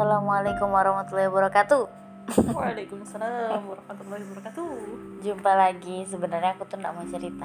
Assalamualaikum 0.00 0.72
warahmatullahi 0.72 1.28
wabarakatuh. 1.28 1.84
Waalaikumsalam 2.56 3.60
warahmatullahi 3.68 4.24
wabarakatuh. 4.32 4.68
Jumpa 5.20 5.52
lagi. 5.52 6.08
Sebenarnya 6.08 6.56
aku 6.56 6.64
tuh 6.64 6.80
nggak 6.80 6.94
mau 6.96 7.04
cerita, 7.04 7.44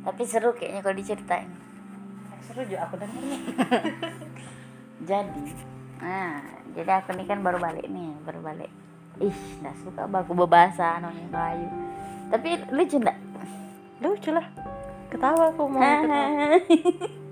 tapi 0.00 0.24
seru 0.24 0.56
kayaknya 0.56 0.80
kalau 0.80 0.96
diceritain. 0.96 1.44
Eh, 2.32 2.40
Seru 2.40 2.64
juga 2.64 2.88
aku 2.88 2.96
dengar. 2.96 3.20
Jadi, 5.12 5.42
nah, 6.00 6.40
jadi 6.72 7.04
aku 7.04 7.20
nih 7.20 7.26
kan 7.28 7.44
baru 7.44 7.60
balik 7.60 7.84
nih, 7.84 8.16
baru 8.24 8.40
balik. 8.40 8.72
Ih, 9.20 9.36
nggak 9.60 9.76
suka 9.84 10.08
baku 10.08 10.32
berbahasa 10.32 11.04
noni 11.04 11.28
Melayu. 11.28 11.68
Tapi 12.32 12.64
lucu 12.72 12.96
nggak? 12.96 13.18
Lucu 14.00 14.32
lah. 14.32 14.48
Ketawa 15.12 15.52
aku 15.52 15.68
mau 15.68 15.84
ketawa. 16.00 16.48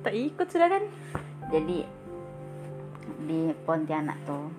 Tak 0.05 0.12
ikut 0.12 0.47
sudah 0.53 0.69
kan? 0.69 0.84
jadi 1.53 1.84
di 3.25 3.55
Pontianak 3.65 4.19
tuh, 4.27 4.51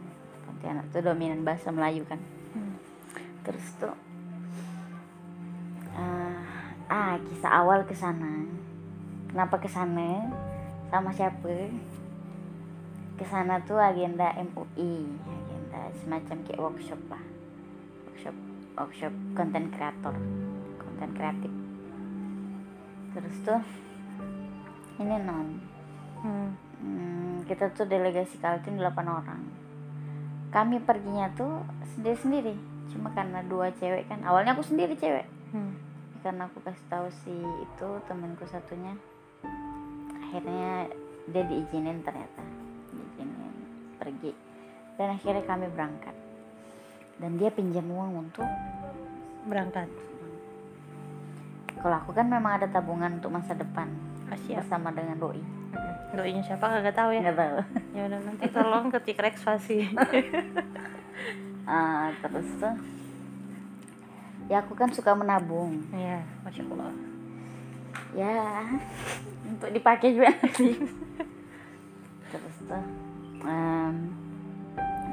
Pontianak 0.47 0.89
tuh 0.89 1.01
dominan 1.03 1.43
bahasa 1.43 1.69
Melayu 1.69 2.07
kan. 2.07 2.19
Hmm. 2.55 2.75
Terus 3.43 3.65
tuh, 3.79 3.95
ah, 5.95 6.43
ah 6.87 7.15
kisah 7.19 7.51
awal 7.63 7.83
ke 7.83 7.95
sana. 7.95 8.47
Kenapa 9.27 9.55
ke 9.59 9.69
sana? 9.69 10.29
Sama 10.93 11.09
siapa? 11.11 11.73
Ke 13.17 13.25
sana 13.27 13.61
tuh 13.65 13.77
agenda 13.77 14.33
MUI, 14.39 15.09
agenda 15.09 15.81
semacam 16.01 16.37
kayak 16.45 16.61
workshop 16.61 17.01
lah, 17.09 17.23
workshop 18.09 18.35
workshop 18.73 19.13
konten 19.37 19.69
kreator, 19.73 20.15
konten 20.81 21.09
kreatif. 21.13 21.53
Terus 23.13 23.35
tuh, 23.45 23.61
ini 24.97 25.17
non, 25.21 25.47
Hmm. 26.23 26.55
Hmm, 26.83 27.32
kita 27.43 27.71
tuh 27.71 27.85
delegasi 27.85 28.37
Kaltim 28.37 28.75
8 28.75 28.89
orang. 29.03 29.41
Kami 30.49 30.77
perginya 30.79 31.31
tuh 31.33 31.63
sendiri-sendiri. 31.93 32.53
Cuma 32.93 33.09
karena 33.09 33.41
dua 33.41 33.73
cewek 33.73 34.05
kan. 34.05 34.21
Awalnya 34.21 34.53
aku 34.53 34.61
sendiri 34.61 34.93
cewek. 34.93 35.25
Hmm. 35.49 35.73
Karena 36.21 36.45
aku 36.45 36.61
kasih 36.61 36.85
tahu 36.87 37.07
si 37.23 37.33
itu 37.33 37.87
temanku 38.05 38.45
satunya. 38.45 38.93
Akhirnya 40.21 40.87
dia 41.25 41.43
diizinin 41.43 42.01
ternyata. 42.01 42.43
Diizinin 42.89 43.53
pergi. 43.97 44.31
Dan 44.93 45.17
akhirnya 45.17 45.43
kami 45.43 45.65
berangkat. 45.69 46.15
Dan 47.17 47.37
dia 47.37 47.49
pinjam 47.49 47.85
uang 47.85 48.25
untuk 48.25 48.45
Berangkat. 49.43 49.91
kalau 51.77 51.99
aku 51.99 52.15
kan 52.15 52.23
memang 52.25 52.55
ada 52.55 52.67
tabungan 52.71 53.19
untuk 53.19 53.27
masa 53.27 53.51
depan 53.51 53.91
Ah, 54.31 54.39
siap. 54.39 54.63
bersama 54.63 54.87
dengan 54.89 55.19
doi. 55.19 55.43
Doinya 56.13 56.41
siapa 56.41 56.65
kagak 56.69 56.93
tahu 56.93 57.09
ya. 57.11 57.21
Nggak 57.25 57.37
tahu. 57.37 57.57
Ya 57.97 58.01
udah 58.09 58.19
nanti 58.21 58.45
tolong 58.49 58.85
ketik 58.89 59.17
rekspasi. 59.17 59.77
Ah, 61.63 62.11
terus 62.19 62.49
tuh 62.59 62.75
ya 64.45 64.59
aku 64.59 64.75
kan 64.75 64.91
suka 64.91 65.15
menabung 65.15 65.79
Iya, 65.89 66.19
masya 66.43 66.67
Allah. 66.67 66.91
ya 68.11 68.35
untuk 69.47 69.71
dipakai 69.71 70.11
juga 70.11 70.29
nanti 70.29 70.75
terus 72.35 72.55
tuh 72.67 72.83
em, 73.47 73.95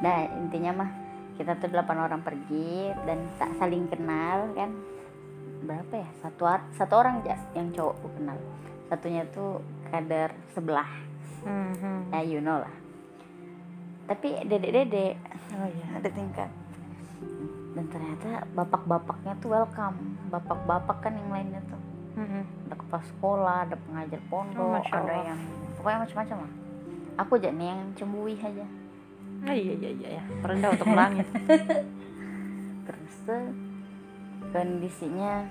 nah 0.03 0.19
intinya 0.35 0.83
mah 0.83 0.91
kita 1.39 1.57
tuh 1.57 1.71
delapan 1.71 2.11
orang 2.11 2.21
pergi 2.21 2.91
dan 3.07 3.31
tak 3.39 3.55
saling 3.57 3.87
kenal 3.87 4.51
kan 4.53 4.75
berapa 5.63 5.95
ya 6.03 6.09
satu 6.21 6.45
satu 6.75 6.95
orang 6.99 7.23
aja 7.23 7.39
yang 7.55 7.71
cowokku 7.71 8.11
kenal 8.19 8.37
satunya 8.91 9.23
tuh 9.31 9.63
kader 9.91 10.31
sebelah 10.49 10.89
Hmm, 11.41 11.73
hmm. 11.73 12.01
ya 12.11 12.21
you 12.23 12.39
know 12.39 12.57
lah 12.57 12.75
tapi 14.07 14.43
dedek 14.43 14.73
dedek 14.75 15.15
Oh 15.51 15.67
iya. 15.67 15.87
ada 15.97 16.09
tingkat 16.09 16.51
dan 17.71 17.85
ternyata 17.87 18.29
bapak-bapaknya 18.51 19.35
tuh 19.37 19.51
welcome 19.51 19.99
bapak-bapak 20.29 21.01
kan 21.01 21.13
yang 21.13 21.31
lainnya 21.31 21.61
tuh 21.65 21.81
Hmm, 22.11 22.27
hmm. 22.29 22.45
ada 22.67 22.75
kepala 22.77 23.03
sekolah 23.07 23.59
ada 23.65 23.77
pengajar 23.79 24.19
Oh, 24.21 24.27
pondok 24.29 24.69
Masya 24.77 24.95
ada 24.97 25.15
yang 25.25 25.41
pokoknya 25.75 25.99
macam-macam 26.01 26.37
lah 26.39 26.53
aku 27.17 27.33
aja 27.37 27.51
nih 27.51 27.67
yang 27.69 27.81
cembui 27.95 28.35
aja 28.37 28.67
Ah, 29.41 29.57
iya 29.57 29.73
iya 29.73 29.91
iya 29.95 30.09
ya. 30.21 30.25
Terendah 30.45 30.69
untuk 30.71 30.93
langit. 30.93 31.25
terus 32.85 33.15
tuh 33.25 33.45
kondisinya 34.51 35.49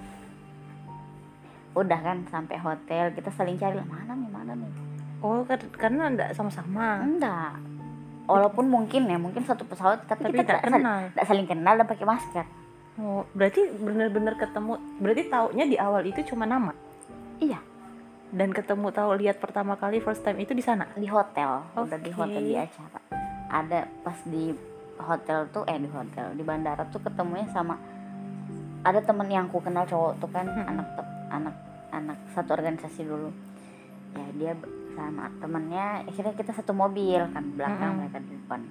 udah 1.71 1.99
kan 1.99 2.17
sampai 2.25 2.55
hotel 2.55 3.11
kita 3.11 3.29
saling 3.29 3.55
cari 3.55 3.77
mana 3.79 4.13
nih 4.13 4.29
mana 4.29 4.53
nih 4.53 4.71
Oh, 5.19 5.43
kar- 5.43 5.67
karena 5.73 6.07
enggak 6.07 6.31
sama-sama. 6.31 7.01
enggak 7.01 7.51
walaupun 8.23 8.65
mungkin 8.65 9.03
ya 9.03 9.15
mungkin 9.15 9.41
satu 9.41 9.63
pesawat 9.63 10.05
tapi, 10.05 10.21
Tapi 10.23 10.37
kita 10.37 10.47
tidak 10.47 10.61
saling, 10.63 10.79
kenal. 10.79 10.99
tidak 11.09 11.25
saling 11.25 11.47
kenal 11.47 11.73
dan 11.75 11.85
pakai 11.85 12.05
masker 12.05 12.45
Oh, 12.95 13.23
berarti 13.31 13.63
benar-benar 13.73 14.35
ketemu. 14.35 14.75
Berarti 14.97 15.23
taunya 15.25 15.63
di 15.63 15.77
awal 15.77 16.03
itu 16.03 16.19
cuma 16.25 16.43
nama. 16.43 16.75
iya 17.37 17.55
Dan 18.29 18.51
ketemu 18.51 18.91
tahu 18.91 19.15
lihat 19.17 19.37
pertama 19.37 19.73
kali 19.73 19.97
first 19.97 20.19
time 20.19 20.35
itu 20.37 20.51
di 20.51 20.59
sana. 20.59 20.83
di 20.93 21.07
hotel 21.07 21.63
udah 21.73 21.95
di 21.97 22.11
hotel 22.11 22.41
di 22.41 22.55
acara 22.55 22.99
ada 23.49 23.87
pas 23.99 24.19
di 24.23 24.51
hotel 24.97 25.47
tuh 25.49 25.63
eh 25.65 25.75
di 25.75 25.87
hotel 25.87 26.31
di 26.31 26.43
bandara 26.43 26.83
tuh 26.85 26.99
ketemunya 26.99 27.47
sama 27.47 27.79
ada 28.81 28.99
temen 28.99 29.25
yang 29.27 29.47
aku 29.47 29.59
kenal 29.59 29.83
cowok 29.83 30.19
tuh 30.19 30.29
kan 30.29 30.45
Hmm. 30.45 30.69
anak 30.69 30.87
te- 31.29 31.31
anak 31.31 31.55
anak 31.93 32.17
satu 32.33 32.57
organisasi 32.57 33.05
dulu. 33.05 33.29
Ya 34.17 34.25
dia 34.33 34.51
sama 34.97 35.29
temennya 35.37 36.01
akhirnya 36.03 36.33
kita 36.33 36.51
satu 36.51 36.73
mobil 36.73 37.21
kan 37.29 37.45
belakang 37.53 37.93
Mm-mm. 37.93 37.99
mereka 38.01 38.17
di 38.19 38.31
depan. 38.33 38.61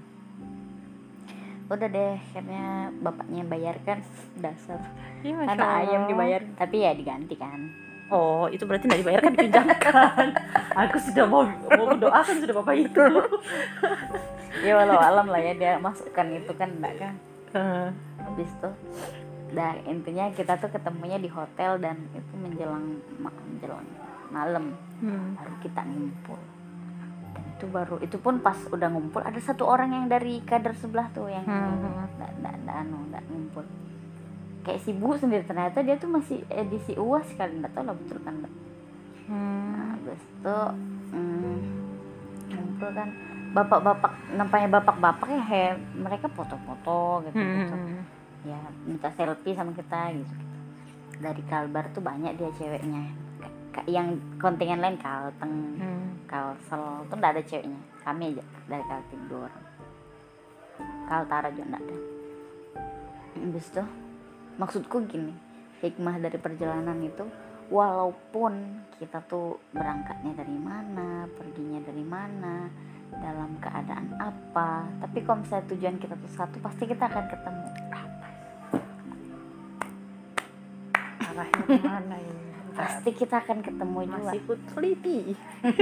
Udah 1.69 1.89
deh 1.89 2.15
akhirnya 2.19 2.67
bapaknya 2.99 3.43
bayarkan 3.47 3.99
dasar. 4.45 4.83
Masya 5.23 5.47
karena 5.47 5.67
ayam 5.83 6.03
dibayar 6.11 6.43
tapi 6.59 6.83
ya 6.83 6.93
diganti 6.95 7.39
kan. 7.39 7.71
Oh, 8.09 8.49
itu 8.49 8.65
berarti 8.65 8.89
tidak 8.89 9.05
dibayarkan 9.05 9.31
dipinjamkan. 9.37 10.27
Aku 10.89 10.97
sudah 10.97 11.29
mau 11.29 11.45
mau 11.45 11.93
doakan 11.93 12.41
sudah 12.41 12.55
bapak 12.57 12.77
itu. 12.81 13.05
ya 14.65 14.73
walau 14.75 14.97
alam 14.97 15.29
lah 15.29 15.39
ya 15.39 15.53
dia 15.55 15.73
masukkan 15.77 16.25
itu 16.33 16.51
kan 16.57 16.73
enggak 16.73 16.95
kan? 16.99 17.15
Eh, 17.53 17.89
habis 18.25 18.51
tuh 18.65 18.73
dah 19.49 19.73
intinya 19.85 20.29
kita 20.31 20.61
tuh 20.61 20.69
ketemunya 20.69 21.17
di 21.17 21.29
hotel 21.29 21.81
dan 21.81 21.97
itu 22.13 22.33
menjelang 22.37 23.01
menjelang 23.17 23.87
malam 24.29 24.77
hmm. 25.01 25.41
baru 25.41 25.55
kita 25.65 25.81
ngumpul 25.83 26.37
dan 27.33 27.45
itu 27.57 27.65
baru 27.67 27.97
itu 28.05 28.17
pun 28.21 28.45
pas 28.45 28.59
udah 28.69 28.89
ngumpul 28.93 29.25
ada 29.25 29.41
satu 29.41 29.65
orang 29.65 29.97
yang 29.97 30.07
dari 30.07 30.45
kader 30.45 30.77
sebelah 30.77 31.09
tuh 31.11 31.33
yang 31.33 31.45
Hmm, 31.49 31.81
hmm. 31.81 32.19
nggak 32.21 32.31
nggak 32.45 32.55
nggak 32.65 32.77
anu 32.77 32.99
nggak 33.09 33.25
ngumpul 33.33 33.65
kayak 34.63 34.85
si 34.85 34.93
bu 34.93 35.17
sendiri 35.17 35.49
ternyata 35.49 35.81
dia 35.81 35.97
tuh 35.97 36.13
masih 36.13 36.45
edisi 36.53 36.93
uas 37.01 37.25
kali 37.33 37.57
nggak 37.57 37.73
tahu 37.73 37.89
lah 37.89 37.97
betul 37.97 38.19
kan 38.21 38.35
nggak 38.37 38.55
Hmm. 39.29 39.77
nah, 39.77 39.93
itu 40.09 40.57
hmm, 41.13 41.57
ngumpul 42.49 42.89
kan 42.97 43.09
bapak-bapak 43.53 44.13
nampaknya 44.33 44.69
bapak-bapak 44.81 45.29
ya 45.29 45.43
he, 45.43 45.65
mereka 45.97 46.29
foto-foto 46.33 47.25
gitu 47.29 47.37
gitu 47.37 47.77
Hmm. 47.77 48.01
Ya 48.49 48.61
minta 48.89 49.13
selfie 49.13 49.53
sama 49.53 49.77
kita 49.77 50.17
gitu. 50.17 50.35
Dari 51.21 51.43
Kalbar 51.45 51.93
tuh 51.93 52.01
banyak 52.01 52.41
dia 52.41 52.51
ceweknya. 52.57 53.05
Yang 53.87 54.19
kontingen 54.41 54.81
lain 54.81 54.97
Kalteng 54.99 55.55
Hmm. 55.79 56.25
Kalsel 56.27 57.07
tuh 57.07 57.17
nggak 57.17 57.33
ada 57.37 57.43
ceweknya. 57.45 57.81
Kami 58.03 58.35
aja 58.35 58.45
dari 58.67 58.85
Kaltim 58.89 59.21
dua 59.29 59.47
orang 59.47 59.65
Kaltara 61.07 61.49
juga 61.53 61.77
nggak 61.77 61.83
ada. 61.85 61.97
Habis 63.39 63.67
itu 63.71 63.83
maksudku 64.59 64.97
gini 65.07 65.33
hikmah 65.79 66.19
dari 66.19 66.39
perjalanan 66.43 66.99
itu 67.07 67.23
walaupun 67.71 68.83
kita 68.99 69.23
tuh 69.31 69.63
berangkatnya 69.71 70.35
dari 70.35 70.59
mana 70.59 71.31
perginya 71.31 71.79
dari 71.87 72.03
mana 72.03 72.67
dalam 73.15 73.57
keadaan 73.63 74.19
apa 74.19 74.91
tapi 75.01 75.23
kalau 75.23 75.41
misalnya 75.47 75.71
tujuan 75.73 75.97
kita 76.03 76.19
tuh 76.19 76.33
satu 76.35 76.57
pasti 76.59 76.85
kita 76.91 77.07
akan 77.07 77.25
ketemu 77.31 77.67
Arahnya 81.39 81.63
ke 81.63 81.79
mana 81.81 82.17
ini? 82.19 82.37
pasti 82.71 83.11
kita 83.13 83.39
akan 83.39 83.59
ketemu 83.59 83.99
juga 84.05 84.23
Masih 84.29 84.43
teliti. 84.69 85.19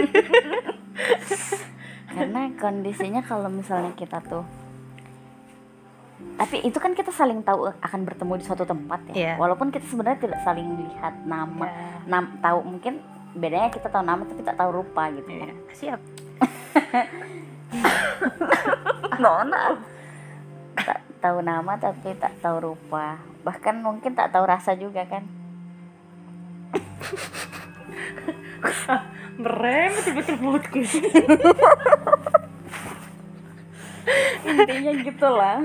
karena 2.09 2.49
kondisinya 2.55 3.21
kalau 3.21 3.49
misalnya 3.49 3.93
kita 3.93 4.17
tuh 4.23 4.45
tapi 6.35 6.61
itu 6.63 6.77
kan 6.77 6.93
kita 6.93 7.09
saling 7.11 7.41
tahu 7.43 7.69
akan 7.69 8.01
bertemu 8.03 8.33
di 8.37 8.45
suatu 8.45 8.65
tempat 8.65 9.01
ya 9.07 9.15
Iya. 9.15 9.33
walaupun 9.37 9.69
kita 9.69 9.85
sebenarnya 9.85 10.21
tidak 10.23 10.41
saling 10.43 10.65
lihat 10.79 11.13
nama 11.23 11.67
Ya. 11.67 12.01
nam 12.09 12.25
tahu 12.39 12.65
mungkin 12.65 13.05
bedanya 13.35 13.69
kita 13.69 13.89
tahu 13.89 14.01
nama 14.01 14.25
tapi 14.25 14.41
tak 14.41 14.57
tahu 14.57 14.71
rupa 14.75 15.13
gitu 15.13 15.29
Iya. 15.29 15.45
ya 15.45 15.53
Siap. 15.75 16.01
nona 19.19 19.77
tak 20.75 21.01
tahu 21.19 21.39
nama 21.41 21.73
tapi 21.77 22.13
tak 22.15 22.33
tahu 22.39 22.57
rupa 22.67 23.21
bahkan 23.43 23.77
mungkin 23.79 24.13
tak 24.13 24.33
tahu 24.33 24.45
rasa 24.45 24.73
juga 24.73 25.05
kan 25.05 25.25
Merem 29.37 29.93
betul-betul 29.95 30.37
mulutku. 30.39 30.79
intinya 34.47 34.93
gitulah 34.97 35.59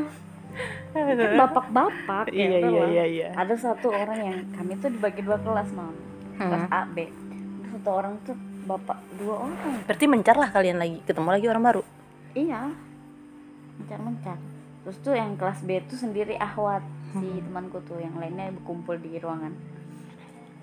bapak-bapak 1.38 2.26
ya 2.30 2.48
Iya, 2.50 2.60
iya, 2.60 2.84
iya, 2.86 3.06
iya. 3.08 3.28
ada 3.32 3.56
satu 3.56 3.88
orang 3.88 4.20
yang 4.20 4.38
kami 4.52 4.76
tuh 4.76 4.90
dibagi 4.90 5.22
dua 5.22 5.38
kelas 5.38 5.70
mam 5.72 5.94
kelas 6.36 6.64
Hmm. 6.64 6.74
A 6.74 6.82
B 6.86 7.06
Ada 7.06 7.68
satu 7.72 7.90
orang 7.94 8.14
tuh 8.22 8.36
bapak 8.64 8.98
dua 9.16 9.36
orang 9.42 9.56
Berarti 9.86 10.06
mencar 10.06 10.36
lah 10.36 10.50
kalian 10.50 10.76
lagi, 10.76 10.98
ketemu 11.02 11.30
lagi 11.30 11.46
orang 11.46 11.64
baru. 11.64 11.82
iya 12.34 12.68
mencar-mencar 13.78 14.38
terus 14.82 14.98
tuh 15.00 15.14
yang 15.14 15.36
kelas 15.36 15.62
B 15.62 15.80
tuh 15.86 15.96
sendiri 15.96 16.36
ahwat 16.36 16.82
si 17.14 17.22
Hmm. 17.22 17.44
temanku 17.44 17.78
tuh 17.82 17.98
yang 17.98 18.18
lainnya 18.18 18.50
berkumpul 18.52 18.98
di 18.98 19.16
ruangan 19.16 19.54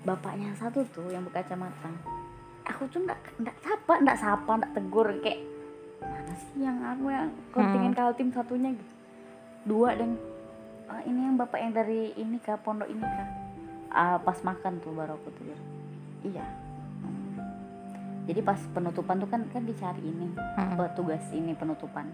bapaknya 0.01 0.55
satu 0.55 0.85
tuh 0.89 1.11
yang 1.11 1.27
berkacamata 1.27 1.91
aku 2.63 2.87
tuh 2.87 3.03
ndak 3.03 3.19
ndak 3.37 3.55
sapa 3.59 3.93
ndak 3.99 4.17
sapa 4.17 4.51
ndak 4.55 4.71
tegur 4.71 5.07
kayak 5.19 5.41
mana 5.99 6.33
sih 6.37 6.63
yang 6.63 6.79
aku 6.79 7.11
yang 7.11 7.27
kontingen 7.51 7.91
kaltim 7.91 8.29
satunya? 8.31 8.71
Gitu. 8.71 8.93
Dua 9.65 9.91
dan 9.97 10.15
"Ah, 10.87 11.01
ini 11.03 11.27
yang 11.27 11.35
bapak 11.35 11.59
yang 11.59 11.73
dari 11.75 12.15
ini 12.15 12.39
kah 12.39 12.55
pondok 12.55 12.87
ini 12.87 13.03
kah 13.03 13.29
Ah, 13.89 14.21
pas 14.21 14.37
makan 14.45 14.77
tuh 14.79 14.93
baru 14.93 15.17
aku 15.17 15.33
tuh 15.33 15.49
iya. 16.23 16.45
Hmm. 17.01 17.41
jadi 18.29 18.45
pas 18.45 18.61
penutupan 18.69 19.17
tuh 19.17 19.25
kan 19.25 19.41
kan 19.49 19.65
dicari 19.65 20.05
ini 20.05 20.29
Hmm. 20.55 20.77
petugas 20.77 21.25
ini 21.33 21.51
penutupan. 21.51 22.05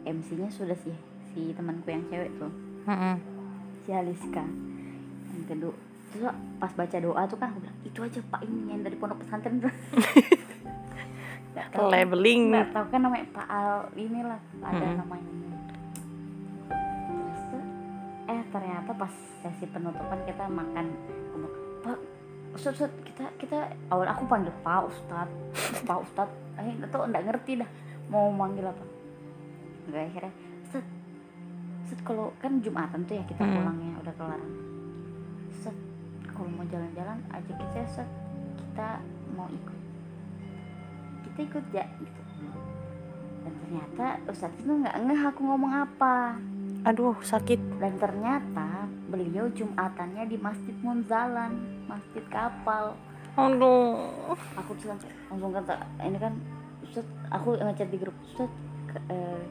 MC-nya 0.00 0.48
sudah 0.48 0.74
sih 0.80 0.96
si 1.30 1.52
temanku 1.52 1.86
yang 1.86 2.08
cewek 2.08 2.32
tuh. 2.40 2.48
Hmm. 2.88 3.20
si 3.84 3.92
Aliska. 3.92 4.42
Yang 5.30 5.44
kedua 5.46 5.76
terus 6.10 6.26
pas 6.58 6.72
baca 6.72 6.96
doa 6.96 7.22
tuh 7.24 7.36
kan 7.36 7.48
aku 7.48 7.60
bilang 7.60 7.78
itu 7.82 7.98
aja 8.00 8.20
pak 8.24 8.40
ini 8.42 8.60
yang 8.68 8.82
dari 8.82 8.94
pondok 8.94 9.18
pesantren 9.20 9.60
Nggak 11.50 11.66
tahu 11.68 11.82
kan- 11.82 11.90
Labeling. 11.92 12.42
nggak 12.48 12.70
tahu 12.70 12.84
kan 12.88 13.00
namanya 13.00 13.26
Pak 13.28 13.46
Al 13.48 13.70
inilah 13.94 14.38
ada 14.60 14.78
Mm-mm. 14.80 14.98
namanya 14.98 15.30
terus 16.70 17.42
tuh, 17.44 17.64
eh 18.28 18.42
ternyata 18.48 18.90
pas 18.92 19.12
sesi 19.40 19.66
penutupan 19.66 20.18
kita 20.24 20.46
makan 20.46 20.86
Pak 21.80 21.98
Ustaz, 22.50 22.74
Ustaz, 22.76 22.90
kita 23.04 23.24
kita 23.36 23.58
awal 23.88 24.06
aku 24.06 24.26
panggil 24.26 24.54
Pak 24.60 24.82
Ustad 24.84 25.28
Pak 25.88 25.98
Ustad 26.00 26.28
eh 26.56 26.70
nggak 26.72 26.86
tahu 26.88 27.02
nggak 27.04 27.24
ngerti 27.24 27.52
dah 27.56 27.70
mau 28.06 28.28
manggil 28.28 28.66
apa 28.66 28.84
nggak 29.86 30.02
akhirnya 30.06 30.32
Ustaz 30.64 30.84
Ustaz 31.82 31.98
kalau 32.04 32.30
kan 32.36 32.58
Jumatan 32.60 33.02
tuh 33.04 33.14
ya 33.16 33.24
kita 33.24 33.40
Hmm. 33.40 33.54
pulangnya 33.56 33.94
udah 33.98 34.14
kelar 34.14 34.40
kalau 36.40 36.56
mau 36.56 36.64
jalan-jalan 36.72 37.20
ajak 37.36 37.52
kita 37.52 37.84
Ustaz 37.84 38.08
kita 38.56 38.88
mau 39.36 39.44
ikut. 39.52 39.78
Kita 41.28 41.38
ikut 41.44 41.64
ya 41.76 41.84
gitu. 42.00 42.20
Dan 43.44 43.52
ternyata 43.60 44.06
Ustaz 44.24 44.48
itu 44.56 44.72
nggak 44.72 44.96
ngeh 45.04 45.20
aku 45.28 45.40
ngomong 45.44 45.68
apa. 45.84 46.40
Aduh, 46.88 47.12
sakit. 47.20 47.60
dan 47.76 47.92
ternyata 48.00 48.88
beliau 49.12 49.52
jumatannya 49.52 50.24
di 50.24 50.40
Masjid 50.40 50.72
Munzalan 50.80 51.84
Masjid 51.84 52.24
Kapal. 52.32 52.96
Aduh. 53.36 54.00
aku 54.56 54.72
tuh 54.80 54.96
langsung, 54.96 55.52
kata 55.52 55.76
ini 56.08 56.16
kan 56.16 56.40
Ustaz 56.80 57.04
aku 57.28 57.60
ngechat 57.60 57.92
di 57.92 58.00
grup 58.00 58.16
Ustaz 58.24 58.48
ke- 58.88 59.04
eh, 59.12 59.44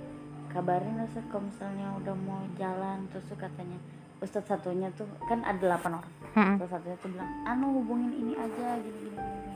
kabarin 0.49 1.05
Ustaz 1.05 1.21
kalau 1.29 1.45
misalnya 1.45 1.93
udah 2.01 2.15
mau 2.17 2.41
jalan 2.57 3.05
terus 3.13 3.29
katanya 3.37 3.77
Ustaz 4.19 4.43
satunya 4.49 4.89
tuh 4.97 5.05
kan 5.29 5.45
ada 5.45 5.77
8 5.79 5.95
orang 5.95 6.18
Hmm. 6.33 6.55
Terus 6.57 6.69
satunya 6.69 6.97
tuh 7.01 7.09
bilang, 7.09 7.29
anu 7.43 7.81
hubungin 7.81 8.11
ini 8.13 8.33
aja 8.35 8.77
gini 8.77 8.97
gini 8.99 9.11
gini. 9.11 9.31
gini." 9.39 9.55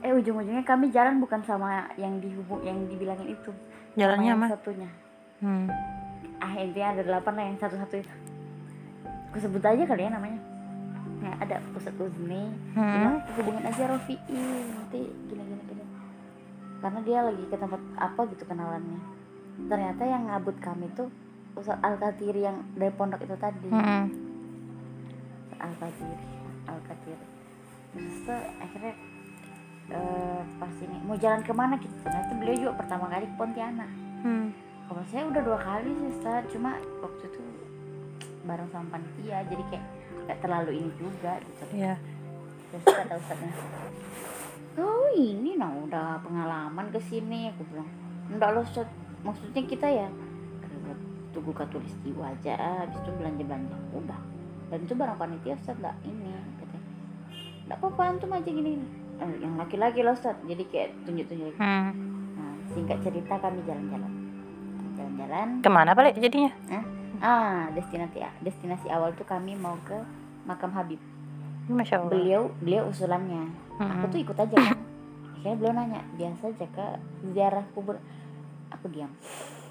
Eh 0.00 0.12
ujung-ujungnya 0.16 0.64
kami 0.64 0.88
jalan 0.88 1.20
bukan 1.20 1.40
sama 1.44 1.88
yang 1.96 2.20
dihubung 2.20 2.60
yang 2.64 2.88
dibilangin 2.88 3.36
itu. 3.36 3.52
Sama 3.52 3.96
Jalannya 3.96 4.30
yang 4.32 4.40
mah. 4.40 4.48
satunya. 4.48 4.88
Hmm. 5.40 5.66
Ah 6.40 6.52
intinya 6.56 6.96
ada 6.96 7.02
delapan 7.04 7.32
lah 7.36 7.44
yang 7.52 7.58
satu-satu 7.60 7.94
itu. 8.00 8.14
Aku 9.30 9.36
sebut 9.38 9.60
aja 9.60 9.84
kali 9.84 10.08
ya 10.08 10.10
namanya. 10.10 10.40
Nah 11.20 11.36
ada 11.36 11.60
Uzni, 12.00 12.48
Hmm. 12.72 12.92
bilang 12.96 13.16
hubungin 13.36 13.64
aja 13.68 13.92
Rofi'i 13.92 14.40
nanti 14.72 15.00
gini 15.28 15.42
gini 15.44 15.62
gini. 15.68 15.84
Karena 16.80 17.00
dia 17.04 17.18
lagi 17.28 17.44
ke 17.44 17.56
tempat 17.60 17.80
apa 18.00 18.20
gitu 18.32 18.44
kenalannya. 18.48 19.00
Ternyata 19.68 20.02
yang 20.08 20.32
ngabut 20.32 20.56
kami 20.64 20.88
tuh 20.96 21.12
Ustadz 21.60 21.84
Al-Katiri 21.84 22.40
yang 22.40 22.64
dari 22.72 22.88
pondok 22.96 23.20
itu 23.20 23.36
tadi. 23.36 23.68
Hmm. 23.68 24.29
Al-Qadir 25.60 26.18
Al-Qadir. 26.68 27.18
Terus 27.90 28.16
tuh 28.22 28.40
akhirnya 28.62 28.94
eh, 29.90 30.40
pas 30.58 30.74
ini 30.80 30.96
mau 31.04 31.16
jalan 31.18 31.42
ke 31.42 31.52
mana 31.52 31.74
gitu. 31.78 31.94
Ternyata 32.02 32.32
beliau 32.38 32.56
juga 32.68 32.72
pertama 32.80 33.06
kali 33.10 33.26
ke 33.26 33.36
Pontianak. 33.36 33.90
Hmm. 34.20 34.52
kalau 34.90 35.06
saya 35.06 35.22
udah 35.22 35.42
dua 35.46 35.58
kali 35.58 35.90
sih 35.96 36.08
Ustaz. 36.18 36.42
Cuma 36.50 36.76
waktu 37.00 37.24
itu 37.30 37.40
bareng 38.42 38.68
sama 38.74 38.98
panitia 38.98 39.46
jadi 39.46 39.62
kayak 39.70 39.84
gak 40.26 40.38
terlalu 40.42 40.70
ini 40.82 40.90
juga 40.98 41.38
gitu. 41.44 41.64
Iya. 41.76 41.94
terus 42.70 42.84
kata 42.86 43.14
Ustaznya 43.18 43.50
oh 44.78 45.10
ini 45.18 45.58
nah 45.58 45.70
udah 45.74 46.18
pengalaman 46.22 46.86
ke 46.90 47.00
sini. 47.06 47.50
Aku 47.54 47.62
bilang 47.70 47.90
enggak 48.30 48.50
loh 48.54 48.62
Ustaz. 48.66 48.86
Maksudnya 49.20 49.62
kita 49.66 49.86
ya 49.86 50.08
"Kalau 50.62 50.94
tunggu 51.34 51.52
katulistiwa 51.54 52.30
aja. 52.34 52.54
Habis 52.86 52.98
itu 52.98 53.10
belanja 53.14 53.42
belanja 53.46 53.76
udah 53.94 54.20
dan 54.70 54.78
itu 54.80 54.94
barang 54.94 55.18
panitia 55.18 55.54
Ustaz 55.54 55.76
enggak 55.76 55.96
ini 56.02 56.30
katanya. 56.56 56.88
Enggak 57.66 57.76
apa-apa 57.76 58.02
antum 58.06 58.30
aja 58.30 58.46
gini, 58.46 58.70
gini. 58.72 58.86
Eh, 59.18 59.32
yang 59.42 59.54
laki-laki 59.54 60.00
loh 60.00 60.14
Ustaz. 60.14 60.38
Jadi 60.42 60.62
kayak 60.66 60.88
tunjuk-tunjuk. 61.04 61.54
Hmm. 61.58 61.90
nah, 62.34 62.54
singkat 62.70 62.98
cerita 63.02 63.34
kami 63.36 63.60
jalan-jalan. 63.62 64.12
Jalan-jalan. 64.94 65.48
Ke 65.60 65.68
mana 65.68 65.92
balik 65.92 66.16
jadinya? 66.16 66.50
ah 67.20 67.68
destinasi 67.76 68.16
destinasi 68.40 68.88
awal 68.88 69.12
tuh 69.12 69.28
kami 69.28 69.52
mau 69.52 69.76
ke 69.84 69.92
makam 70.46 70.72
Habib. 70.72 70.96
Masya 71.68 72.00
Allah. 72.00 72.10
beliau 72.10 72.42
beliau 72.58 72.88
usulannya. 72.88 73.52
Aku 73.76 74.06
Hmm. 74.06 74.08
tuh 74.08 74.20
ikut 74.20 74.36
aja 74.36 74.56
kan. 74.56 74.78
Akhirnya 75.36 75.56
beliau 75.56 75.74
nanya 75.74 76.00
biasa 76.16 76.48
aja 76.48 76.64
ke 76.64 76.86
ziarah 77.30 77.64
kubur? 77.72 78.00
Aku 78.70 78.88
diam 78.88 79.12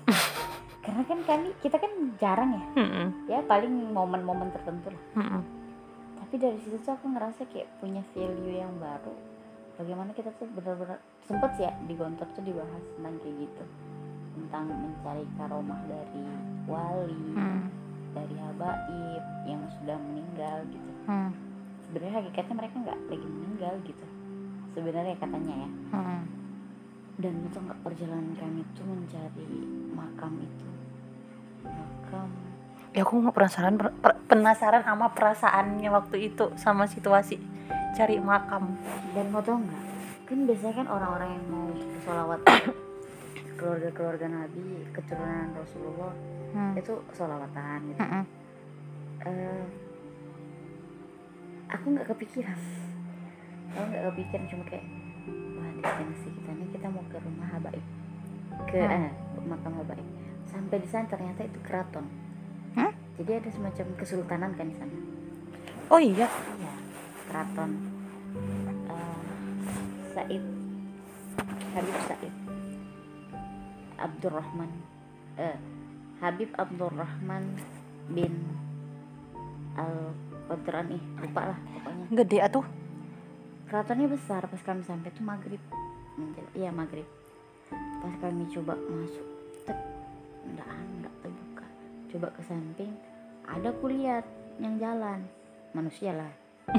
karena 0.89 1.03
kan 1.05 1.19
kami 1.23 1.53
kita 1.59 1.77
kan 1.77 1.91
jarang 2.17 2.49
ya 2.51 2.63
Hmm. 2.75 3.07
ya 3.25 3.39
paling 3.43 3.69
momen-momen 3.87 4.49
tertentu 4.49 4.89
lah 4.89 5.03
Hmm. 5.15 5.41
tapi 6.17 6.35
dari 6.35 6.57
situ 6.57 6.81
tuh 6.81 6.91
aku 6.91 7.05
ngerasa 7.07 7.45
kayak 7.45 7.69
punya 7.77 8.01
value 8.11 8.57
yang 8.57 8.73
baru 8.75 9.13
bagaimana 9.75 10.09
kita 10.11 10.33
tuh 10.35 10.49
benar-benar 10.49 10.97
sempet 11.21 11.53
sih 11.53 11.63
ya 11.63 11.73
di 11.79 11.93
gontor 11.93 12.25
tuh 12.31 12.41
dibahas 12.41 12.81
tentang 12.91 13.15
kayak 13.19 13.37
gitu 13.39 13.63
tentang 14.31 14.65
mencari 14.67 15.25
karomah 15.35 15.81
dari 15.85 16.25
wali 16.65 17.21
Hmm. 17.31 17.69
dari 18.09 18.35
habaib 18.35 19.23
yang 19.45 19.61
sudah 19.71 19.97
meninggal 19.99 20.65
gitu 20.67 20.91
Hmm. 21.05 21.29
sebenarnya 21.85 22.15
hakikatnya 22.19 22.55
mereka 22.57 22.75
nggak 22.81 22.99
lagi 23.07 23.27
meninggal 23.29 23.73
gitu 23.85 24.05
sebenarnya 24.71 25.15
katanya 25.15 25.53
ya 25.55 25.69
Hmm. 25.91 26.21
dan 27.19 27.33
itu 27.41 27.57
nggak 27.59 27.79
perjalanan 27.79 28.33
kami 28.33 28.61
tuh 28.73 28.85
mencari 28.85 29.49
makam 29.91 30.33
itu 30.39 30.68
Ya 32.89 33.05
aku 33.05 33.21
nggak 33.21 33.31
penasaran 33.31 33.75
per- 33.77 33.93
penasaran 34.25 34.81
sama 34.81 35.07
perasaannya 35.09 35.89
waktu 35.89 36.17
itu 36.27 36.49
sama 36.55 36.83
situasi 36.85 37.37
cari 37.91 38.17
makam. 38.19 38.75
dan 39.11 39.29
mau 39.29 39.39
tau 39.39 39.55
nggak 39.55 39.83
kan 40.25 40.45
biasanya 40.45 40.73
kan 40.75 40.87
orang-orang 40.87 41.29
yang 41.31 41.45
mau 41.47 41.67
sholawat 41.99 42.39
keluarga-keluarga 43.57 44.25
nabi 44.27 44.61
keturunan 44.91 45.53
rasulullah 45.53 46.13
Hmm. 46.49 46.73
itu 46.73 46.93
sholawatan 47.13 47.79
gitu 47.87 47.99
Hmm. 47.99 48.25
Eh, 49.21 49.63
aku 51.69 51.85
nggak 51.87 52.07
kepikiran 52.07 52.57
aku 53.69 53.85
nggak 53.85 54.03
kepikiran 54.09 54.45
cuma 54.47 54.63
kayak 54.65 54.85
wah 55.53 55.69
destinasi 55.75 56.27
kita 56.31 56.51
nih 56.51 56.67
kita 56.73 56.87
mau 56.89 57.05
ke 57.05 57.17
rumah 57.19 57.47
habaib 57.51 57.85
ke 58.65 58.81
Hmm. 58.81 59.05
eh, 59.05 59.11
makam 59.45 59.73
habaib 59.77 60.07
sampai 60.49 60.81
di 60.81 60.89
sana 60.89 61.05
ternyata 61.05 61.45
itu 61.45 61.59
keraton. 61.61 62.05
Hmm? 62.73 62.93
jadi 63.19 63.43
ada 63.43 63.49
semacam 63.51 63.85
kesultanan 63.99 64.51
kan 64.55 64.65
di 64.69 64.77
sana? 64.77 64.95
Oh 65.89 66.01
iya. 66.01 66.25
iya 66.57 66.73
keraton. 67.29 67.71
Eh, 68.89 69.21
Said 70.13 70.45
Habib 71.77 71.97
Said 72.09 72.33
Abdurrahman 73.99 74.71
eh, 75.37 75.57
Habib 76.19 76.49
Abdurrahman 76.57 77.43
bin 78.09 78.33
Al 79.77 80.13
Qadrani 80.49 80.97
lupa 81.21 81.53
lah 81.53 81.59
pokoknya. 81.77 82.05
Gede 82.23 82.37
atuh. 82.41 82.65
keratonnya 83.69 84.09
besar 84.09 84.49
pas 84.49 84.61
kami 84.65 84.81
sampai 84.81 85.13
tuh 85.13 85.21
maghrib. 85.21 85.61
Iya 86.57 86.73
maghrib. 86.73 87.05
Pas 88.01 88.15
kami 88.17 88.49
coba 88.49 88.73
masuk 88.73 89.27
tek 89.69 89.77
enggak 90.43 90.67
enggak 90.69 91.13
terbuka 91.19 91.65
coba 92.09 92.27
ke 92.31 92.41
samping 92.43 92.91
ada 93.43 93.69
kulihat 93.75 94.25
yang 94.57 94.75
jalan 94.75 95.19
manusia 95.71 96.13
lah 96.13 96.31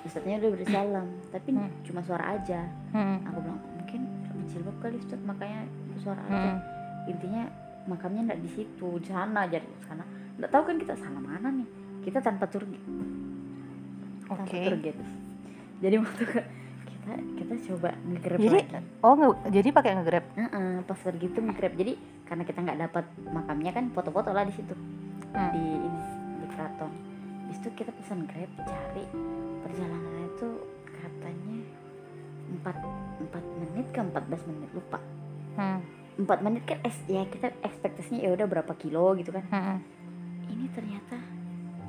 Ustadznya 0.00 0.38
udah 0.38 0.50
bersalam 0.54 1.06
tapi 1.28 1.48
Hmm. 1.50 1.68
cuma 1.82 2.00
suara 2.00 2.24
aja 2.32 2.64
Hmm. 2.90 3.18
aku 3.22 3.38
bilang 3.40 3.60
mungkin 3.74 4.00
jilbab 4.46 4.76
kali 4.80 4.96
Ustadz 4.96 5.22
makanya 5.22 5.66
suara 5.98 6.22
aja 6.24 6.50
Hmm. 6.54 6.58
intinya 7.06 7.42
makamnya 7.84 8.22
nggak 8.26 8.40
di 8.40 8.50
situ 8.50 8.88
di 8.96 9.08
sana 9.08 9.44
jadi 9.44 9.66
sana 9.82 10.04
nggak 10.36 10.50
tahu 10.50 10.62
kan 10.64 10.76
kita 10.76 10.94
sana 10.94 11.18
mana 11.18 11.48
nih 11.50 11.68
kita 12.00 12.20
tanpa 12.20 12.46
tur 12.46 12.62
tanpa 14.22 14.44
Oke. 14.44 14.60
tour 14.60 14.76
guide. 14.78 15.02
jadi 15.78 15.96
waktu 15.98 16.24
ke- 16.26 16.48
kita 17.08 17.16
kita 17.38 17.54
coba 17.66 17.90
nge-grab 18.04 18.38
Jadi- 18.38 18.60
lagi 18.68 18.84
Oh, 19.00 19.14
nge- 19.14 19.40
jadi 19.50 19.68
pakai 19.70 19.90
nge-grab. 19.94 20.24
Heeh, 20.34 20.68
pas 20.82 20.98
pergi 20.98 21.26
itu 21.26 21.38
nge-grab 21.38 21.72
jadi 21.74 21.92
karena 22.22 22.42
kita 22.44 22.58
nggak 22.60 22.78
dapat 22.82 23.04
makamnya 23.26 23.72
kan 23.72 23.84
foto-foto 23.90 24.30
lah 24.30 24.44
di 24.44 24.52
situ 24.52 24.74
Hmm. 25.28 25.50
di 25.50 25.64
ini 25.78 26.00
di 26.38 26.46
keraton 26.48 26.92
di 27.42 27.52
situ 27.54 27.68
kita 27.74 27.90
pesan 27.94 28.24
grab 28.24 28.50
cari 28.58 29.04
perjalanannya 29.62 30.24
itu 30.30 30.48
katanya 30.86 31.56
4 32.54 32.76
4 33.22 33.44
menit 33.58 33.86
ke 33.88 34.00
14 34.02 34.12
menit 34.46 34.70
lupa 34.72 35.00
Hmm. 35.54 35.80
4 36.18 36.38
menit 36.40 36.62
kan 36.64 36.78
es, 36.82 36.96
ya 37.06 37.24
kita 37.24 37.52
ekspektasinya 37.62 38.20
ya 38.20 38.30
udah 38.34 38.46
berapa 38.46 38.72
kilo 38.74 39.12
gitu 39.14 39.30
kan 39.30 39.44
Hmm. 39.48 39.78
ini 40.46 40.68
ternyata 40.68 41.16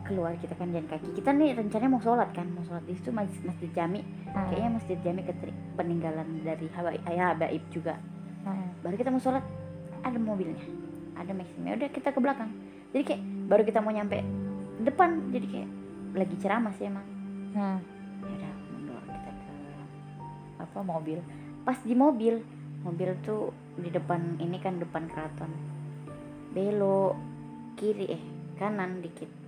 keluar 0.09 0.33
kita 0.41 0.57
kan 0.57 0.73
jalan 0.73 0.89
kaki. 0.89 1.13
Kita 1.13 1.29
nih 1.29 1.53
rencananya 1.53 1.91
mau 1.93 2.01
sholat 2.01 2.33
kan 2.33 2.49
mau 2.49 2.65
sholat 2.65 2.81
di 2.89 2.97
situ 2.97 3.13
masjid, 3.13 3.45
masjid 3.45 3.69
jami. 3.77 4.01
Hmm. 4.33 4.49
kayaknya 4.49 4.71
masjid 4.73 4.97
jami 5.05 5.21
keteri- 5.21 5.57
peninggalan 5.77 6.27
dari 6.41 6.65
habaib 6.73 7.01
ayah 7.05 7.37
habaib 7.37 7.63
juga. 7.69 7.95
Hmm. 8.39 8.71
baru 8.81 8.95
kita 8.97 9.11
mau 9.13 9.21
sholat 9.21 9.43
ada 10.01 10.15
mobilnya 10.15 10.63
ada 11.19 11.35
maxim 11.35 11.61
ya 11.61 11.77
udah 11.77 11.89
kita 11.93 12.09
ke 12.09 12.19
belakang. 12.19 12.49
Jadi 12.89 13.03
kayak 13.05 13.21
baru 13.45 13.63
kita 13.67 13.79
mau 13.85 13.93
nyampe 13.93 14.17
depan 14.81 15.29
jadi 15.29 15.45
kayak 15.45 15.69
lagi 16.17 16.35
ceramah 16.41 16.73
sih 16.73 16.89
emang. 16.89 17.05
Hmm. 17.53 17.77
ya 18.25 18.33
udah 18.33 18.53
mundur 18.73 19.01
kita 19.05 19.29
ke 19.29 19.53
apa 20.65 20.79
mobil. 20.81 21.19
Pas 21.61 21.77
di 21.85 21.93
mobil 21.93 22.41
mobil 22.81 23.09
tuh 23.21 23.53
di 23.77 23.93
depan 23.93 24.41
ini 24.41 24.57
kan 24.57 24.81
depan 24.81 25.05
keraton. 25.05 25.51
Belok 26.55 27.13
kiri 27.77 28.07
eh 28.09 28.23
kanan 28.57 28.99
dikit 28.99 29.38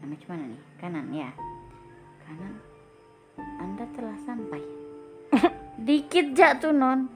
nah 0.00 0.16
cuman 0.16 0.48
nih? 0.48 0.60
Kanan 0.76 1.06
ya. 1.10 1.30
Kanan. 2.22 2.52
Anda 3.56 3.84
telah 3.92 4.16
sampai. 4.22 4.60
Dikit 5.86 6.32
jatuh 6.32 6.72
non. 6.72 7.06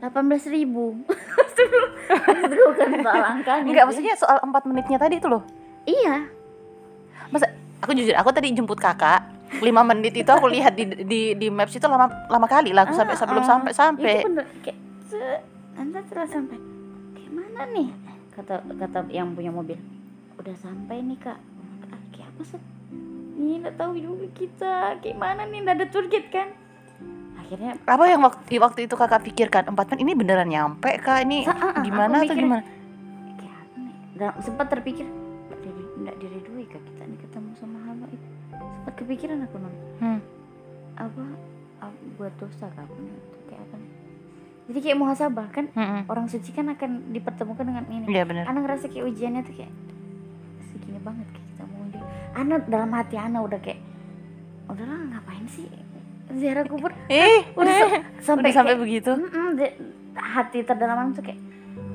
18.000 0.00 0.16
ribu. 0.50 0.96
Itu 1.04 1.62
bukan 2.66 3.04
soal 3.04 3.20
angkanya 3.22 3.68
Enggak, 3.68 3.84
maksudnya 3.84 4.14
soal 4.16 4.40
4 4.40 4.48
menitnya 4.64 4.96
tadi 4.96 5.20
itu 5.20 5.28
loh. 5.28 5.44
iya. 5.84 6.24
Masa 7.28 7.52
aku 7.78 7.92
jujur, 7.92 8.16
aku 8.16 8.32
tadi 8.32 8.50
jemput 8.50 8.80
kakak. 8.80 9.20
5 9.50 9.60
menit 9.84 10.14
itu 10.14 10.26
aku 10.26 10.46
lihat 10.46 10.72
di 10.72 10.88
di 11.04 11.20
di 11.34 11.46
maps 11.50 11.74
itu 11.74 11.84
lama 11.84 12.08
lama 12.26 12.46
kali 12.46 12.70
lah 12.70 12.86
aku 12.86 12.94
sampai 12.94 13.12
Ah, 13.12 13.18
sebelum 13.18 13.42
ah. 13.42 13.48
sampai 13.50 13.72
sampai. 13.74 14.12
itu 14.16 14.28
bener 14.30 14.46
kayak 14.62 14.78
"Se- 15.04 15.42
anda 15.74 16.00
telah 16.06 16.24
sampai. 16.24 16.56
Kayak 17.12 17.32
mana 17.34 17.60
nih? 17.68 17.88
Kata 18.30 18.54
kata 18.62 18.98
yang 19.10 19.34
punya 19.34 19.50
mobil. 19.50 19.76
Udah 20.38 20.54
sampai 20.56 21.02
nih 21.02 21.18
kak 21.18 21.36
sih 22.42 22.60
ini 23.36 23.60
nggak 23.60 23.76
tahu 23.76 23.92
juga 23.94 24.26
kita. 24.32 24.74
Kayak 24.98 25.16
mana 25.16 25.42
nih 25.44 25.58
nggak 25.60 25.76
ada 25.76 25.86
guide 25.88 26.28
kan? 26.28 26.48
Akhirnya 27.36 27.72
Apa 27.82 28.04
yang 28.06 28.20
waktu 28.20 28.52
waktu 28.56 28.80
itu 28.84 28.94
kakak 28.94 29.24
pikirkan? 29.24 29.64
4 29.66 29.74
menit 29.90 30.00
ini 30.00 30.12
beneran 30.14 30.46
nyampe 30.46 30.90
kak? 30.98 31.24
Ini 31.24 31.42
Sa- 31.42 31.52
ah, 31.52 31.72
ah, 31.72 31.82
gimana 31.82 32.20
atau 32.20 32.26
mikir, 32.28 32.36
gimana? 32.38 32.62
Dan 34.14 34.30
sempat 34.38 34.68
terpikir 34.68 35.08
"Diri- 35.58 35.90
nggak 35.98 36.16
diridui 36.18 36.64
kak 36.66 36.82
kita 36.82 37.02
nih 37.04 37.18
ketemu 37.18 37.50
sama 37.56 37.80
hamba 37.82 38.06
itu. 38.06 38.26
Sempat 38.52 38.94
kepikiran 38.94 39.40
aku 39.42 39.56
non 39.56 39.74
Hmm. 39.98 40.20
apa, 40.94 41.24
apa 41.80 41.96
buat 42.14 42.32
dosa 42.36 42.68
kak 42.68 42.84
aku 42.84 42.94
kayak 43.46 43.60
apa 43.62 43.74
nih? 43.76 43.90
Jadi 44.68 44.78
kayak 44.80 44.98
muhasabah 44.98 45.46
kan 45.48 45.64
Mm-mm. 45.72 46.02
orang 46.06 46.28
suci 46.28 46.52
kan 46.52 46.68
akan 46.68 47.10
dipertemukan 47.10 47.64
dengan 47.64 47.84
ini. 47.88 48.06
Iya 48.06 48.22
bener. 48.22 48.44
Ana 48.44 48.60
ngerasa 48.60 48.86
kayak 48.86 49.08
ujiannya 49.08 49.42
tuh 49.42 49.54
kayak 49.56 49.72
Ana 52.40 52.56
dalam 52.62 52.88
hati 52.90 53.14
Ana 53.14 53.38
udah 53.40 53.58
kayak 53.58 53.80
udahlah 54.66 54.96
ngapain 55.10 55.44
sih 55.46 55.68
ziarah 56.32 56.64
kubur 56.64 56.88
Eh, 57.12 57.44
udah 57.52 57.68
eh, 57.68 57.80
sa- 58.16 58.32
sampai 58.32 58.50
sampai 58.50 58.74
begitu. 58.74 59.12
Mm-mm, 59.12 59.54
de- 59.54 59.76
hati 60.12 60.62
terdalam 60.62 61.10
tuh 61.10 61.20
kayak 61.20 61.38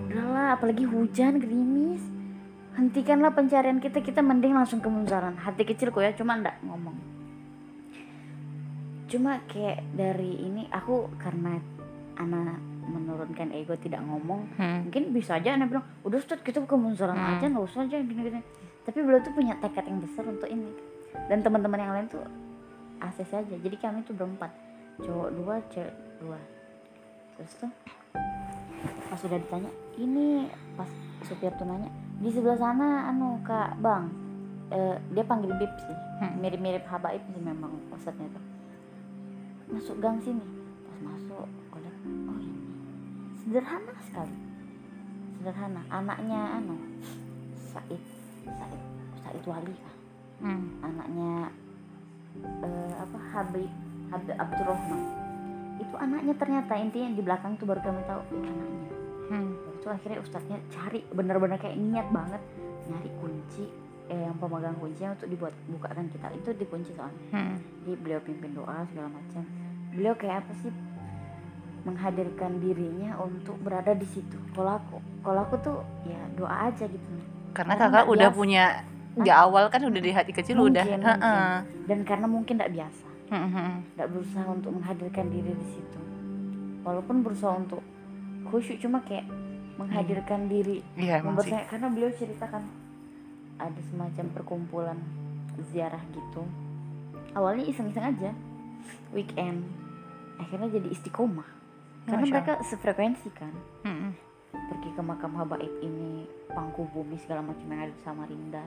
udahlah 0.06 0.54
apalagi 0.54 0.84
hujan 0.84 1.38
gerimis 1.38 2.04
hentikanlah 2.74 3.32
pencarian 3.32 3.80
kita 3.80 4.00
kita 4.00 4.20
mending 4.20 4.52
langsung 4.52 4.78
ke 4.78 4.88
munzaran 4.88 5.36
hati 5.36 5.64
kecilku 5.64 5.98
ya 5.98 6.12
cuma 6.12 6.36
ndak 6.36 6.60
ngomong 6.62 6.96
cuma 9.06 9.40
kayak 9.46 9.80
dari 9.92 10.42
ini 10.42 10.68
aku 10.70 11.08
karena 11.18 11.62
Ana 12.16 12.56
menurunkan 12.86 13.52
ego 13.52 13.76
tidak 13.76 14.00
ngomong 14.02 14.48
Hmm. 14.56 14.88
mungkin 14.88 15.12
bisa 15.12 15.36
aja 15.36 15.54
anak 15.54 15.68
bilang 15.70 15.86
udah 16.02 16.18
Ustaz 16.18 16.40
kita 16.40 16.62
ke 16.62 16.76
munzaran 16.76 17.14
Hmm. 17.14 17.32
aja 17.34 17.46
nggak 17.46 17.66
usah 17.66 17.84
aja 17.84 17.98
gini 17.98 18.22
gini 18.24 18.42
tapi 18.86 19.02
beliau 19.02 19.22
tuh 19.26 19.34
punya 19.34 19.58
tekad 19.58 19.90
yang 19.90 19.98
besar 19.98 20.24
untuk 20.30 20.46
ini. 20.46 20.70
Dan 21.26 21.42
teman-teman 21.42 21.82
yang 21.82 21.94
lain 21.98 22.08
tuh 22.08 22.22
ACC 23.02 23.32
aja. 23.34 23.56
Jadi 23.58 23.76
kami 23.82 24.06
tuh 24.06 24.14
berempat. 24.14 24.54
Cowok 25.02 25.30
dua 25.34 25.56
cewek 25.74 25.96
dua. 26.22 26.40
Terus 27.36 27.54
tuh 27.66 27.72
pas 29.06 29.20
sudah 29.20 29.36
ditanya 29.36 29.68
ini 30.00 30.48
pas 30.78 30.88
supir 31.28 31.52
tuh 31.60 31.68
nanya 31.68 31.92
di 32.22 32.32
sebelah 32.32 32.56
sana 32.56 33.10
anu 33.10 33.42
kak 33.42 33.76
bang. 33.82 34.06
Eh, 34.66 34.98
dia 35.14 35.26
panggil 35.26 35.52
bib 35.58 35.74
sih. 35.78 35.98
Hmm. 36.22 36.40
mirip-mirip 36.40 36.86
habaib 36.88 37.22
sih 37.34 37.42
memang 37.42 37.76
ustadznya 37.92 38.30
tuh. 38.32 38.46
Masuk 39.74 39.98
gang 39.98 40.22
sini. 40.22 40.46
Pas 40.86 41.00
masuk 41.02 41.46
aku 41.70 41.78
lihat 41.82 41.98
oh 42.06 42.38
ini 42.38 42.62
sederhana 43.42 43.94
sekali. 44.06 44.36
Sederhana. 45.42 45.82
Anaknya 45.90 46.62
anu 46.62 46.78
Said 47.76 48.15
Said 48.54 48.82
Said 49.24 49.46
Wali 49.48 49.74
kan 49.74 49.94
Hmm. 50.36 50.68
anaknya 50.84 51.48
eh, 52.44 52.92
apa 53.00 53.18
Habib 53.32 53.72
Habib 54.12 54.36
Abdurrahman. 54.36 55.02
Itu 55.80 55.96
anaknya 55.96 56.36
ternyata 56.36 56.76
intinya 56.76 57.10
di 57.16 57.24
belakang 57.24 57.56
tuh 57.56 57.66
baru 57.66 57.80
kami 57.82 58.04
tahu 58.04 58.20
itu 58.30 58.36
anaknya. 58.44 58.90
Hmm. 59.32 59.52
Itu 59.80 59.88
akhirnya 59.88 60.20
ustadznya 60.20 60.60
cari 60.68 61.08
bener-bener 61.10 61.56
kayak 61.56 61.80
niat 61.80 62.08
banget 62.12 62.42
nyari 62.86 63.10
kunci 63.18 63.66
eh 64.06 64.22
yang 64.22 64.38
pemegang 64.38 64.78
kuncinya 64.78 65.18
untuk 65.18 65.30
dibuat 65.34 65.54
bukakan 65.66 66.06
kita 66.14 66.28
itu 66.36 66.50
dikunci 66.54 66.92
soalnya. 66.94 67.26
Hmm. 67.34 67.56
jadi 67.88 67.96
beliau 67.98 68.20
pimpin 68.22 68.54
doa 68.54 68.86
segala 68.92 69.10
macam. 69.10 69.42
Beliau 69.96 70.14
kayak 70.20 70.46
apa 70.46 70.54
sih 70.62 70.72
menghadirkan 71.86 72.60
dirinya 72.62 73.18
untuk 73.24 73.58
berada 73.64 73.96
di 73.96 74.06
situ. 74.06 74.38
Kalau 74.54 74.78
aku 74.78 74.98
kalau 75.24 75.42
aku 75.48 75.56
tuh 75.64 75.78
ya 76.06 76.22
doa 76.38 76.70
aja 76.70 76.86
gitu 76.86 77.08
Karena 77.56 77.74
kakak 77.74 78.06
udah 78.06 78.28
biasa. 78.28 78.36
punya 78.36 78.64
di 79.16 79.32
awal 79.32 79.64
kan 79.70 79.80
udah 79.82 79.98
di 79.98 80.12
hati 80.12 80.30
kecil 80.30 80.60
Mungkin, 80.60 80.76
udah. 80.76 80.86
mungkin. 80.86 81.02
Heeh. 81.02 81.54
dan 81.88 82.00
karena 82.04 82.28
mungkin 82.28 82.54
tidak 82.54 82.72
biasa 82.74 83.06
Hmm, 83.26 83.50
hmm, 83.50 83.72
tidak 83.90 84.08
berusaha 84.12 84.48
untuk 84.48 84.72
menghadirkan 84.72 85.26
diri 85.28 85.52
di 85.52 85.68
situ 85.72 86.00
walaupun 86.82 87.16
berusaha 87.20 87.56
untuk 87.56 87.82
khusyuk 88.46 88.78
cuma 88.78 89.02
kayak 89.02 89.26
menghadirkan 89.76 90.46
diri 90.46 90.86
emang 90.94 91.10
sih. 91.42 91.50
membersih 91.50 91.64
karena 91.66 91.88
beliau 91.90 92.12
ceritakan 92.14 92.64
ada 93.58 93.82
semacam 93.84 94.26
perkumpulan 94.30 94.98
ziarah 95.66 96.04
gitu 96.12 96.44
awalnya 97.34 97.66
iseng-iseng 97.66 98.06
aja 98.06 98.30
weekend 99.10 99.66
akhirnya 100.38 100.70
jadi 100.70 100.88
istiqomah 100.88 101.48
karena 102.06 102.22
Masya 102.22 102.34
mereka 102.36 102.54
sefrekuensi 102.62 103.30
kan 103.32 103.54
Hmm. 103.82 104.12
Pergi 104.72 104.90
ke 104.96 105.02
makam 105.04 105.36
habaib 105.38 105.72
ini 105.84 106.26
pangku 106.52 106.88
bumi 106.92 107.20
segala 107.20 107.44
macam 107.44 107.66
yang 107.68 107.82
ada 107.88 107.94
di 107.94 108.02
Samarinda. 108.04 108.66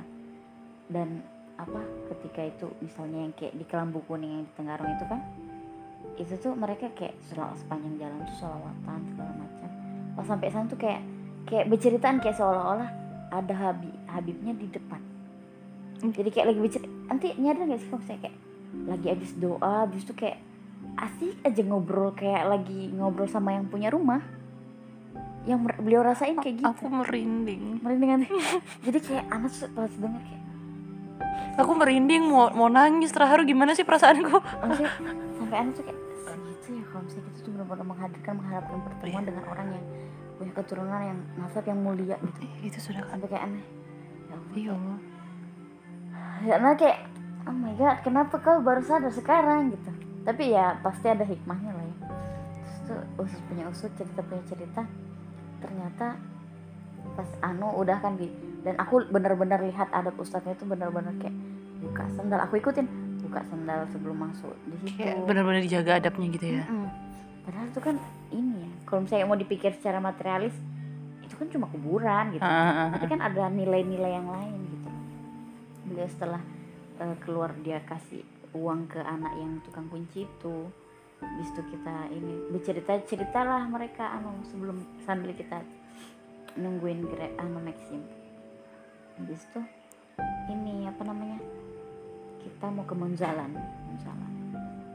Dan 0.89 1.21
apa 1.59 1.83
ketika 2.15 2.47
itu 2.47 2.67
misalnya 2.81 3.29
yang 3.29 3.35
kayak 3.35 3.55
di 3.59 3.65
kelambu 3.67 4.01
kuning 4.07 4.31
yang 4.31 4.45
di 4.47 4.53
Tenggarong 4.55 4.95
itu 4.95 5.05
kan 5.11 5.21
itu 6.15 6.35
tuh 6.39 6.55
mereka 6.55 6.87
kayak 6.95 7.19
sel- 7.27 7.57
sepanjang 7.59 7.99
jalan 7.99 8.23
tuh 8.23 8.37
sholawatan 8.39 8.99
segala 9.11 9.33
macam. 9.35 9.69
Pas 10.15 10.25
sampai 10.27 10.49
sana 10.55 10.67
tuh 10.71 10.79
kayak 10.79 11.03
kayak 11.51 11.67
berceritaan 11.67 12.23
kayak 12.23 12.37
seolah-olah 12.39 12.91
ada 13.35 13.55
habib 13.55 13.93
habibnya 14.07 14.55
di 14.55 14.67
depan. 14.71 15.03
Jadi 15.99 16.31
kayak 16.31 16.55
lagi 16.55 16.61
bercerita 16.63 16.89
nanti 17.11 17.27
nyadar 17.41 17.65
gak 17.67 17.81
sih 17.83 17.89
kalau 17.91 18.05
saya 18.07 18.19
kayak 18.23 18.37
lagi 18.87 19.07
habis 19.09 19.33
doa 19.41 19.89
habis 19.89 20.05
itu 20.05 20.15
kayak 20.15 20.39
asik 20.99 21.35
aja 21.43 21.63
ngobrol 21.65 22.13
kayak 22.13 22.45
lagi 22.47 22.93
ngobrol 22.93 23.27
sama 23.27 23.57
yang 23.57 23.67
punya 23.67 23.89
rumah 23.89 24.21
yang 25.45 25.59
beliau 25.63 26.03
rasain 26.03 26.35
kayak 26.37 26.59
gitu 26.59 26.69
Aku 26.69 26.87
merinding. 26.89 27.79
merinding 27.79 28.27
jadi 28.85 28.99
kayak 28.99 29.25
anak 29.29 29.51
tuh 29.51 29.69
pas 29.71 29.91
denger 29.91 30.23
kayak 30.23 30.43
Aku 31.59 31.75
merinding 31.75 32.23
mau 32.25 32.47
mau 32.53 32.69
nangis 32.69 33.11
terharu 33.11 33.43
gimana 33.43 33.73
sih 33.73 33.83
perasaanku? 33.83 34.31
maksudnya 34.61 34.91
sampai 35.35 35.57
anak 35.59 35.73
tuh 35.75 35.85
kayak 35.85 35.99
segitu 36.25 36.69
ya 36.73 36.85
kalau 36.87 37.03
misalnya 37.03 37.25
kita 37.27 37.39
tuh 37.39 37.51
benar-benar 37.51 37.87
menghadirkan 37.87 38.33
mengharapkan 38.35 38.79
pertemuan 38.81 39.11
Iya. 39.17 39.29
dengan 39.29 39.45
orang 39.49 39.69
yang 39.69 39.85
punya 40.35 40.53
keturunan 40.55 41.01
yang 41.05 41.19
nasab 41.35 41.65
yang 41.65 41.79
mulia 41.79 42.17
gitu 42.17 42.41
Itu 42.63 42.79
sudah 42.81 43.03
kan. 43.03 43.11
sampai 43.13 43.29
kayak 43.29 43.45
aneh 43.45 43.65
ya 44.25 44.35
Allah 44.35 44.55
Iya. 44.55 44.75
ya 46.41 46.55
nah 46.57 46.73
kayak 46.75 46.99
oh 47.43 47.57
my 47.57 47.73
god 47.75 47.97
kenapa 48.01 48.35
kau 48.37 48.59
baru 48.61 48.81
sadar 48.81 49.11
sekarang 49.11 49.73
gitu 49.73 49.91
tapi 50.23 50.53
ya 50.53 50.79
pasti 50.79 51.07
ada 51.07 51.25
hikmahnya 51.25 51.73
lah 51.73 51.83
ya 51.83 51.95
terus 52.55 52.77
tuh 52.85 53.01
usus 53.19 53.41
punya 53.45 53.65
usut 53.67 53.91
cerita 53.93 54.21
punya 54.21 54.45
cerita 54.47 54.83
ternyata 55.59 56.19
pas 57.15 57.31
anu 57.43 57.75
udah 57.79 57.99
kan 57.99 58.15
di 58.19 58.31
dan 58.63 58.75
aku 58.79 59.07
bener-bener 59.09 59.63
lihat 59.71 59.89
adab 59.95 60.19
ustadznya 60.19 60.59
itu 60.59 60.67
bener-bener 60.67 61.15
kayak 61.23 61.35
buka 61.79 62.05
sendal. 62.15 62.43
Aku 62.43 62.59
ikutin 62.59 62.87
buka 63.23 63.41
sendal 63.47 63.87
sebelum 63.95 64.19
masuk. 64.29 64.55
Di 64.67 64.77
situ. 64.83 64.99
Kayak 64.99 65.25
benar-benar 65.25 65.61
dijaga 65.63 65.93
adabnya 66.03 66.27
gitu 66.35 66.47
ya? 66.59 66.65
Mm-mm. 66.67 66.91
padahal 67.49 67.65
itu 67.73 67.81
kan 67.81 67.97
ini 68.29 68.61
ya 68.61 68.71
kalau 68.85 69.01
misalnya 69.09 69.25
mau 69.25 69.41
dipikir 69.41 69.73
secara 69.73 70.05
materialis 70.05 70.53
itu 71.25 71.33
kan 71.33 71.49
cuma 71.49 71.65
kuburan 71.73 72.37
gitu. 72.37 72.45
Ah, 72.45 72.53
ah, 72.53 72.73
ah, 72.77 72.89
tapi 72.93 73.07
kan 73.09 73.21
ada 73.25 73.49
nilai-nilai 73.49 74.13
yang 74.21 74.29
lain 74.29 74.59
gitu. 74.69 74.91
Beliau 75.89 76.09
setelah 76.13 76.43
eh, 77.01 77.17
keluar 77.25 77.57
dia 77.65 77.81
kasih 77.89 78.21
uang 78.53 78.93
ke 78.93 79.01
anak 79.01 79.33
yang 79.41 79.65
tukang 79.65 79.89
kunci 79.89 80.29
itu 80.29 80.57
Habis 81.19 81.49
itu 81.51 81.63
kita 81.69 81.95
ini 82.11 82.35
bercerita 82.49 82.93
ceritalah 83.05 83.67
mereka 83.67 84.07
anu 84.13 84.39
sebelum 84.45 84.77
sambil 85.03 85.31
kita 85.33 85.63
nungguin 86.55 87.03
grab 87.05 87.33
anu 87.39 87.59
Maxim. 87.59 88.03
Habis 89.17 89.43
itu 89.45 89.61
ini 90.49 90.87
apa 90.87 91.03
namanya 91.03 91.39
kita 92.39 92.71
mau 92.71 92.83
ke 92.83 92.95
Munzalan 92.95 93.51
Munzalan 93.87 94.33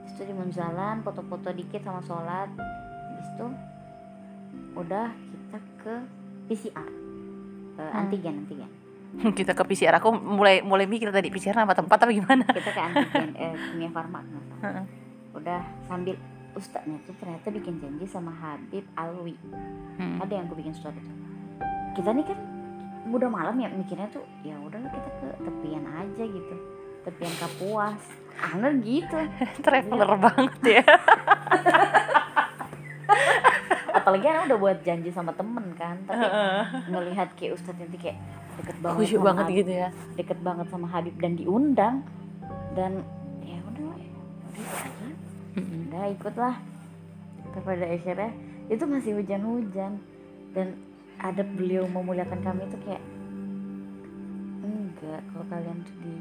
habis 0.04 0.12
itu 0.14 0.24
di 0.26 0.36
Munzalan 0.36 1.00
foto-foto 1.00 1.52
dikit 1.52 1.82
sama 1.82 2.00
sholat. 2.02 2.50
Habis 2.56 3.28
itu 3.36 3.48
udah 4.74 5.08
kita 5.12 5.58
ke 5.80 5.96
PCR 6.46 6.90
Eh, 7.74 7.82
Hmm. 7.82 8.06
antigen 8.06 8.46
antigen. 8.46 8.70
Kita 9.34 9.58
ke 9.58 9.66
PCR 9.66 9.98
aku 9.98 10.14
mulai 10.14 10.62
mulai 10.62 10.86
mikir 10.86 11.10
tadi 11.10 11.34
PCR 11.34 11.58
apa 11.58 11.74
tempat 11.74 11.98
apa 11.98 12.10
gimana? 12.10 12.46
Kita 12.46 12.70
ke 12.70 12.78
antigen 12.78 13.34
eh, 13.34 13.50
kimia 13.58 13.90
farma 13.90 14.22
nggak 14.22 14.44
salah. 14.46 14.62
Heeh. 14.62 14.86
Udah 15.34 15.62
sambil 15.90 16.16
ustadznya 16.54 17.02
tuh 17.10 17.18
ternyata 17.18 17.50
bikin 17.50 17.82
janji 17.82 18.06
sama 18.06 18.30
Habib 18.30 18.86
Alwi. 18.94 19.36
Hmm. 19.94 20.18
ada 20.18 20.34
yang 20.34 20.50
aku 20.50 20.58
bikin 20.58 20.74
story 20.74 20.98
tuh 20.98 21.24
kita 21.94 22.10
nih 22.10 22.26
kan 22.26 22.40
udah 23.14 23.30
malam 23.30 23.54
ya 23.62 23.70
mikirnya 23.70 24.10
tuh 24.10 24.26
ya 24.42 24.58
udahlah 24.58 24.90
kita 24.90 25.10
ke 25.22 25.28
tepian 25.46 25.86
aja 25.86 26.24
gitu. 26.26 26.56
Tepian 27.04 27.34
Kapuas. 27.38 28.02
Anger 28.42 28.74
gitu. 28.82 29.20
Traveler 29.66 30.12
banget 30.18 30.82
ya. 30.82 30.84
Apalagi 34.02 34.26
anak 34.26 34.44
udah 34.50 34.60
buat 34.60 34.78
janji 34.84 35.14
sama 35.14 35.32
temen 35.38 35.64
kan 35.80 35.96
tapi 36.04 36.28
ngelihat 36.92 37.30
kayak 37.40 37.56
ustadz 37.56 37.80
nanti 37.80 37.96
kayak 37.96 38.18
deket 38.60 38.78
banget 38.84 39.00
khusyuk 39.00 39.22
sama 39.22 39.28
banget 39.32 39.46
Habib, 39.46 39.60
gitu 39.62 39.72
ya. 39.72 39.88
Deket 40.18 40.40
banget 40.42 40.68
sama 40.74 40.88
Habib 40.90 41.16
dan 41.22 41.32
diundang. 41.38 41.96
Dan 42.74 43.06
ya 43.46 43.62
udah 43.62 43.84
lah, 43.86 43.98
udah 44.02 45.23
udah 45.58 46.06
ikutlah. 46.14 46.56
Kepada 47.54 47.86
akhirnya 47.86 48.32
itu 48.70 48.84
masih 48.90 49.12
hujan-hujan. 49.22 50.02
Dan 50.54 50.78
ada 51.18 51.42
beliau 51.42 51.86
memuliakan 51.90 52.40
kami 52.42 52.66
itu 52.70 52.78
kayak 52.86 53.04
enggak 54.64 55.22
kalau 55.34 55.46
kalian 55.50 55.78
tuh 55.86 55.96
di 56.02 56.16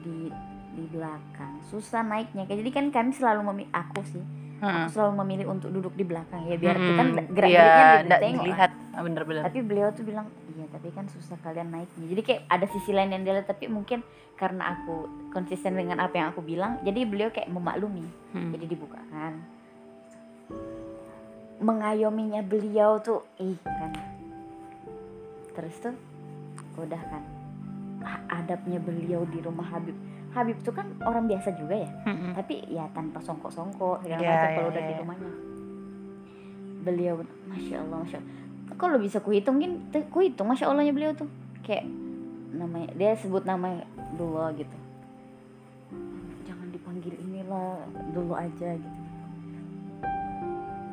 di 0.00 0.16
di 0.76 0.84
belakang. 0.92 1.60
Susah 1.68 2.04
naiknya. 2.04 2.44
Kayak 2.48 2.60
jadi 2.64 2.70
kan 2.72 2.86
kami 2.92 3.10
selalu 3.12 3.40
memilih 3.48 3.72
aku 3.72 4.00
sih 4.04 4.24
Aku 4.60 4.92
selalu 4.92 5.12
memilih 5.24 5.46
untuk 5.48 5.72
duduk 5.72 5.96
di 5.96 6.04
belakang 6.04 6.44
ya 6.44 6.60
biar 6.60 6.76
kita 6.76 7.02
Mm-mm. 7.02 7.32
gerak 7.32 7.32
geriknya 7.32 7.64
ditengok 7.64 8.20
lah. 8.20 8.20
dilihat. 8.20 8.70
Ah, 8.90 9.02
bener-bener 9.06 9.42
tapi 9.46 9.58
beliau 9.64 9.88
tuh 9.96 10.04
bilang 10.04 10.26
iya 10.52 10.64
tapi 10.68 10.88
kan 10.92 11.08
susah 11.08 11.36
kalian 11.40 11.72
naiknya. 11.72 12.06
Jadi 12.12 12.22
kayak 12.22 12.40
ada 12.46 12.66
sisi 12.68 12.90
lain 12.92 13.10
yang 13.16 13.22
dia 13.24 13.34
lihat 13.40 13.48
tapi 13.48 13.72
mungkin 13.72 14.04
karena 14.36 14.76
aku 14.76 15.08
konsisten 15.32 15.76
dengan 15.76 16.00
apa 16.00 16.14
yang 16.16 16.28
aku 16.32 16.44
bilang 16.44 16.76
jadi 16.84 17.08
beliau 17.08 17.32
kayak 17.32 17.48
memaklumi. 17.48 18.04
Hmm. 18.36 18.52
jadi 18.52 18.64
dibukakan. 18.68 19.32
Mengayominya 21.60 22.40
beliau 22.44 23.00
tuh 23.00 23.24
ih 23.40 23.56
kan. 23.64 23.92
Terus 25.56 25.76
tuh 25.80 25.96
udah 26.76 27.02
kan 27.08 27.22
adabnya 28.32 28.80
beliau 28.80 29.28
di 29.28 29.44
rumah 29.44 29.66
Habib 29.68 29.96
Habib 30.30 30.62
tuh 30.62 30.70
kan 30.70 30.86
orang 31.02 31.26
biasa 31.26 31.58
juga 31.58 31.74
ya. 31.74 31.90
Mm-mm. 32.06 32.38
tapi 32.38 32.62
ya 32.70 32.86
tanpa 32.94 33.18
songkok-songkok 33.18 34.06
segala 34.06 34.20
Ya, 34.22 34.30
macam 34.30 34.46
ya, 34.46 34.54
kalau 34.54 34.68
udah 34.70 34.82
ya, 34.82 34.86
di 34.86 34.94
ya. 34.94 35.00
rumahnya. 35.02 35.32
Beliau 36.80 37.14
masya 37.50 37.76
Allah 37.82 37.98
masya 38.06 38.18
Allah. 38.22 38.34
Kalau 38.78 38.96
bisa 38.96 39.18
kuhitungin 39.20 39.90
kuhitung 40.08 40.48
masya 40.48 40.70
Allahnya 40.70 40.94
beliau 40.94 41.12
tuh. 41.12 41.26
Kayak 41.60 41.84
namanya 42.50 42.88
dia 42.94 43.12
sebut 43.18 43.42
nama 43.44 43.82
dulu 44.14 44.38
gitu. 44.54 44.78
Jangan 46.46 46.70
dipanggil 46.70 47.14
inilah 47.20 47.82
dulu 48.14 48.32
aja 48.32 48.78
gitu. 48.78 49.00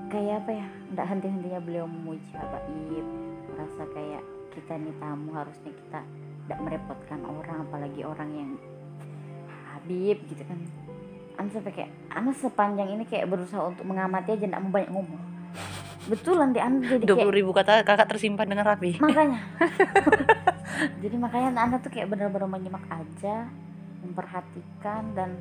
Kayak 0.08 0.44
apa 0.44 0.52
ya? 0.56 0.68
Nggak 0.96 1.08
henti-hentinya 1.08 1.60
beliau 1.62 1.86
memuji 1.86 2.32
habaib 2.34 3.06
merasa 3.54 3.84
kayak 3.92 4.24
kita 4.52 4.74
nih 4.76 4.96
tamu 4.98 5.30
harusnya 5.36 5.72
kita 5.72 6.00
tidak 6.48 6.60
merepotkan 6.64 7.20
orang 7.22 7.58
apalagi 7.68 8.02
orang 8.02 8.30
yang 8.34 8.52
Habib 9.88 10.20
gitu 10.28 10.44
kan. 10.44 10.60
Ana 11.40 11.50
sampai 11.56 11.72
kayak 11.72 11.92
Ana 12.12 12.32
sepanjang 12.36 12.90
ini 12.92 13.08
kayak 13.08 13.32
berusaha 13.32 13.64
untuk 13.72 13.88
mengamati 13.88 14.36
aja 14.36 14.44
tidak 14.44 14.60
mau 14.60 14.76
banyak 14.76 14.92
ngomong. 14.92 15.22
Betulan 16.12 16.52
di 16.52 16.60
Ana 16.60 16.84
jadi 16.84 17.08
dua 17.08 17.16
kayak 17.16 17.24
puluh 17.24 17.38
ribu 17.40 17.52
kata 17.56 17.88
kakak 17.88 18.12
tersimpan 18.12 18.52
dengan 18.52 18.68
rapi. 18.68 19.00
Makanya. 19.00 19.40
Jadi 21.02 21.16
makanya 21.18 21.58
Anda 21.58 21.82
tuh 21.82 21.90
kayak 21.90 22.06
benar-benar 22.12 22.46
menyimak 22.46 22.86
aja 22.92 23.50
memperhatikan 24.06 25.10
dan 25.18 25.34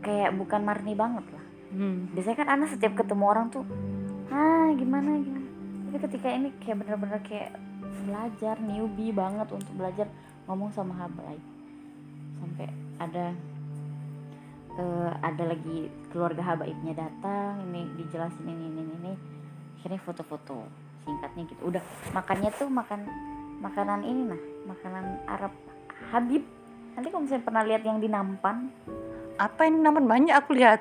kayak 0.00 0.32
bukan 0.32 0.64
marni 0.64 0.96
banget 0.96 1.28
lah. 1.28 1.44
Hmm. 1.72 2.12
biasanya 2.12 2.36
kan 2.36 2.48
Anda 2.52 2.66
setiap 2.68 2.92
ketemu 3.00 3.24
orang 3.24 3.46
tuh 3.48 3.64
ah 4.28 4.68
gimana 4.76 5.16
gimana? 5.20 5.48
Tapi 5.88 5.98
ketika 6.08 6.28
ini 6.28 6.48
kayak 6.60 6.84
benar-benar 6.84 7.20
kayak 7.24 7.56
belajar 8.04 8.56
newbie 8.60 9.12
banget 9.12 9.48
untuk 9.52 9.72
belajar 9.76 10.08
ngomong 10.48 10.68
sama 10.72 10.96
habaib 11.00 11.40
sampai 12.40 12.68
ada 13.00 13.32
eh, 14.78 15.10
ada 15.20 15.44
lagi 15.44 15.88
keluarga 16.08 16.54
habaibnya 16.54 16.96
datang 16.96 17.60
ini 17.68 17.88
dijelasin 18.00 18.46
ini 18.48 18.64
ini 18.72 18.82
ini, 18.82 19.12
akhirnya 19.80 20.00
foto-foto 20.00 20.64
singkatnya 21.04 21.42
gitu. 21.50 21.60
Udah 21.68 21.82
makannya 22.14 22.50
tuh 22.56 22.68
makan 22.70 23.00
makanan 23.60 24.00
ini 24.06 24.22
nah 24.32 24.40
makanan 24.72 25.04
Arab 25.28 25.52
Habib. 26.10 26.44
Nanti 26.92 27.08
kalau 27.08 27.22
misalnya 27.24 27.44
pernah 27.46 27.62
lihat 27.64 27.82
yang 27.84 27.98
di 28.00 28.08
Nampan. 28.08 28.68
Apa 29.40 29.64
ini 29.64 29.80
namun 29.80 30.04
banyak 30.04 30.34
aku 30.36 30.52
lihat. 30.56 30.80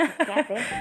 Apa 0.00 0.50
ya? 0.50 0.62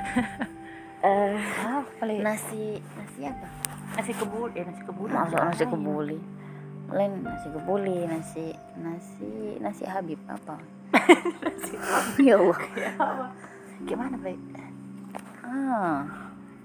Eh, 0.99 1.39
ah 1.63 1.79
paling 1.95 2.19
nasi 2.19 2.75
nasi 2.99 3.23
apa? 3.23 3.47
Nasi 3.95 4.11
kebul 4.11 4.51
ya 4.51 4.67
nasi 4.67 4.83
kebul 4.83 5.07
masuk 5.07 5.39
nasi 5.39 5.63
kebuli. 5.63 6.19
Lain 6.91 7.23
nasi 7.23 7.47
kebuli 7.55 8.03
nasi 8.03 8.45
nasi 8.83 9.31
nasi 9.63 9.87
Habib 9.87 10.19
apa 10.27 10.59
ya 12.27 12.35
Allah. 12.37 12.59
Gimana 13.85 14.15
baik 14.19 14.39
ah 15.49 16.05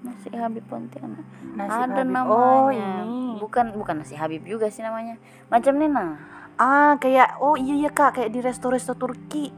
nasi 0.04 0.28
Habib 0.37 0.64
Pontianak. 0.68 1.24
Nasi 1.56 1.72
ada 1.72 2.04
Habib. 2.04 2.12
namanya. 2.12 2.28
oh 2.28 2.68
ini. 2.68 3.40
Bukan 3.40 3.72
bukan 3.72 4.04
nasi 4.04 4.14
Habib 4.14 4.44
juga 4.44 4.68
sih 4.68 4.84
namanya. 4.84 5.16
Macam 5.48 5.80
nih 5.80 5.88
nah 5.88 6.20
ah 6.60 6.94
kayak 7.00 7.40
oh 7.40 7.56
iya 7.56 7.74
iya 7.80 7.90
kak. 7.90 8.20
Kayak 8.20 8.30
di 8.37 8.40
resto-resto 8.44 8.92
Turki. 8.94 9.48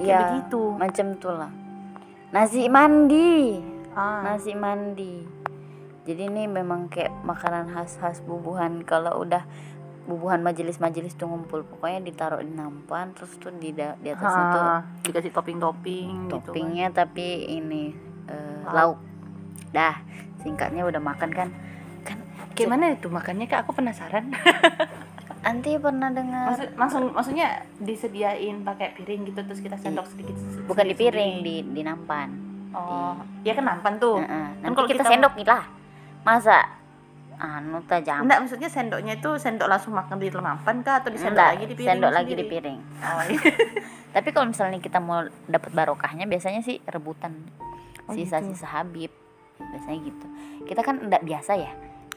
Iya, 0.00 0.18
begitu. 0.32 0.62
macam 0.80 1.06
tuh 1.20 1.34
lah. 1.36 1.52
Nasi 2.32 2.64
mandi. 2.72 3.60
Ah. 3.92 4.24
Nasi 4.24 4.56
mandi. 4.56 5.28
Jadi 6.08 6.32
ini 6.32 6.48
memang 6.48 6.88
kayak 6.88 7.12
makanan 7.22 7.68
khas-khas 7.68 8.24
bubuhan 8.24 8.80
kalau 8.88 9.20
udah 9.20 9.44
bubuhan 10.02 10.40
majelis-majelis 10.40 11.14
tuh 11.14 11.26
ngumpul. 11.26 11.62
Pokoknya 11.62 12.00
ditaruh 12.02 12.40
di 12.40 12.50
nampan 12.50 13.12
terus 13.12 13.36
tuh 13.36 13.52
di 13.52 13.72
di 13.72 14.08
atasnya 14.08 14.44
tuh 14.48 14.62
Ah, 14.62 14.80
dikasih 15.02 15.30
topping-topping 15.30 16.08
gitu 16.26 16.34
kan. 16.34 16.44
toppingnya 16.44 16.86
tapi 16.90 17.26
ini 17.50 17.92
eh, 18.26 18.60
Lauk. 18.66 18.74
lauk. 18.74 18.98
Dah 19.70 19.94
singkatnya 20.38 20.82
udah 20.82 20.98
makan 20.98 21.30
kan. 21.30 21.48
Kan 22.00 22.18
gimana 22.52 22.92
itu 22.92 23.06
makannya 23.06 23.44
kak? 23.44 23.62
Aku 23.62 23.72
penasaran. 23.72 24.30
Anti 25.40 25.80
pernah 25.80 26.08
dengar. 26.08 26.52
Maksud, 26.52 26.68
langsung 26.76 27.02
maksudnya 27.10 27.48
disediain 27.76 28.60
pakai 28.60 28.92
piring 28.92 29.24
gitu 29.24 29.40
terus 29.40 29.58
kita 29.58 29.72
sendok 29.74 30.04
sedikit 30.06 30.36
bukan 30.64 30.84
di 30.84 30.92
sedikit 30.92 31.00
piring 31.10 31.32
di 31.40 31.54
di 31.66 31.80
nampan. 31.80 32.28
Oh 32.70 33.16
ya 33.40 33.56
kan 33.56 33.64
nampan 33.64 33.96
tuh. 33.96 34.20
Heeh, 34.20 34.28
Kan 34.28 34.60
nanti 34.62 34.76
kalau 34.76 34.88
kita, 34.88 35.00
kita- 35.00 35.10
sendok 35.10 35.32
nih 35.34 35.46
lah. 35.46 35.64
Masa 36.20 36.58
anu 37.40 37.80
tajam 37.88 38.28
enggak 38.28 38.44
maksudnya 38.44 38.68
sendoknya 38.68 39.16
itu 39.16 39.30
sendok 39.40 39.68
langsung 39.68 39.96
makan 39.96 40.20
di 40.20 40.28
nampan 40.28 40.84
kah 40.84 41.00
atau 41.00 41.08
disendok 41.08 41.40
Enggak, 41.40 41.50
lagi 41.56 41.64
di 41.64 41.74
piring 41.74 41.88
sendok 41.96 42.12
lagi 42.12 42.32
di 42.36 42.44
piring 42.44 42.78
oh, 43.00 43.22
iya. 43.26 43.40
Tapi 44.14 44.34
kalau 44.34 44.50
misalnya 44.50 44.82
kita 44.82 44.98
mau 44.98 45.22
dapat 45.46 45.70
barokahnya 45.70 46.26
biasanya 46.26 46.66
sih 46.66 46.82
rebutan 46.90 47.46
Oh, 48.10 48.14
sisa-sisa 48.18 48.66
Habib. 48.66 49.14
Biasanya 49.54 49.98
gitu. 50.02 50.26
Kita 50.66 50.82
kan 50.82 50.98
enggak 50.98 51.22
biasa 51.22 51.54
ya. 51.54 51.70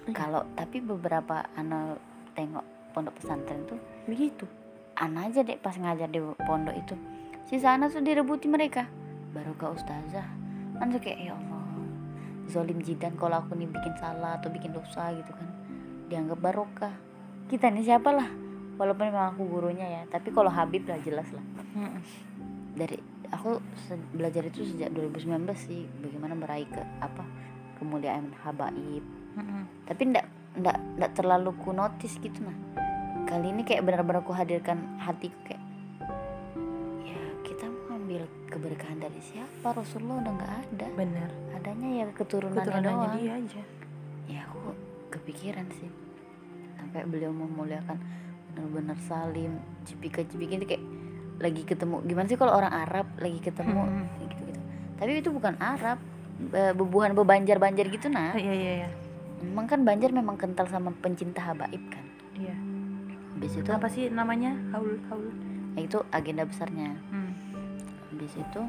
Iya. 0.09 0.13
Kalau 0.17 0.41
tapi 0.57 0.81
beberapa 0.81 1.45
anak 1.53 2.01
tengok 2.33 2.65
pondok 2.97 3.13
pesantren 3.21 3.61
tuh 3.69 3.77
begitu 4.09 4.45
ana 4.93 5.25
aja 5.25 5.41
deh 5.41 5.57
pas 5.57 5.77
ngajar 5.77 6.09
di 6.09 6.17
pondok 6.49 6.73
itu. 6.73 6.97
Sisa 7.45 7.77
anak 7.77 7.93
tuh 7.93 8.01
direbuti 8.01 8.49
mereka. 8.49 8.89
Barokah 9.37 9.77
ustazah. 9.77 10.25
Kan 10.81 10.89
kayak 10.97 11.29
ya 11.29 11.33
Allah. 11.37 11.52
Zolim 12.51 12.83
jidan 12.83 13.15
kalau 13.15 13.39
aku 13.39 13.55
nih 13.55 13.71
bikin 13.71 13.95
salah 13.97 14.37
atau 14.37 14.51
bikin 14.51 14.75
dosa 14.75 15.15
gitu 15.15 15.31
kan. 15.31 15.49
dianggap 16.11 16.39
barokah. 16.43 16.93
Kita 17.49 17.71
nih 17.73 17.87
siapa 17.87 18.13
lah 18.13 18.29
walaupun 18.77 19.09
memang 19.09 19.33
aku 19.33 19.45
gurunya 19.49 19.85
ya 19.85 20.01
tapi 20.09 20.29
kalau 20.29 20.51
Habib 20.51 20.85
lah 20.85 20.99
jelas 21.01 21.25
lah. 21.31 21.45
Dari 22.77 22.97
aku 23.33 23.57
belajar 24.13 24.45
itu 24.45 24.61
sejak 24.61 24.93
2019 24.93 25.41
sih 25.57 25.87
bagaimana 26.03 26.37
meraih 26.37 26.69
ke 26.69 26.81
apa 27.01 27.23
kemuliaan 27.81 28.29
habaib. 28.45 29.01
Tapi 29.89 30.01
ndak 30.13 30.25
ndak 30.53 30.77
ndak 31.01 31.11
terlalu 31.17 31.55
ku 31.57 31.73
notice 31.73 32.19
gitu 32.21 32.43
nah. 32.45 32.53
Kali 33.23 33.55
ini 33.55 33.63
kayak 33.65 33.87
benar-benar 33.87 34.21
ku 34.21 34.35
hadirkan 34.35 34.99
hatiku 35.01 35.39
kayak 35.47 35.62
keberkahan 38.53 38.97
dari 38.97 39.19
siapa? 39.19 39.67
Rasulullah 39.67 40.17
udah 40.19 40.31
nggak 40.33 40.53
ada. 40.53 40.87
Bener 40.93 41.29
adanya 41.53 41.89
ya 41.89 42.05
keturunannya, 42.11 42.61
keturunannya 42.61 42.93
doang. 43.01 43.15
dia 43.17 43.31
aja. 43.35 43.61
Ya 44.25 44.39
aku 44.45 44.59
kepikiran 45.09 45.65
sih. 45.73 45.89
Sampai 46.75 47.03
beliau 47.03 47.31
memuliakan 47.31 47.97
benar-benar 48.49 48.97
salim 49.01 49.57
cipika 49.83 50.21
cipiki 50.21 50.55
itu 50.55 50.67
kayak 50.67 50.83
lagi 51.39 51.61
ketemu. 51.63 51.99
Gimana 52.03 52.27
sih 52.27 52.37
kalau 52.37 52.53
orang 52.53 52.71
Arab 52.71 53.07
lagi 53.17 53.39
ketemu? 53.39 53.81
Mm-mm. 53.81 54.05
gitu 54.23 54.41
gitu. 54.45 54.61
Tapi 54.95 55.09
itu 55.15 55.29
bukan 55.29 55.57
Arab. 55.57 55.97
Be- 56.33 56.73
bebuhan 56.73 57.13
bebanjar 57.13 57.57
banjar 57.57 57.85
gitu 57.87 58.09
nah 58.09 58.33
Ah, 58.33 58.37
iya 58.37 58.51
iya 58.51 58.71
iya. 58.75 58.89
Memang 59.39 59.65
kan 59.65 59.81
banjar 59.81 60.09
memang 60.09 60.33
kental 60.33 60.65
sama 60.65 60.89
pencinta 60.95 61.39
habaib 61.41 61.83
kan? 61.87 62.01
Iya. 62.33 62.57
Habis 63.33 63.53
itu 63.55 63.69
apa 63.69 63.87
sih 63.87 64.09
namanya? 64.09 64.57
Haul 64.71 64.97
haul. 65.07 65.29
Ya 65.75 65.81
itu 65.83 66.01
agenda 66.09 66.43
besarnya. 66.43 66.97
Hmm. 67.07 67.22
Habis 68.23 68.39
itu 68.39 68.61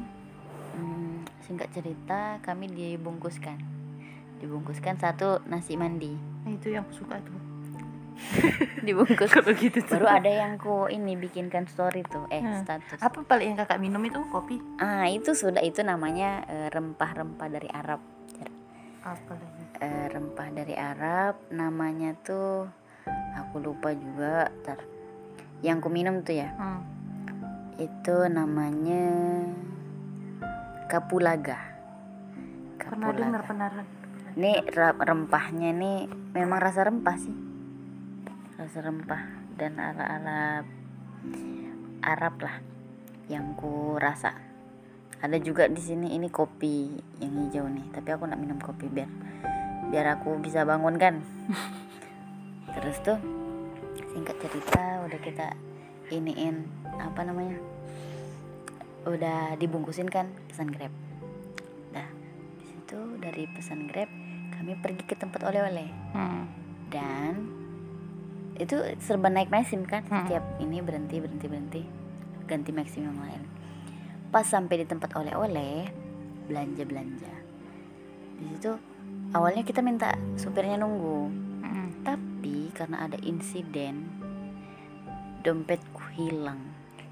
hmm, 0.75 1.23
singkat 1.39 1.71
cerita 1.71 2.43
kami 2.43 2.67
dibungkuskan. 2.67 3.55
Dibungkuskan 4.35 4.99
satu 4.99 5.39
nasi 5.47 5.79
mandi. 5.79 6.11
Nah, 6.43 6.51
itu 6.51 6.75
yang 6.75 6.83
aku 6.83 7.07
suka 7.07 7.23
tuh. 7.23 7.39
Dibungkus. 8.87 9.31
Kalau 9.31 9.55
gitu 9.55 9.79
tuh. 9.79 9.95
Baru 9.95 10.11
ada 10.11 10.27
yang 10.27 10.59
ku 10.59 10.91
ini 10.91 11.15
bikinkan 11.15 11.71
story 11.71 12.03
tuh 12.03 12.27
eh 12.27 12.43
Hmm. 12.43 12.67
status. 12.67 12.99
apa 12.99 13.23
paling 13.23 13.55
yang 13.55 13.59
kakak 13.63 13.79
minum 13.79 14.03
itu? 14.03 14.19
Kopi? 14.27 14.59
Ah 14.75 15.07
itu 15.07 15.31
sudah 15.31 15.63
itu 15.63 15.79
namanya 15.79 16.43
eh, 16.47 16.67
rempah-rempah 16.67 17.47
dari 17.47 17.71
Arab. 17.71 18.03
Apa 18.99 19.39
lagi? 19.39 19.63
Eh, 19.79 20.05
rempah 20.11 20.51
dari 20.51 20.75
Arab 20.75 21.39
namanya 21.47 22.11
tuh 22.19 22.67
aku 23.39 23.63
lupa 23.63 23.95
juga 23.95 24.51
Ntar. 24.63 24.83
yang 25.63 25.79
ku 25.79 25.87
minum 25.87 26.19
tuh 26.19 26.35
ya? 26.35 26.51
Hmm. 26.59 26.94
Itu 27.75 28.15
namanya 28.31 29.03
kapulaga. 30.87 31.59
Pernah 32.79 33.11
dengar 33.11 33.41
pernah 33.43 33.67
ini 34.35 34.51
rempahnya 34.79 35.71
nih 35.75 35.99
memang 36.35 36.59
rasa 36.59 36.87
rempah 36.87 37.17
sih. 37.19 37.35
Rasa 38.55 38.79
rempah 38.79 39.23
dan 39.59 39.75
ala-ala 39.79 40.63
Arab 42.05 42.35
lah 42.39 42.55
yang 43.27 43.57
ku 43.59 43.99
rasa. 43.99 44.37
Ada 45.19 45.41
juga 45.41 45.65
di 45.67 45.81
sini 45.81 46.13
ini 46.13 46.29
kopi 46.29 46.91
yang 47.19 47.33
hijau 47.47 47.65
nih 47.65 47.87
tapi 47.95 48.13
aku 48.13 48.27
nak 48.27 48.39
minum 48.39 48.59
kopi 48.59 48.91
biar 48.91 49.09
biar 49.89 50.19
aku 50.19 50.37
bisa 50.43 50.67
bangun 50.67 50.99
kan 50.99 51.23
terus 52.75 52.99
tuh 52.99 53.17
singkat 54.11 54.35
cerita 54.43 55.07
udah 55.07 55.19
kita 55.23 55.47
iniin 56.09 56.65
apa 57.01 57.21
namanya 57.25 57.57
udah 59.05 59.53
dibungkusin 59.61 60.09
kan 60.09 60.33
pesan 60.49 60.73
grab 60.73 60.93
dah 61.93 62.09
di 62.57 62.65
situ 62.65 62.99
dari 63.21 63.45
pesan 63.53 63.85
grab 63.85 64.09
kami 64.57 64.73
pergi 64.81 65.03
ke 65.05 65.13
tempat 65.13 65.45
oleh-oleh 65.45 65.89
hmm. 66.17 66.43
dan 66.89 67.33
itu 68.55 68.79
serba 69.03 69.29
naik 69.29 69.51
maxim 69.51 69.83
kan 69.85 70.01
Hmm. 70.07 70.25
setiap 70.25 70.43
ini 70.63 70.81
berhenti 70.81 71.21
berhenti 71.21 71.45
berhenti 71.45 71.81
ganti 72.45 72.71
yang 73.01 73.17
lain 73.17 73.41
pas 74.29 74.45
sampai 74.45 74.81
di 74.81 74.85
tempat 74.85 75.13
oleh-oleh 75.17 75.89
belanja 76.45 76.83
belanja 76.85 77.33
di 78.41 78.45
situ 78.53 78.73
awalnya 79.33 79.65
kita 79.65 79.81
minta 79.81 80.13
supirnya 80.37 80.81
nunggu 80.81 81.45
Hmm. 81.65 81.89
tapi 82.05 82.69
karena 82.73 83.09
ada 83.09 83.17
insiden 83.21 84.14
dompetku 85.45 86.01
hilang. 86.17 86.57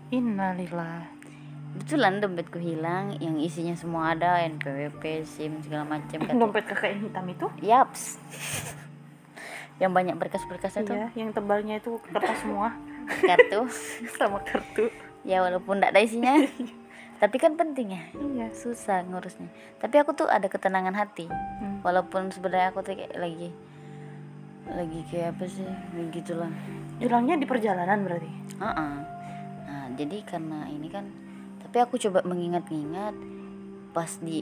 Innalillah 0.09 1.23
betulan 1.73 2.21
dompetku 2.21 2.61
hilang 2.61 3.17
yang 3.17 3.41
isinya 3.41 3.73
semua 3.73 4.13
ada 4.13 4.45
NPWP 4.45 5.25
SIM 5.25 5.57
segala 5.65 5.97
macam 5.97 6.21
kata 6.21 6.37
dompet 6.37 6.69
kakak 6.69 6.89
yang 6.93 7.01
hitam 7.09 7.25
itu? 7.33 7.47
Yaps 7.65 8.21
yang 9.81 9.89
banyak 9.89 10.13
berkas-berkasnya 10.17 10.85
tuh. 10.85 10.93
Iya 10.93 11.09
yang 11.17 11.29
tebalnya 11.33 11.81
itu 11.81 11.97
kertas 12.13 12.45
semua. 12.45 12.77
Kartu. 13.09 13.65
Sama 14.17 14.39
kartu. 14.45 14.93
Ya 15.25 15.41
walaupun 15.41 15.81
tidak 15.81 15.97
ada 15.97 16.01
isinya. 16.05 16.33
Tapi 17.17 17.35
kan 17.41 17.57
penting 17.57 17.97
ya. 17.97 18.03
Iya. 18.13 18.47
Susah 18.53 19.01
ngurusnya. 19.01 19.49
Tapi 19.81 19.95
aku 19.97 20.13
tuh 20.13 20.29
ada 20.29 20.45
ketenangan 20.45 20.93
hati. 20.93 21.25
Hmm. 21.27 21.81
walaupun 21.83 22.31
sebenarnya 22.31 22.71
aku 22.71 22.79
tuh 22.85 22.95
kayak 22.95 23.17
lagi 23.17 23.51
lagi 24.63 25.03
kayak 25.11 25.35
apa 25.35 25.45
sih 25.45 25.67
begitulah 25.91 26.47
hilangnya 26.97 27.35
di 27.35 27.45
perjalanan 27.45 27.99
berarti 28.07 28.31
Heeh. 28.63 28.93
nah 29.67 29.85
jadi 29.93 30.17
karena 30.23 30.71
ini 30.71 30.87
kan 30.87 31.05
tapi 31.59 31.77
aku 31.83 31.99
coba 31.99 32.23
mengingat-ingat 32.23 33.15
pas 33.91 34.11
di 34.23 34.39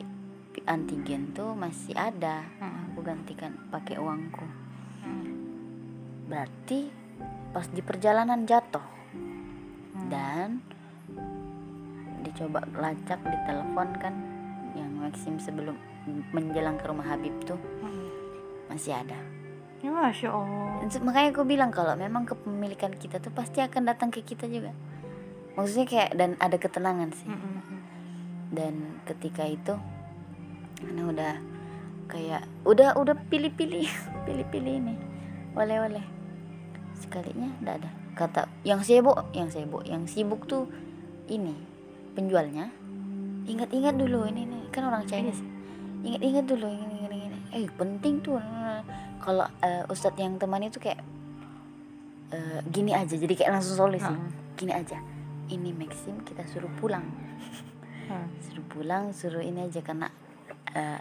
antigen 0.68 1.32
tuh 1.32 1.56
masih 1.56 1.96
ada 1.96 2.44
Hmm. 2.60 2.92
aku 2.94 3.02
gantikan 3.02 3.56
pakai 3.72 3.98
uangku 3.98 4.46
Hmm. 5.02 5.28
berarti 6.30 6.92
pas 7.52 7.66
di 7.66 7.82
perjalanan 7.82 8.46
jatuh 8.46 8.84
Hmm. 9.16 10.08
dan 10.12 10.50
dicoba 12.22 12.62
lacak 12.78 13.18
di 13.26 13.38
telepon 13.50 13.90
kan 13.98 14.14
yang 14.78 14.92
Maxim 15.02 15.42
sebelum 15.42 15.74
menjelang 16.32 16.78
ke 16.78 16.86
rumah 16.86 17.10
Habib 17.10 17.34
tuh 17.44 17.58
Hmm. 17.82 18.08
masih 18.70 18.94
ada 18.94 19.18
ya 19.82 19.90
masya 19.90 20.30
allah. 20.30 20.86
Makanya 21.02 21.30
aku 21.34 21.44
bilang 21.44 21.74
kalau 21.74 21.98
memang 21.98 22.30
kepemilikan 22.30 22.94
kita 22.94 23.18
tuh 23.18 23.34
pasti 23.34 23.66
akan 23.66 23.90
datang 23.90 24.14
ke 24.14 24.22
kita 24.22 24.46
juga. 24.46 24.72
Maksudnya 25.58 25.86
kayak 25.90 26.10
dan 26.16 26.38
ada 26.38 26.58
ketenangan 26.62 27.10
sih. 27.12 27.28
Hmm, 27.28 27.42
hmm, 27.42 27.80
dan 28.54 28.74
ketika 29.10 29.44
itu 29.50 29.76
karena 30.78 31.02
udah 31.10 31.34
kayak 32.08 32.44
udah 32.68 32.96
udah 32.96 33.16
pilih-pilih 33.28 33.90
pilih-pilih 34.30 34.74
ini. 34.86 34.96
Oleh-oleh. 35.58 36.06
Sekalinya 37.02 37.50
enggak 37.60 37.76
ada. 37.84 37.90
Kata 38.14 38.42
yang 38.62 38.86
sibuk 38.86 39.18
yang 39.34 39.50
sibuk. 39.50 39.84
Yang 39.84 40.14
sibuk 40.14 40.46
tuh 40.46 40.70
ini 41.26 41.58
penjualnya. 42.14 42.70
Ingat-ingat 43.42 43.98
dulu 43.98 44.30
ini, 44.30 44.46
ini. 44.46 44.60
Kan 44.70 44.86
orang 44.86 45.10
Chinese. 45.10 45.42
Ingat-ingat 46.06 46.46
dulu 46.46 46.70
ini 46.70 46.98
ini 47.10 47.18
ini. 47.28 47.40
Eh 47.58 47.66
penting 47.74 48.22
tuh 48.22 48.38
kalau 49.22 49.46
eh, 49.62 49.86
ustadz 49.88 50.18
yang 50.18 50.36
teman 50.36 50.62
itu 50.62 50.78
kayak 50.78 51.00
eh, 52.32 52.60
gini 52.66 52.92
aja 52.92 53.14
jadi 53.14 53.32
kayak 53.32 53.52
langsung 53.54 53.78
solusi 53.78 54.04
Hmm. 54.04 54.30
gini 54.56 54.72
aja 54.72 54.98
ini 55.48 55.72
Maxim 55.72 56.22
kita 56.22 56.44
suruh 56.46 56.72
pulang 56.76 57.06
Hmm. 58.06 58.28
suruh 58.42 58.66
pulang 58.68 59.04
suruh 59.12 59.40
ini 59.40 59.64
aja 59.64 59.80
karena 59.80 60.10
eh, 60.72 61.00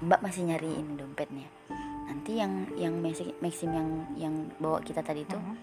mbak 0.00 0.20
masih 0.20 0.44
nyari 0.44 0.70
ini 0.72 0.94
dompetnya 0.94 1.48
nanti 2.04 2.36
yang 2.36 2.52
yang 2.74 2.94
Maxi- 2.96 3.34
Maxim 3.38 3.70
yang 3.70 3.88
yang 4.14 4.34
bawa 4.56 4.78
kita 4.78 5.00
tadi 5.00 5.22
itu 5.22 5.34
Hmm. 5.34 5.56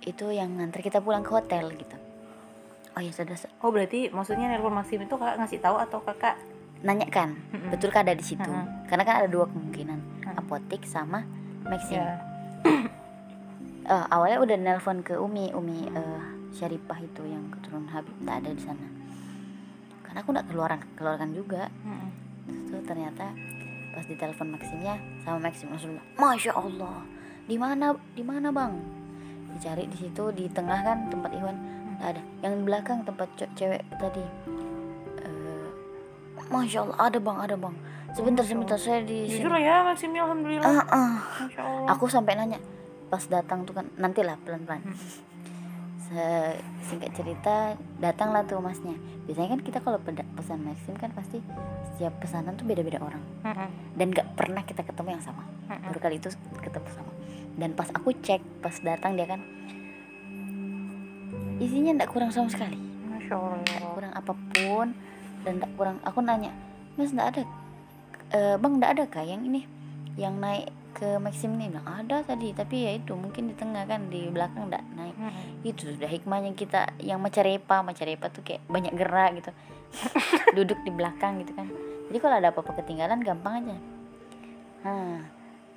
itu 0.00 0.26
yang 0.28 0.54
nganter 0.54 0.80
kita 0.80 0.98
pulang 0.98 1.20
ke 1.20 1.30
hotel 1.30 1.68
gitu 1.72 1.96
oh 2.90 3.00
ya 3.00 3.12
sudah 3.12 3.36
su- 3.36 3.52
oh 3.60 3.70
berarti 3.70 4.08
maksudnya 4.08 4.48
nelpon 4.48 4.72
Maxim 4.72 4.98
itu 4.98 5.12
kakak 5.12 5.38
ngasih 5.38 5.60
tahu 5.60 5.76
atau 5.76 6.00
kakak 6.00 6.34
nanya 6.78 7.06
kan 7.06 7.34
Mm-mm. 7.50 7.70
betul 7.70 7.90
ada 7.90 8.10
di 8.10 8.22
situ 8.22 8.38
Mm-mm. 8.40 8.86
karena 8.86 9.02
kan 9.02 9.14
ada 9.18 9.28
dua 9.28 9.46
kemungkinan. 9.46 10.17
Apotik 10.38 10.86
sama 10.86 11.26
Maxim 11.66 11.98
ya 11.98 12.16
Eh, 13.88 14.04
awalnya 14.12 14.44
udah 14.44 14.56
nelpon 14.60 15.00
ke 15.00 15.16
Umi 15.16 15.48
Umi 15.56 15.88
eh, 15.88 16.20
Syarifah 16.52 17.00
itu 17.00 17.24
yang 17.24 17.48
keturunan 17.48 17.88
Habib 17.88 18.12
tak 18.20 18.44
ada 18.44 18.52
di 18.52 18.60
sana. 18.60 18.84
Karena 20.04 20.20
aku 20.20 20.28
nggak 20.28 20.48
keluaran 20.52 20.80
keluarkan 20.92 21.32
juga. 21.32 21.72
Hmm. 21.88 22.12
Terus 22.44 22.68
tuh 22.68 22.82
ternyata 22.84 23.32
pas 23.96 24.04
ditelepon 24.04 24.52
Maximnya 24.52 25.00
sama 25.24 25.48
Maxim 25.48 25.72
langsung 25.72 25.96
bilang, 25.96 26.08
Masya 26.20 26.52
Allah 26.52 27.00
di 27.48 27.56
mana 27.56 27.96
di 28.12 28.20
mana 28.20 28.52
bang? 28.52 28.76
Dicari 29.56 29.88
di 29.88 29.96
situ 29.96 30.24
di 30.36 30.44
tengah 30.52 30.84
kan 30.84 31.08
tempat 31.08 31.32
Iwan. 31.32 31.56
Nggak 31.96 32.08
ada. 32.12 32.22
Yang 32.44 32.52
di 32.52 32.62
belakang 32.68 32.98
tempat 33.08 33.28
ce- 33.40 33.52
cewek 33.56 33.88
tadi. 33.96 34.24
Eh, 35.24 35.68
Masya 36.52 36.84
Allah 36.84 36.96
ada 37.08 37.16
bang 37.16 37.38
ada 37.40 37.56
bang 37.56 37.76
sebentar 38.12 38.44
sebentar 38.44 38.76
saya 38.76 39.00
di 39.02 39.28
jujur 39.28 39.52
sini 39.52 39.64
ya 39.64 39.84
Maximnya 39.84 40.22
alhamdulillah. 40.24 40.64
Ah, 40.64 40.84
ah. 40.88 41.12
masya 41.40 41.62
allah. 41.62 41.88
Aku 41.92 42.04
sampai 42.06 42.34
nanya 42.34 42.58
pas 43.08 43.24
datang 43.24 43.64
tuh 43.64 43.72
kan 43.72 43.86
nantilah 43.96 44.36
pelan 44.42 44.64
pelan 44.64 44.82
Hmm. 44.84 44.96
Se- 46.08 46.56
singkat 46.84 47.12
cerita 47.12 47.76
datanglah 48.00 48.40
tuh 48.42 48.60
masnya. 48.60 48.96
Biasanya 49.28 49.48
kan 49.52 49.60
kita 49.60 49.78
kalau 49.78 50.00
pesan 50.00 50.64
Maxim 50.64 50.96
kan 50.96 51.12
pasti 51.12 51.36
setiap 51.84 52.16
pesanan 52.16 52.56
tuh 52.56 52.64
beda-beda 52.64 52.96
orang. 52.98 53.20
Mm-mm. 53.44 53.68
dan 53.92 54.06
gak 54.10 54.28
pernah 54.32 54.64
kita 54.64 54.80
ketemu 54.80 55.20
yang 55.20 55.24
sama. 55.24 55.44
Mm-mm. 55.68 55.84
baru 55.84 56.00
kali 56.00 56.16
itu 56.16 56.32
ketemu 56.58 56.88
sama. 56.88 57.12
Dan 57.60 57.76
pas 57.76 57.92
aku 57.92 58.16
cek 58.16 58.40
pas 58.64 58.72
datang 58.80 59.20
dia 59.20 59.28
kan 59.28 59.40
isinya 61.58 62.00
ndak 62.00 62.08
kurang 62.08 62.32
sama 62.32 62.48
sekali. 62.48 62.78
Masya 63.04 63.34
Allah. 63.36 63.92
Kurang 63.92 64.12
apa 64.16 64.32
pun 64.32 64.86
dan 65.44 65.52
ndak 65.60 65.70
kurang 65.76 66.00
aku 66.02 66.18
nanya 66.18 66.50
mas 66.96 67.12
ndak 67.12 67.36
ada 67.36 67.42
"Eh, 68.28 68.56
bang 68.60 68.72
ndak 68.76 68.90
ada 68.96 69.04
kah 69.08 69.24
yang 69.24 69.40
ini 69.44 69.64
yang 70.20 70.36
naik 70.36 70.68
ke 70.92 71.16
Maxim 71.16 71.56
ini? 71.56 71.72
Bilang 71.72 71.88
ada 71.88 72.20
tadi 72.26 72.52
tapi 72.52 72.84
ya 72.84 72.92
itu 72.96 73.16
mungkin 73.16 73.48
di 73.48 73.54
tengah 73.56 73.88
kan 73.88 74.12
di 74.12 74.28
belakang 74.28 74.68
ndak 74.68 74.84
naik. 74.96 75.16
Mm-mm. 75.18 75.66
itu 75.66 75.90
sudah 75.90 76.06
hikmahnya 76.06 76.54
kita 76.54 76.94
yang 77.02 77.18
macarepa 77.18 77.82
macarepa 77.82 78.30
tuh 78.30 78.44
kayak 78.44 78.62
banyak 78.68 78.92
gerak 78.94 79.40
gitu. 79.40 79.50
Duduk 80.56 80.78
di 80.84 80.90
belakang 80.92 81.40
gitu 81.40 81.56
kan. 81.56 81.66
Jadi 82.08 82.18
kalau 82.20 82.34
ada 82.36 82.48
apa-apa 82.52 82.72
ketinggalan 82.84 83.20
gampang 83.24 83.54
aja. 83.64 83.76
Nah 84.84 85.24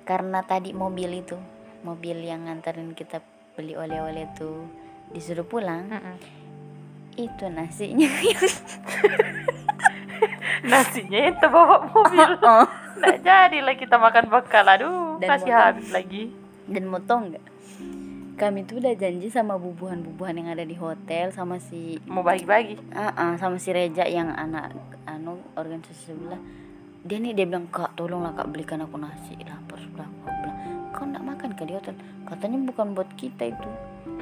karena 0.02 0.42
tadi 0.42 0.74
mobil 0.74 1.22
itu 1.22 1.38
mobil 1.86 2.18
yang 2.22 2.46
nganterin 2.46 2.94
kita 2.94 3.22
beli 3.54 3.76
oleh-oleh 3.76 4.26
tuh 4.34 4.66
disuruh 5.12 5.44
pulang 5.44 5.92
Mm-mm. 5.92 6.16
itu 7.20 7.44
nasinya 7.52 8.08
nasinya 10.62 11.20
itu 11.28 11.46
bawa 11.46 11.76
mobil. 11.86 12.30
Oh. 12.42 12.66
nggak 12.98 13.18
jadi 13.24 13.58
lah 13.64 13.74
kita 13.74 13.96
makan 13.98 14.30
bekal. 14.30 14.64
Aduh 14.68 15.18
Dan 15.18 15.28
kasih 15.34 15.50
motor. 15.50 15.66
habis 15.74 15.88
lagi. 15.90 16.22
Dan 16.68 16.82
tau 17.04 17.18
nggak? 17.24 17.44
Kami 18.32 18.58
tuh 18.64 18.80
udah 18.82 18.94
janji 18.96 19.28
sama 19.28 19.54
bubuhan-bubuhan 19.60 20.34
yang 20.34 20.48
ada 20.50 20.64
di 20.64 20.74
hotel 20.74 21.30
sama 21.30 21.60
si 21.62 22.00
mau 22.08 22.24
bagi-bagi? 22.24 22.80
Ah, 22.90 23.12
ah, 23.14 23.32
sama 23.38 23.60
si 23.60 23.70
Reja 23.70 24.02
yang 24.08 24.32
anak 24.32 24.72
anu 25.06 25.38
organisasi 25.54 26.14
sebelah. 26.14 26.40
Dia 27.02 27.18
nih 27.18 27.34
dia 27.34 27.46
bilang 27.46 27.66
kak 27.70 27.94
tolonglah 27.94 28.32
kak 28.34 28.48
belikan 28.50 28.82
aku 28.82 28.98
nasi. 28.98 29.34
Lapar 29.42 29.78
sudah 29.78 30.06
aku 30.06 30.26
bilang 30.32 30.58
kau 30.90 31.04
nggak 31.06 31.24
makan 31.26 31.50
ke 31.54 31.62
di 31.66 31.72
hotel? 31.76 31.94
Katanya 32.26 32.58
bukan 32.66 32.86
buat 32.94 33.10
kita 33.14 33.52
itu 33.52 33.70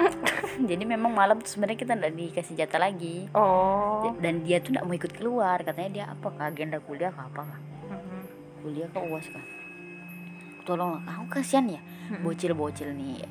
jadi 0.70 0.82
memang 0.84 1.12
malam 1.12 1.36
tuh 1.40 1.50
sebenarnya 1.56 1.78
kita 1.80 1.92
nggak 1.96 2.14
dikasih 2.16 2.54
jatah 2.56 2.80
lagi. 2.80 3.28
Oh. 3.36 4.12
Dan 4.18 4.44
dia 4.44 4.60
tuh 4.60 4.76
nggak 4.76 4.86
mau 4.86 4.94
ikut 4.96 5.12
keluar. 5.16 5.58
Katanya 5.62 5.90
dia 5.90 6.04
apa 6.08 6.26
kak 6.32 6.46
agenda 6.56 6.78
kuliah 6.82 7.12
kak 7.12 7.26
apa 7.32 7.42
kak 7.46 7.60
Mm-mm. 7.90 8.22
kuliah 8.62 8.88
kak 8.92 9.02
uas 9.02 9.26
kak 9.26 9.46
tolonglah 10.68 11.02
aku 11.08 11.40
kasihan 11.40 11.66
ya 11.66 11.80
Mm-mm. 11.80 12.22
bocil-bocil 12.22 12.92
nih. 12.94 13.24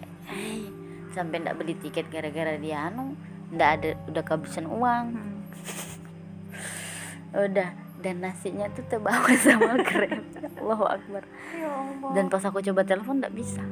Sampai 1.15 1.41
ndak 1.41 1.57
beli 1.57 1.73
tiket 1.77 2.09
gara-gara 2.11 2.57
dia 2.57 2.89
anu 2.89 3.15
ndak 3.49 3.69
ada 3.81 3.89
udah 4.09 4.23
kehabisan 4.25 4.65
uang. 4.69 5.05
Mm. 5.15 5.39
udah 7.49 7.69
dan 7.99 8.23
nasinya 8.23 8.71
tuh 8.71 8.85
terbawa 8.87 9.27
sama 9.43 9.75
krem. 9.83 10.23
Allahu 10.59 10.85
Akbar. 10.87 11.23
Ya 11.51 11.67
Allah. 11.67 12.09
Dan 12.15 12.31
pas 12.31 12.43
aku 12.47 12.63
coba 12.63 12.87
telepon 12.87 13.19
nggak 13.19 13.35
bisa. 13.35 13.63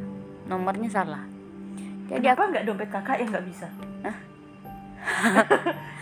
Nomornya 0.48 0.92
salah 0.92 1.37
jadi 2.08 2.24
Kenapa 2.24 2.39
aku 2.39 2.52
nggak 2.52 2.65
dompet 2.65 2.89
kakak? 2.89 3.15
Yang 3.20 3.30
nggak 3.36 3.46
bisa. 3.52 3.67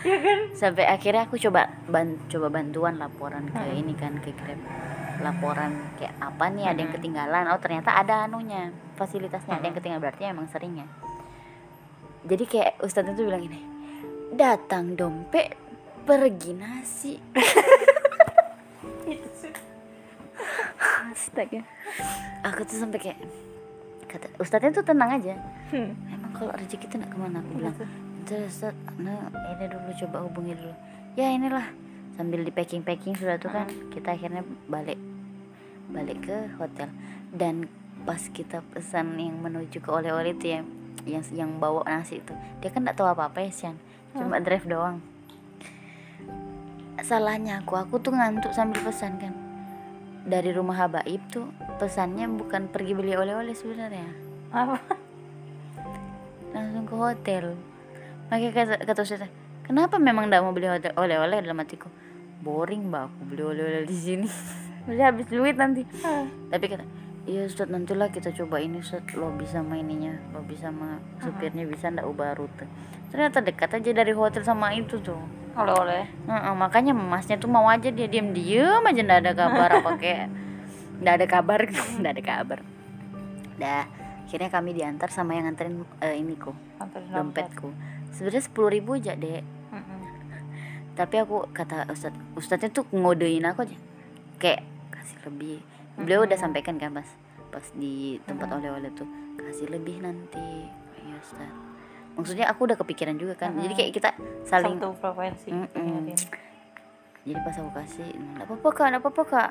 Iya 0.06 0.18
kan? 0.22 0.38
Sampai 0.54 0.86
akhirnya 0.86 1.26
aku 1.26 1.34
coba 1.38 1.66
ban 1.90 2.14
coba 2.30 2.46
bantuan 2.46 2.94
laporan 2.94 3.50
ke 3.50 3.58
Hmm. 3.58 3.74
ini 3.74 3.94
kan 3.98 4.14
ke 4.22 4.30
grab. 4.34 4.58
Laporan 5.18 5.74
kayak 5.98 6.14
apa 6.22 6.46
nih? 6.46 6.70
Ada 6.70 6.78
yang 6.78 6.90
Hmm. 6.94 6.98
ketinggalan? 7.02 7.44
Oh 7.50 7.58
ternyata 7.58 7.90
ada 7.94 8.30
anunya 8.30 8.70
fasilitasnya. 8.94 9.58
Ada 9.58 9.66
yang 9.66 9.74
Hmm. 9.74 9.78
ketinggalan 9.82 10.02
berarti 10.06 10.22
emang 10.30 10.46
sering 10.46 10.78
ya 10.78 10.86
jadi 12.26 12.42
kayak 12.42 12.70
ustadz 12.82 13.14
itu 13.14 13.22
bilang 13.22 13.46
ini 13.46 13.62
datang 14.34 14.98
dompet 14.98 15.54
pergi 16.02 16.58
nasi. 16.58 17.14
Sih. 19.06 19.54
Astaga. 21.06 21.62
Aku 22.42 22.66
tuh 22.66 22.82
sampai 22.82 22.98
kayak 22.98 23.18
kata 24.06 24.26
ustadznya 24.38 24.80
tuh 24.80 24.84
tenang 24.86 25.10
aja. 25.18 25.34
Hmm. 25.74 25.92
emang 26.08 26.32
kalau 26.32 26.52
rezeki 26.54 26.86
itu 26.86 26.96
nak 26.98 27.10
ke 27.10 27.16
mana? 27.18 27.38
Aku 27.42 27.50
bilang 27.58 27.74
terus 28.26 28.58
Ustaz, 28.58 28.74
nah 28.98 29.30
ini 29.54 29.70
dulu 29.70 29.90
coba 30.06 30.16
hubungi 30.26 30.52
dulu. 30.58 30.74
Ya 31.14 31.30
inilah. 31.30 31.66
Sambil 32.18 32.42
di 32.42 32.50
packing 32.50 32.82
packing 32.82 33.14
sudah 33.14 33.36
tuh 33.36 33.52
kan 33.52 33.68
kita 33.92 34.16
akhirnya 34.16 34.42
balik 34.66 34.98
balik 35.92 36.18
ke 36.26 36.36
hotel. 36.58 36.90
Dan 37.30 37.70
pas 38.02 38.18
kita 38.18 38.62
pesan 38.74 39.18
yang 39.18 39.38
menuju 39.42 39.78
ke 39.78 39.90
oleh-oleh 39.90 40.34
itu 40.34 40.58
yang 40.58 40.64
yang 41.06 41.22
yang 41.30 41.50
bawa 41.62 41.86
nasi 41.86 42.18
itu 42.18 42.34
dia 42.58 42.74
kan 42.74 42.82
nggak 42.82 42.98
tahu 42.98 43.06
apa 43.06 43.30
apa 43.30 43.46
ya 43.46 43.50
Sian. 43.54 43.76
Cuma 44.16 44.42
drive 44.42 44.66
doang. 44.66 44.98
Salahnya 47.04 47.62
aku 47.62 47.78
aku 47.78 48.02
tuh 48.02 48.10
ngantuk 48.16 48.50
sambil 48.50 48.82
pesan 48.82 49.20
kan. 49.22 49.34
Dari 50.26 50.50
rumah 50.50 50.74
Habaib 50.74 51.22
tuh 51.30 51.46
pesannya 51.76 52.24
bukan 52.32 52.72
pergi 52.72 52.96
beli 52.96 53.12
oleh-oleh 53.12 53.52
sebenarnya. 53.52 54.08
Apa? 54.50 54.80
Langsung 56.56 56.84
ke 56.88 56.94
hotel. 56.96 57.44
Makanya 58.32 58.50
kata 58.50 58.74
kata 58.82 59.00
Ustazah 59.04 59.30
kenapa 59.62 60.00
memang 60.00 60.26
tidak 60.26 60.42
mau 60.42 60.56
beli 60.56 60.66
hotel 60.72 60.96
oleh-oleh 60.96 61.44
dalam 61.44 61.60
hatiku? 61.60 61.92
Boring 62.40 62.88
mbak. 62.88 63.12
Aku 63.12 63.22
beli 63.28 63.42
oleh-oleh 63.44 63.84
di 63.84 63.96
sini. 63.96 64.28
Udah 64.88 65.12
habis 65.12 65.28
duit 65.28 65.54
nanti. 65.60 65.84
Tapi 66.48 66.64
kata 66.66 66.84
iya 67.26 67.42
Ustaz 67.44 67.66
nantilah 67.68 68.08
kita 68.08 68.32
coba 68.32 68.56
ini 68.58 68.80
Ustaz. 68.80 69.04
Lobby 69.12 69.44
sama 69.44 69.76
ininya 69.76 70.16
lobby 70.32 70.56
sama 70.56 70.96
supirnya 71.20 71.68
bisa 71.68 71.92
ndak 71.92 72.08
ubah 72.08 72.34
rute. 72.38 72.64
Ternyata 73.12 73.44
dekat 73.44 73.70
aja 73.76 73.90
dari 73.92 74.12
hotel 74.16 74.42
sama 74.42 74.72
itu 74.72 74.96
tuh. 75.04 75.20
Oleh-oleh. 75.56 76.08
Heeh, 76.28 76.54
makanya 76.56 76.92
masnya 76.92 77.36
tuh 77.40 77.48
mau 77.48 77.64
aja 77.68 77.88
dia 77.88 78.08
diam 78.08 78.32
diem 78.32 78.80
aja 78.80 79.00
ndak 79.04 79.18
ada 79.24 79.32
kabar 79.32 79.70
apa 79.80 79.92
kayak 80.00 80.26
ndak 81.00 81.14
ada 81.22 81.26
kabar. 81.28 81.60
Ndak 82.00 82.12
ada 82.16 82.22
kabar. 82.22 82.58
Dah 83.56 83.84
akhirnya 84.26 84.50
kami 84.50 84.74
diantar 84.74 85.08
sama 85.14 85.38
yang 85.38 85.46
nganterin 85.46 85.86
eh, 86.02 86.18
ini 86.18 86.34
kok 86.34 86.50
anterin 86.82 87.14
dompet 87.14 87.46
dompetku 87.46 87.70
sebenarnya 88.10 88.42
sepuluh 88.42 88.74
ribu 88.74 88.98
aja 88.98 89.14
dek. 89.14 89.46
Mm-mm. 89.70 90.00
tapi 90.98 91.14
aku 91.22 91.46
kata 91.54 91.86
ustad 91.94 92.10
ustadznya 92.34 92.74
tuh 92.74 92.90
ngodein 92.90 93.46
aku 93.46 93.62
aja. 93.62 93.78
Kayak 94.42 94.66
kasih 94.90 95.18
lebih. 95.30 95.62
Beliau 95.94 96.26
udah 96.26 96.34
sampaikan 96.34 96.74
kan 96.74 96.90
pas 96.90 97.06
pas 97.54 97.62
di 97.78 98.18
tempat 98.26 98.50
oleh-oleh 98.50 98.90
tuh 98.98 99.06
kasih 99.38 99.70
lebih 99.70 100.02
nanti. 100.02 100.66
Ya 101.06 101.16
ustad. 101.22 101.46
Maksudnya 102.18 102.50
aku 102.50 102.66
udah 102.66 102.76
kepikiran 102.82 103.14
juga 103.14 103.38
kan. 103.38 103.54
Jadi 103.54 103.74
kayak 103.78 103.92
kita 103.94 104.10
saling 104.42 104.82
satu 104.82 104.90
frekuensi 104.98 105.50
jadi 107.26 107.42
pas 107.42 107.58
aku 107.58 107.70
kasih 107.74 108.06
nggak 108.14 108.46
apa-apa 108.46 108.68
kak. 108.70 108.86
Nggak 108.86 109.02
apa-apa 109.02 109.22
kak 109.26 109.50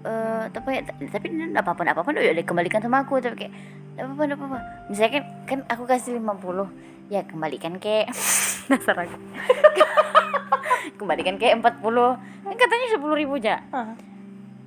Eh, 0.00 0.44
tapi 0.56 0.80
tapi 1.12 1.26
nggak 1.28 1.60
apa-apa 1.60 1.80
nggak 1.84 1.96
apa-apa 1.96 2.10
udah 2.16 2.36
dikembalikan 2.40 2.80
sama 2.80 3.04
aku. 3.04 3.20
Tapi 3.20 3.36
kayak 3.36 3.52
apa-apa 4.00 4.22
apa-apa. 4.32 4.58
Misalnya 4.88 5.12
kan, 5.20 5.24
kan 5.44 5.58
aku 5.68 5.84
kasih 5.84 6.16
50 6.16 7.12
ya 7.12 7.20
kembalikan 7.26 7.76
ke 7.76 8.08
dasar 8.70 8.96
aku. 9.04 9.16
Kembalikan 11.00 11.36
ke 11.36 11.52
40 11.52 11.60
kan 11.60 12.56
katanya 12.56 12.86
sepuluh 12.92 13.16
ribu 13.16 13.36
aja 13.40 13.60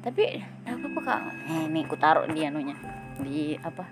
tapi 0.03 0.43
apa-apa 0.67 0.99
kak. 0.99 1.19
Eh, 1.47 1.63
ini 1.71 1.87
aku 1.87 1.95
taruh 1.95 2.27
di 2.27 2.43
anunya. 2.43 2.75
Di 3.23 3.55
apa? 3.63 3.87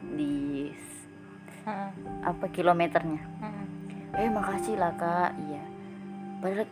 Di 0.00 0.72
Mm-mm. 1.68 2.24
apa 2.24 2.44
kilometernya. 2.48 3.20
Mm-mm. 3.20 4.16
eh 4.16 4.30
makasih 4.32 4.80
lah 4.80 4.96
kak. 4.96 5.36
Iya. 5.36 5.62
Padahal 6.40 6.66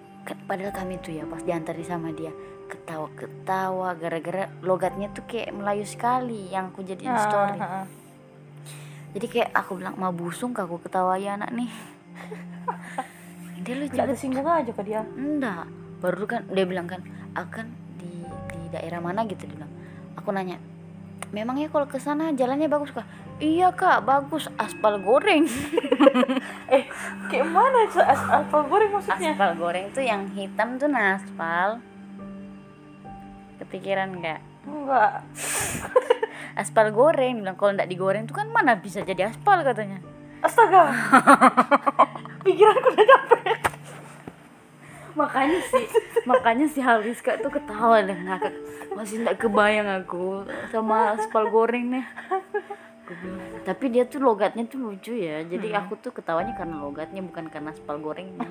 padahal 0.48 0.72
kami 0.72 0.96
tuh 1.04 1.12
ya 1.20 1.28
pas 1.28 1.44
diantari 1.44 1.84
sama 1.84 2.16
dia 2.16 2.32
ketawa 2.66 3.08
ketawa 3.14 3.88
gara-gara 3.94 4.50
logatnya 4.60 5.08
tuh 5.10 5.24
kayak 5.24 5.50
Melayu 5.50 5.82
sekali 5.82 6.50
yang 6.50 6.70
aku 6.70 6.82
jadiin 6.82 7.08
Ah, 7.08 7.22
story. 7.22 7.58
ah, 7.58 7.72
ah. 7.82 7.86
jadi 9.10 9.26
kayak 9.26 9.50
aku 9.52 9.78
bilang 9.78 9.94
mau 9.96 10.10
busung 10.10 10.50
kak 10.50 10.66
aku 10.66 10.78
ketawa 10.80 11.14
ya 11.16 11.34
anak 11.34 11.50
nih? 11.52 11.70
Dia 13.64 13.74
lucu 13.74 13.92
nggak 13.92 14.06
ada 14.06 14.14
singgung 14.14 14.46
aja 14.46 14.70
ke 14.70 14.82
dia? 14.82 15.02
Enggak. 15.02 15.66
Baru 15.98 16.22
kan 16.24 16.46
dia 16.46 16.62
bilang 16.62 16.86
kan 16.86 17.02
akan 17.34 17.66
di 17.96 18.22
di 18.52 18.60
daerah 18.70 19.00
mana? 19.00 19.24
Gitu 19.24 19.42
dia 19.42 19.56
bilang. 19.56 19.72
Aku 20.14 20.30
nanya 20.30 20.60
memangnya 21.34 21.66
kalau 21.66 21.84
ke 21.84 21.98
sana 21.98 22.30
jalannya 22.30 22.70
bagus 22.70 22.94
kak 22.94 23.02
iya 23.36 23.70
kak 23.70 24.02
bagus. 24.02 24.46
Aspal 24.54 25.00
goreng. 25.00 25.46
Eh 26.66 26.82
kayak 27.26 27.46
mana 27.46 27.86
itu 27.86 27.98
as 27.98 28.18
apa 28.22 28.58
goreng 28.64 28.90
maksudnya? 28.90 29.34
Aspal 29.34 29.54
goreng 29.54 29.86
tuh 29.90 30.02
yang 30.02 30.26
hitam 30.30 30.74
tuh 30.76 30.86
nah 30.86 31.14
aspal 31.14 31.78
kepikiran 33.58 34.08
nggak? 34.16 34.40
Enggak 34.66 35.22
aspal 36.60 36.88
goreng 36.88 37.44
bilang 37.44 37.54
kalau 37.54 37.76
nggak 37.76 37.86
digoreng 37.86 38.24
tuh 38.24 38.32
kan 38.32 38.48
mana 38.48 38.76
bisa 38.76 39.00
jadi 39.00 39.28
aspal 39.28 39.60
katanya. 39.60 40.00
Astaga. 40.40 40.88
Pikiranku 42.44 42.88
udah 42.92 43.06
capek. 43.06 43.58
Makanya 45.16 45.60
sih 45.64 45.86
makanya 46.24 46.66
si 46.68 46.80
Haliska 46.80 47.40
tuh 47.40 47.48
ketawa 47.48 48.04
dan 48.04 48.20
ngakak 48.22 48.52
masih 48.92 49.24
nggak 49.24 49.36
kebayang 49.38 49.88
aku 49.88 50.44
sama 50.68 51.16
aspal 51.16 51.48
goreng 51.48 51.92
nih. 51.92 52.06
Tapi 53.62 53.84
dia 53.88 54.02
tuh 54.02 54.18
logatnya 54.18 54.66
tuh 54.66 54.82
lucu 54.82 55.14
ya 55.14 55.40
jadi 55.42 55.72
Hmm. 55.72 55.80
aku 55.86 55.94
tuh 55.96 56.10
ketawanya 56.10 56.52
karena 56.52 56.82
logatnya 56.82 57.22
bukan 57.22 57.46
karena 57.46 57.70
aspal 57.70 57.96
gorengnya 57.96 58.48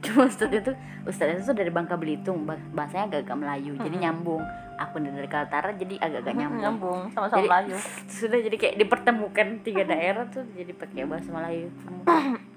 cuma 0.00 0.24
ustadz 0.24 0.54
itu 0.54 0.72
ustadz 1.04 1.40
itu 1.40 1.52
dari 1.52 1.68
Bangka 1.68 1.94
Belitung 1.94 2.42
bah- 2.42 2.60
bahasanya 2.70 3.04
agak-agak 3.10 3.36
Melayu 3.36 3.72
jadi 3.76 3.96
Hmm. 3.96 4.02
nyambung. 4.02 4.42
Aku 4.80 4.96
dari 4.96 5.28
Kaltara 5.28 5.76
jadi 5.76 5.94
agak-agak 5.98 6.34
nyambung. 6.34 6.60
nyambung 6.60 7.00
sama-sama 7.10 7.36
Jadi- 7.36 7.50
Melayu. 7.50 7.76
sudah 8.16 8.38
jadi 8.40 8.56
kayak 8.56 8.76
dipertemukan 8.78 9.48
tiga 9.60 9.82
daerah 9.84 10.24
tuh 10.26 10.44
jadi 10.50 10.72
pakai 10.72 11.04
bahasa 11.04 11.28
Melayu. 11.28 11.68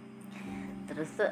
Terus 0.87 1.09
tuh 1.13 1.31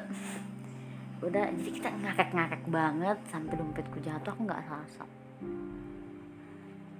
udah 1.22 1.44
jadi 1.54 1.70
kita 1.70 1.88
ngakak-ngakak 1.94 2.62
banget 2.66 3.18
sampai 3.26 3.54
dompetku 3.54 3.98
jatuh 4.00 4.34
aku 4.34 4.42
nggak 4.42 4.58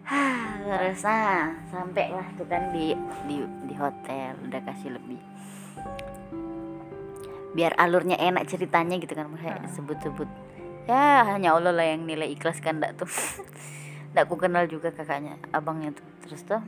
Hah, 0.02 0.58
terus 0.62 1.02
ah 1.10 1.46
sampai 1.68 2.10
lah 2.10 2.26
tuh 2.32 2.46
kan 2.46 2.70
di 2.70 2.94
di 3.26 3.36
di 3.66 3.74
hotel 3.74 4.34
udah 4.46 4.60
kasih 4.62 4.94
lebih 4.94 5.18
biar 7.52 7.76
alurnya 7.76 8.16
enak 8.16 8.48
ceritanya 8.48 8.96
gitu 8.96 9.12
kan 9.12 9.28
maksudnya 9.28 9.60
sebut-sebut. 9.70 10.28
Ya 10.84 11.22
hanya 11.24 11.54
Allah 11.54 11.70
lah 11.70 11.86
yang 11.86 12.04
nilai 12.04 12.32
ikhlas 12.32 12.58
kan 12.58 12.80
ndak 12.80 12.98
tuh. 12.98 13.08
Ndak 14.12 14.28
aku 14.28 14.36
kenal 14.36 14.68
juga 14.68 14.92
kakaknya 14.92 15.40
abangnya 15.50 15.96
tuh. 15.96 16.04
Terus 16.20 16.42
tuh 16.44 16.60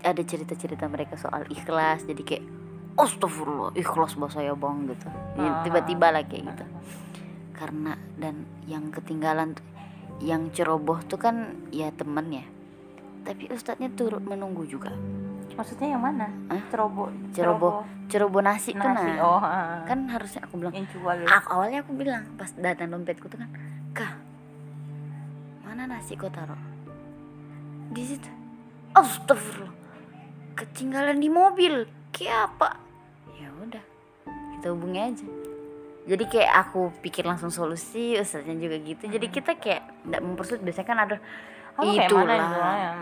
ada 0.00 0.22
cerita-cerita 0.22 0.84
mereka 0.86 1.16
soal 1.16 1.44
ikhlas 1.48 2.04
jadi 2.04 2.20
kayak 2.20 2.44
Astagfirullah 2.94 3.74
ikhlas 3.74 4.14
bahasa 4.14 4.38
ya 4.38 4.54
bang 4.54 4.86
gitu. 4.86 5.08
Ya, 5.34 5.50
Ah. 5.50 5.62
tiba-tiba 5.66 6.14
lah 6.14 6.22
kayak 6.22 6.44
gitu. 6.46 6.64
Karena 7.52 7.98
dan 8.14 8.46
yang 8.64 8.94
ketinggalan 8.94 9.58
tuh- 9.58 9.66
yang 10.22 10.54
ceroboh 10.54 11.02
tuh 11.02 11.18
kan 11.18 11.36
ya 11.68 11.90
temen 11.90 12.30
ya. 12.30 12.46
Tapi 13.26 13.50
ustadznya 13.50 13.90
turut 13.92 14.22
menunggu 14.22 14.62
juga 14.64 14.94
maksudnya 15.54 15.88
yang 15.96 16.02
mana? 16.02 16.26
Hah? 16.50 16.62
ceroboh 16.70 17.08
Ceroboh. 17.34 17.86
ceroboh. 18.10 18.42
Nasi, 18.44 18.70
tuh 18.76 18.84
nasi 18.84 19.10
nah 19.16 19.24
oh 19.24 19.40
ah. 19.40 19.82
kan 19.88 20.06
harusnya 20.06 20.44
aku 20.44 20.60
bilang 20.60 20.74
yang 20.76 20.86
jual 20.92 21.16
aku, 21.24 21.46
awalnya 21.50 21.78
aku 21.80 21.92
bilang 21.96 22.22
pas 22.36 22.50
datang 22.54 22.92
dompetku 22.92 23.26
tuh 23.30 23.40
kan 23.40 23.50
kah 23.96 24.12
mana 25.64 25.88
nasi 25.88 26.14
kau 26.14 26.30
taruh? 26.30 26.58
Di 27.90 28.02
situ 28.04 28.30
astagfirullah 28.94 29.84
ketinggalan 30.54 31.18
di 31.18 31.28
mobil. 31.28 31.84
Kayak 32.14 32.54
apa? 32.54 32.78
Ya 33.34 33.50
udah 33.58 33.84
kita 34.56 34.66
hubungi 34.70 35.00
aja. 35.02 35.26
Jadi 36.04 36.24
kayak 36.30 36.52
aku 36.68 36.94
pikir 37.02 37.26
langsung 37.26 37.50
solusi 37.50 38.14
ustaznya 38.14 38.54
juga 38.54 38.78
gitu. 38.78 39.10
Jadi 39.10 39.26
kita 39.28 39.58
kayak 39.58 39.82
nggak 40.06 40.22
mempersulit. 40.22 40.62
Biasanya 40.62 40.86
kan 40.86 40.98
ada 41.02 41.16
mana 41.74 42.06
itulah 42.06 42.36
itu 42.38 42.58
ah? 42.62 42.94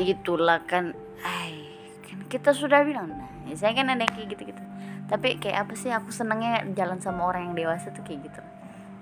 itulah 0.00 0.58
kan 0.64 0.96
ay 1.20 1.53
kan? 2.14 2.26
Kita 2.30 2.50
sudah 2.54 2.86
bilang 2.86 3.10
nah 3.10 3.52
saya 3.58 3.76
kan 3.76 3.90
ada 3.92 4.06
kayak 4.08 4.32
gitu 4.32 4.54
gitu 4.54 4.62
tapi 5.04 5.36
kayak 5.36 5.68
apa 5.68 5.74
sih 5.76 5.92
aku 5.92 6.08
senangnya 6.08 6.64
jalan 6.72 6.96
sama 6.96 7.28
orang 7.28 7.52
yang 7.52 7.56
dewasa 7.56 7.92
tuh 7.92 8.00
kayak 8.02 8.24
gitu. 8.24 8.40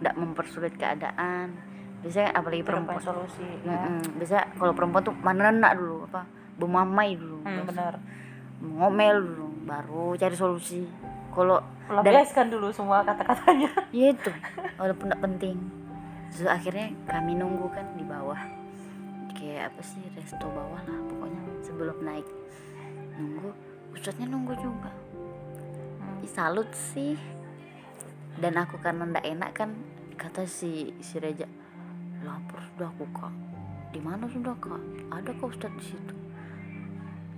Nggak 0.03 0.15
mempersulit 0.19 0.75
keadaan. 0.75 1.55
Biasanya 2.03 2.35
apalagi 2.35 2.67
perempuan. 2.67 2.99
solusi 2.99 3.47
ya. 3.63 3.87
Mm-mm. 3.87 4.19
biasa 4.19 4.59
kalau 4.59 4.75
perempuan 4.75 5.07
tuh 5.07 5.15
mana 5.23 5.55
nak 5.55 5.79
dulu 5.79 6.03
apa 6.11 6.27
bermamai 6.59 7.15
dulu 7.15 7.39
Hmm, 7.47 7.63
benar. 7.71 7.95
Ngomel 8.59 9.23
dulu 9.23 9.47
baru 9.63 10.19
cari 10.19 10.35
solusi. 10.35 10.83
Kalau 11.31 11.63
lampiaskan 11.87 12.51
dulu 12.51 12.75
semua 12.75 13.07
kata-katanya. 13.07 13.71
Ya 13.95 14.11
itu 14.11 14.31
walaupun 14.83 15.07
tidak 15.07 15.23
penting. 15.23 15.57
Terus 16.35 16.51
akhirnya 16.51 16.91
kami 17.07 17.39
nunggu 17.39 17.71
kan 17.71 17.87
di 17.95 18.03
bawah. 18.03 18.43
Kayak 19.39 19.71
apa 19.71 19.83
sih 19.87 20.03
resto 20.19 20.51
bawah 20.51 20.83
lah 20.83 20.99
pokoknya 21.07 21.41
sebelum 21.63 21.99
naik 22.03 22.27
nunggu. 23.17 23.51
Ustadznya 23.93 24.27
nunggu 24.29 24.55
juga. 24.57 24.91
Salut 26.33 26.69
sih. 26.73 27.19
Dan 28.41 28.57
aku 28.57 28.81
karena 28.81 29.05
ndak 29.05 29.27
enak 29.27 29.51
kan 29.53 29.71
kata 30.17 30.49
si 30.49 30.97
si 31.05 31.21
Reja 31.21 31.45
lapor 32.23 32.63
sudah 32.73 32.89
aku 32.95 33.05
kak 33.11 33.35
di 33.91 33.99
mana 33.99 34.31
sudah 34.31 34.55
kak 34.63 34.79
ada 35.11 35.31
kok 35.35 35.53
ustadz 35.53 35.77
di 35.77 35.85
situ. 35.93 36.15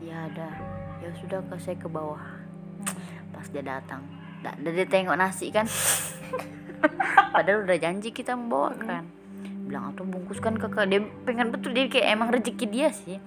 Ya 0.04 0.30
ada. 0.30 0.48
Ya 1.02 1.10
sudah 1.18 1.42
kak 1.50 1.58
saya 1.58 1.74
ke 1.80 1.88
bawah. 1.90 2.22
Pas 3.34 3.46
dia 3.50 3.64
datang. 3.64 4.04
Ada 4.44 4.70
dia 4.70 4.86
tengok 4.86 5.16
nasi 5.18 5.50
kan. 5.50 5.66
Padahal 7.34 7.66
udah 7.66 7.78
janji 7.80 8.14
kita 8.14 8.36
membawakan. 8.38 9.08
Bilang 9.66 9.90
atau 9.96 10.04
bungkuskan 10.06 10.60
kakak 10.60 10.86
dia 10.86 11.00
pengen 11.24 11.50
betul 11.50 11.74
dia 11.74 11.88
kayak 11.88 12.14
emang 12.14 12.28
rezeki 12.30 12.66
dia 12.68 12.92
sih 12.92 13.18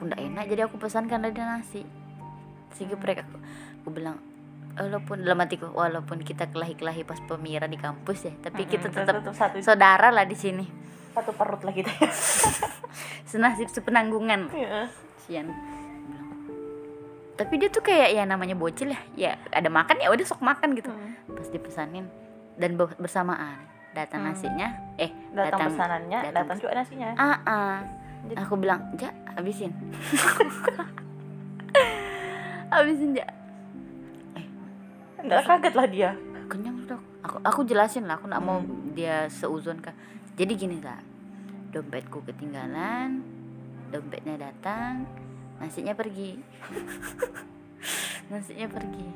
aku 0.00 0.08
ndak 0.08 0.20
enak 0.24 0.44
jadi 0.46 0.64
aku 0.64 0.76
pesankan 0.76 1.20
ada 1.20 1.44
nasi. 1.50 1.84
Sehingga 2.72 2.96
mereka 2.96 3.20
aku, 3.22 3.36
aku 3.78 3.88
bilang 3.92 4.16
walaupun 4.72 5.20
dalam 5.20 5.36
hatiku 5.36 5.68
walaupun 5.68 6.22
kita 6.22 6.48
kelahi-kelahi 6.48 7.04
pas 7.04 7.20
pemira 7.20 7.66
di 7.66 7.76
kampus 7.76 8.24
ya 8.24 8.32
tapi 8.40 8.64
kita 8.64 8.88
tetap 8.88 9.20
satu. 9.28 9.60
saudara 9.60 10.08
lah 10.08 10.24
di 10.24 10.32
sini. 10.32 10.64
Satu 11.12 11.36
perut 11.36 11.60
lah 11.60 11.74
kita 11.74 11.92
senasib 13.30 13.68
sepenanggungan. 13.68 14.48
Iya. 14.48 14.88
Sian. 15.20 15.52
Tapi 17.34 17.56
dia 17.56 17.68
tuh 17.68 17.80
kayak 17.80 18.08
ya 18.10 18.24
namanya 18.24 18.52
bocil 18.52 18.88
ya 18.88 19.00
ya 19.14 19.32
ada 19.50 19.68
makan 19.68 19.96
ya 19.96 20.08
udah 20.08 20.24
sok 20.24 20.40
makan 20.40 20.72
gitu. 20.72 20.88
Hmm. 20.88 21.12
pas 21.30 21.44
dipesanin 21.46 22.08
dan 22.56 22.74
be- 22.74 22.96
bersamaan. 22.96 23.60
Datang 23.90 24.22
Hmm. 24.22 24.30
nasinya 24.30 24.68
eh 24.96 25.10
datang, 25.30 25.44
Datang- 25.58 25.68
pesanannya 25.68 26.18
datang 26.22 26.34
datang 26.46 26.56
juga 26.56 26.72
nasinya. 26.74 27.08
Ah 27.16 27.36
ah. 27.42 27.76
Jadi- 28.26 28.36
aku 28.36 28.54
bilang 28.60 28.80
ja 29.00 29.10
habisin. 29.36 29.72
Habisin 32.70 33.18
ja. 33.18 33.26
Nggak 35.20 35.42
kaget 35.42 35.74
lah 35.74 35.86
dia. 35.90 36.10
Kenyang 36.46 36.76
sudah 36.86 36.98
aku 37.26 37.36
aku 37.42 37.60
jelasin 37.66 38.06
lah 38.06 38.16
aku 38.16 38.30
nggak 38.30 38.44
mau 38.44 38.62
dia 38.94 39.26
seuzon 39.26 39.82
kah. 39.82 39.94
Jadi 40.38 40.52
gini 40.54 40.78
kak. 40.78 41.02
Dompetku 41.74 42.22
ketinggalan 42.26 43.22
dompetnya 43.90 44.38
datang 44.38 45.06
nasinya 45.58 45.92
pergi. 45.98 46.38
Nasinya 48.30 48.70
pergi. 48.70 49.08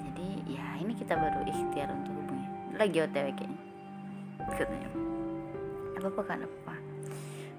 Jadi 0.00 0.28
ya 0.56 0.80
ini 0.80 0.96
kita 0.96 1.12
baru 1.12 1.44
ikhtiar 1.44 1.92
untuk 1.92 2.16
hubungi. 2.16 2.48
Lagi 2.80 2.98
otw 3.04 3.12
kayaknya. 3.12 3.60
Katanya 4.44 4.88
apa 5.94 6.08
apa 6.12 6.22
kan 6.26 6.38
apa 6.44 6.63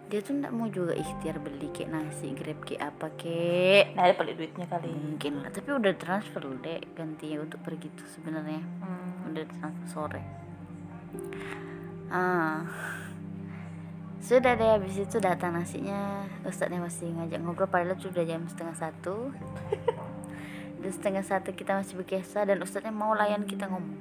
dia 0.05 0.21
tuh 0.21 0.37
nggak 0.37 0.53
mau 0.53 0.69
juga 0.69 0.93
ikhtiar 0.93 1.41
beli 1.41 1.73
kayak 1.73 1.89
nasi 1.89 2.37
grab 2.37 2.61
kayak 2.61 2.93
apa 2.93 3.07
kek. 3.17 3.97
Nah 3.97 4.05
ada 4.05 4.13
pelit 4.13 4.37
duitnya 4.37 4.69
kali. 4.69 4.93
Mungkin 4.93 5.41
lah 5.41 5.49
tapi 5.49 5.69
udah 5.73 5.93
transfer 5.97 6.41
loh 6.45 6.57
dek 6.61 6.93
ganti 6.93 7.33
untuk 7.41 7.59
pergi 7.65 7.89
tuh 7.97 8.07
sebenarnya. 8.13 8.61
Hmm. 8.85 9.33
udah 9.33 9.43
transfer 9.49 9.87
sore. 9.89 10.21
Ah. 12.13 12.61
Sudah 14.21 14.57
deh 14.57 14.69
habis 14.77 14.97
itu 14.97 15.17
datang 15.17 15.57
nasinya. 15.57 16.25
Ustadznya 16.45 16.81
masih 16.81 17.13
ngajak 17.13 17.41
ngobrol 17.41 17.69
padahal 17.69 17.97
sudah 17.97 18.25
jam 18.25 18.45
setengah 18.45 18.77
satu. 18.77 19.33
Dan 20.81 20.91
setengah 20.93 21.25
satu 21.25 21.49
kita 21.57 21.81
masih 21.81 21.97
berkesa 21.97 22.45
dan 22.45 22.61
ustadznya 22.61 22.93
mau 22.93 23.17
layan 23.17 23.41
kita 23.49 23.65
ngomong. 23.65 23.97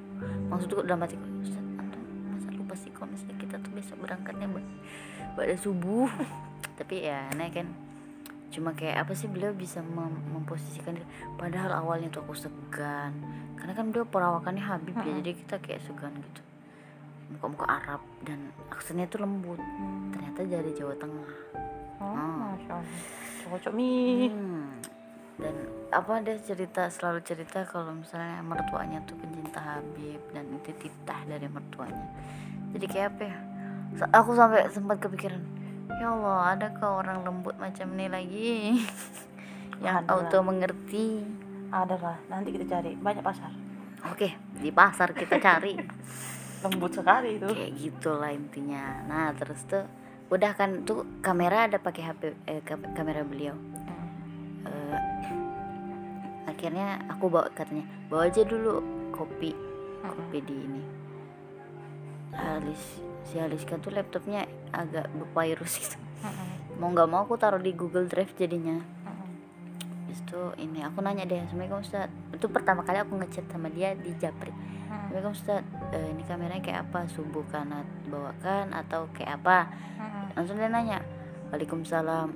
Maksudku 0.53 0.85
dalam 0.85 1.01
hati 1.01 1.17
ustadz 1.17 1.81
antum 1.81 1.97
masa 2.29 2.53
lupa 2.53 2.77
sih 2.77 2.93
kalau 2.93 3.09
misalnya 3.09 3.41
kita 3.41 3.57
tuh 3.57 3.73
besok 3.73 3.97
berangkatnya 4.05 4.45
ba- 4.45 4.69
pada 5.35 5.55
subuh 5.55 6.07
tapi 6.79 7.03
ya 7.03 7.29
aneh 7.29 7.51
kan 7.51 7.67
cuma 8.47 8.71
kayak 8.71 9.03
apa 9.03 9.11
sih 9.11 9.27
beliau 9.27 9.51
bisa 9.51 9.79
mem- 9.81 10.31
memposisikan 10.31 10.95
diri. 10.95 11.03
padahal 11.35 11.75
awalnya 11.77 12.07
tuh 12.07 12.23
aku 12.23 12.33
segan 12.33 13.11
karena 13.55 13.73
kan 13.73 13.89
beliau 13.89 14.05
perawakannya 14.05 14.63
Habib 14.63 14.95
ya 14.97 15.11
jadi 15.13 15.31
kita 15.35 15.55
kayak 15.59 15.81
segan 15.81 16.15
gitu 16.15 16.41
muka-muka 17.27 17.65
Arab 17.65 17.99
dan 18.21 18.39
aksennya 18.69 19.05
tuh 19.05 19.19
lembut 19.19 19.57
Hmm. 19.57 20.09
ternyata 20.09 20.39
dari 20.45 20.71
Jawa 20.71 20.95
Tengah 20.95 21.31
Oh, 21.95 22.11
Ah. 22.11 22.51
Masya 22.51 22.71
Allah. 22.75 22.99
Cocok 23.45 23.73
mie. 23.73 24.27
Hmm. 24.27 24.67
dan 25.35 25.51
apa 25.89 26.19
dia 26.21 26.39
cerita 26.39 26.87
selalu 26.87 27.19
cerita 27.21 27.63
kalau 27.63 27.91
misalnya 27.93 28.39
mertuanya 28.39 29.03
tuh 29.03 29.15
pencinta 29.15 29.59
Habib 29.59 30.23
dan 30.31 30.47
itu 30.49 30.71
titah 30.73 31.19
dari 31.25 31.43
mertuanya 31.45 32.07
jadi 32.71 32.85
kayak 32.85 33.07
apa 33.11 33.23
ya 33.25 33.37
aku 34.05 34.31
sampai 34.31 34.67
sempat 34.67 34.97
kepikiran 34.97 35.39
ya 35.93 36.09
Allah 36.09 36.53
adakah 36.53 36.99
orang 36.99 37.21
lembut 37.21 37.55
macam 37.55 37.87
ini 37.93 38.07
lagi 38.07 38.51
yang 39.83 39.95
Ada 39.97 40.07
lah. 40.09 40.19
auto 40.21 40.37
mengerti 40.41 41.23
Ada 41.67 41.95
lah, 41.97 42.17
nanti 42.25 42.49
kita 42.49 42.63
cari. 42.69 42.93
Banyak 42.93 43.19
pasar. 43.21 43.51
oke 44.05 44.29
di 44.55 44.69
pasar 44.69 45.11
kita 45.11 45.37
cari 45.37 45.75
Lembut 46.63 46.91
sekali 46.91 47.35
itu. 47.35 47.45
kayak 47.45 47.73
gitulah 47.75 48.31
intinya 48.31 49.03
nah 49.03 49.29
terus 49.31 49.61
tuh 49.63 49.85
udah 50.25 50.51
kan 50.51 50.81
tuh 50.81 51.05
kamera 51.19 51.65
ada 51.65 51.77
pakai 51.77 52.03
HP 52.03 52.21
eh, 52.45 52.61
kam- 52.61 52.89
kamera 52.91 53.21
beliau 53.21 53.53
Hmm. 53.85 54.09
Eh, 54.65 54.97
akhirnya 56.47 56.97
aku 57.07 57.27
bawa 57.27 57.49
katanya 57.51 57.85
bawa 58.07 58.25
aja 58.25 58.41
dulu 58.41 58.81
kopi 59.11 59.53
kopi 60.01 60.37
di 60.39 60.55
ini 60.55 60.81
Alis 62.35 63.05
si 63.25 63.41
Aliska 63.41 63.81
tuh 63.81 63.91
laptopnya 63.91 64.45
agak 64.69 65.09
bervirus 65.11 65.81
gitu. 65.81 65.97
Hmm. 66.21 66.79
mau 66.81 66.89
nggak 66.89 67.09
mau 67.09 67.21
aku 67.27 67.37
taruh 67.37 67.61
di 67.61 67.73
Google 67.73 68.07
Drive 68.07 68.33
jadinya. 68.37 68.79
Hmm. 69.05 69.35
habis 70.05 70.21
itu 70.21 70.41
ini 70.61 70.81
aku 70.81 71.01
nanya 71.01 71.25
deh 71.25 71.41
assalamualaikum 71.41 71.81
Ustaz. 71.81 72.09
Itu 72.31 72.47
pertama 72.49 72.85
kali 72.85 73.01
aku 73.01 73.17
ngechat 73.19 73.49
sama 73.49 73.67
dia 73.73 73.97
di 73.97 74.13
Japri. 74.15 74.53
Hmm. 74.53 75.09
assalamualaikum 75.09 75.33
Ustaz. 75.33 75.61
Eh, 75.91 76.07
ini 76.13 76.23
kameranya 76.23 76.61
kayak 76.63 76.79
apa? 76.89 76.99
Subuh 77.11 77.43
karena 77.49 77.81
bawakan 78.09 78.73
atau 78.73 79.09
kayak 79.11 79.41
apa? 79.41 79.69
Hmm. 79.99 80.25
langsung 80.37 80.55
dia 80.61 80.69
nanya 80.69 80.99
Waalaikumsalam. 81.49 82.29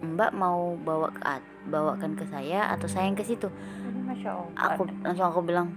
Mbak 0.00 0.32
mau 0.32 0.80
bawa 0.80 1.12
ke 1.12 1.20
bawakan 1.68 2.16
ke 2.16 2.24
saya 2.32 2.72
atau 2.72 2.88
saya 2.88 3.04
yang 3.04 3.16
ke 3.16 3.24
situ? 3.24 3.52
Aku 4.56 4.88
langsung 5.04 5.28
aku 5.28 5.44
bilang 5.44 5.68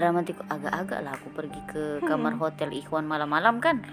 dalam 0.00 0.16
hatiku 0.16 0.40
agak-agak 0.48 1.04
lah 1.04 1.12
aku 1.12 1.28
pergi 1.36 1.60
ke 1.68 1.82
kamar 2.08 2.40
hotel 2.40 2.72
Ikhwan 2.72 3.04
malam-malam 3.04 3.60
kan? 3.60 3.84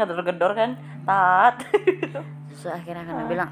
Gedor-gedor 0.00 0.56
kan? 0.56 0.80
Tat. 1.04 1.60
Terus 2.48 2.64
akhirnya 2.72 3.04
kan 3.04 3.28
bilang 3.28 3.50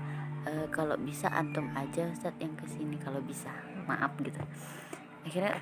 "E, 0.49 0.65
kalau 0.73 0.97
bisa 0.97 1.29
antum 1.29 1.69
aja 1.77 2.09
Ustaz 2.09 2.33
yang 2.41 2.57
ke 2.57 2.65
sini 2.65 2.97
kalau 2.97 3.21
bisa. 3.21 3.53
Maaf 3.85 4.17
gitu. 4.25 4.41
Akhirnya 5.29 5.61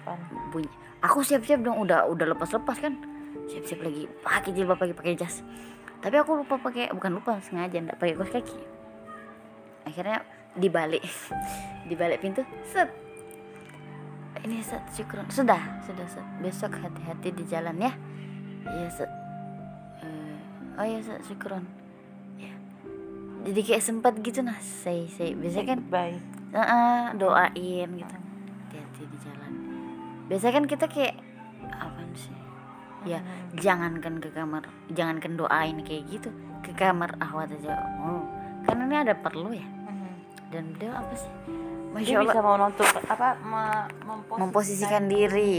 bunyi 0.54 0.70
aku 1.02 1.26
siap-siap 1.26 1.66
dong 1.66 1.82
udah 1.82 2.06
udah 2.06 2.26
lepas-lepas 2.30 2.78
kan? 2.78 2.94
Siap-siap 3.50 3.82
lagi 3.82 4.06
pakai 4.22 4.50
jilbab 4.54 4.78
lagi 4.78 4.94
pakai 4.94 5.18
jas. 5.18 5.42
Tapi 5.98 6.14
aku 6.22 6.46
lupa 6.46 6.62
pakai 6.62 6.94
bukan 6.94 7.10
lupa 7.18 7.42
sengaja 7.42 7.82
nggak 7.82 7.98
pakai 7.98 8.14
kaos 8.14 8.30
kaki. 8.30 8.58
Akhirnya 9.82 10.22
dibalik 10.54 11.02
dibalik 11.90 12.22
pintu 12.22 12.46
set 12.70 13.05
ini 14.44 14.60
set 14.60 14.82
syukur. 14.92 15.24
Sudah 15.32 15.80
sudah 15.84 16.06
set 16.08 16.26
besok 16.42 16.76
hati-hati 16.76 17.32
di 17.32 17.44
jalan 17.48 17.76
ya. 17.80 17.92
Iya 18.66 18.88
set 18.90 19.10
Eh, 20.02 20.36
oh 20.76 20.84
iya 20.84 21.00
set 21.00 21.20
syukuran 21.24 21.64
ya. 22.36 22.52
Jadi 23.46 23.60
kayak 23.62 23.82
sempat 23.84 24.14
gitu 24.20 24.42
nah 24.42 24.58
saya 24.60 25.06
saya 25.08 25.32
biasanya 25.38 25.66
kan 25.76 25.80
baik 25.88 26.22
Heeh, 26.56 27.02
doain 27.20 27.88
gitu. 27.96 28.16
Hati-hati 28.68 29.02
di 29.08 29.18
jalan. 29.20 29.52
Biasanya 30.26 30.52
kan 30.56 30.64
kita 30.66 30.86
kayak 30.88 31.14
apa 31.72 32.00
sih? 32.16 32.34
Ya 33.06 33.20
jangankan 33.54 34.18
ke 34.18 34.34
kamar 34.34 34.66
jangankan 34.92 35.38
doain 35.38 35.80
kayak 35.84 36.04
gitu. 36.10 36.28
Ke 36.60 36.74
kamar 36.74 37.14
ahwat 37.22 37.54
aja. 37.54 37.76
Oh 38.02 38.24
karena 38.66 38.82
ini 38.88 38.96
ada 39.08 39.14
perlu 39.14 39.54
ya. 39.54 39.66
Dan 40.46 40.78
beliau 40.78 40.94
apa 40.94 41.14
sih 41.18 41.32
masya 41.92 42.14
allah 42.16 42.24
bisa 42.28 42.40
mau 42.40 42.56
nonton 42.56 42.86
apa 43.04 43.28
me- 43.38 43.88
memposisikan, 44.04 44.40
memposisikan 44.40 45.04
diri. 45.06 45.56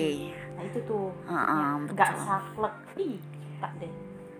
nah, 0.54 0.64
itu 0.64 0.80
tuh. 0.84 1.10
Heeh, 1.24 1.46
Ya, 1.46 1.76
betul. 1.78 1.94
nggak 1.94 2.12
saklek. 2.20 2.76
Ih 2.98 3.18
tak 3.58 3.72
deh. 3.78 3.94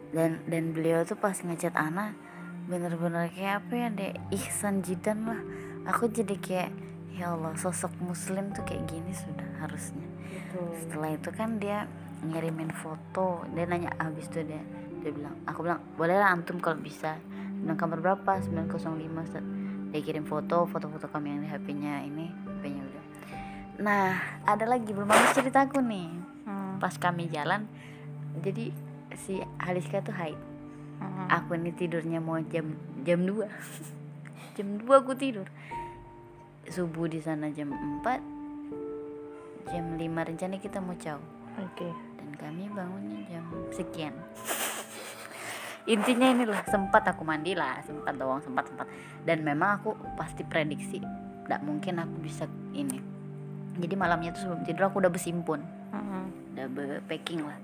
Dan 0.08 0.32
dan 0.46 0.64
beliau 0.72 1.04
tuh 1.04 1.16
pas 1.16 1.36
ngechat 1.36 1.74
Ana 1.74 2.16
bener-bener 2.66 3.28
kayak 3.30 3.62
apa 3.62 3.74
ya 3.76 3.88
deh 3.90 4.12
ihsan 4.34 4.82
jidan 4.82 5.24
lah. 5.24 5.42
Aku 5.88 6.08
jadi 6.08 6.36
kayak 6.36 6.72
ya 7.12 7.32
Allah 7.32 7.56
sosok 7.56 7.92
muslim 8.00 8.52
tuh 8.52 8.62
kayak 8.62 8.86
gini 8.86 9.12
sudah 9.12 9.48
harusnya. 9.58 10.04
Gitu 10.28 10.60
setelah 10.78 11.12
itu 11.12 11.30
kan 11.30 11.58
dia 11.58 11.88
ngirimin 12.20 12.72
foto 12.72 13.46
dia 13.52 13.64
nanya 13.64 13.94
habis 13.96 14.28
itu 14.28 14.44
dia 14.44 14.60
dia 15.00 15.12
bilang 15.12 15.38
aku 15.46 15.62
bilang 15.62 15.80
boleh 15.94 16.14
lah 16.14 16.30
antum 16.30 16.58
kalau 16.58 16.78
bisa. 16.78 17.16
Bilang 17.58 17.74
kamar 17.76 18.00
berapa? 18.00 18.32
905 18.38 18.78
Ustaz. 19.24 19.42
Dia 19.92 20.02
kirim 20.04 20.28
foto 20.28 20.68
foto-foto 20.68 21.08
kami 21.08 21.34
yang 21.34 21.42
di 21.44 21.50
HP-nya 21.50 22.04
ini 22.04 22.28
HP-nya 22.28 22.82
udah. 22.84 23.04
Nah 23.82 24.08
ada 24.44 24.66
lagi 24.68 24.92
belum 24.92 25.08
habis 25.08 25.32
ceritaku 25.38 25.80
nih. 25.80 26.10
Hmm, 26.48 26.80
pas 26.82 26.96
kami 27.00 27.32
jalan 27.32 27.68
jadi 28.44 28.72
si 29.16 29.40
Haliska 29.62 30.04
tuh 30.04 30.16
haid. 30.16 30.40
Hmm. 30.98 31.30
aku 31.30 31.54
ini 31.54 31.70
tidurnya 31.78 32.18
mau 32.18 32.42
jam 32.50 32.74
jam 33.06 33.22
2 33.22 33.46
jam 34.58 34.68
2 34.82 34.90
aku 34.90 35.14
tidur. 35.14 35.46
Subuh 36.68 37.08
di 37.08 37.22
sana 37.22 37.54
jam 37.54 37.72
4 37.72 39.72
jam 39.72 39.86
5 39.94 40.02
rencana 40.02 40.58
kita 40.58 40.82
mau 40.82 40.98
caw 40.98 41.22
oke. 41.62 41.90
Dan 42.18 42.34
kami 42.34 42.66
bangunnya 42.74 43.22
jam 43.30 43.46
sekian 43.70 44.18
intinya 45.88 46.28
inilah 46.30 46.62
sempat 46.64 47.04
aku 47.06 47.24
mandi 47.24 47.52
lah 47.52 47.80
sempat 47.82 48.14
doang 48.14 48.40
sempat 48.40 48.68
sempat 48.68 48.88
dan 49.24 49.40
memang 49.40 49.80
aku 49.80 49.90
pasti 50.14 50.44
prediksi 50.44 51.00
tidak 51.00 51.62
mungkin 51.62 51.98
aku 51.98 52.16
bisa 52.20 52.44
ini 52.72 53.00
jadi 53.76 53.96
malamnya 53.96 54.32
tuh 54.32 54.42
sebelum 54.44 54.62
tidur 54.62 54.84
aku 54.86 55.00
udah 55.00 55.10
bersimpun 55.10 55.62
Hmm. 55.88 56.28
udah 56.52 56.68
be 56.68 56.84
packing 57.06 57.40
lah 57.42 57.56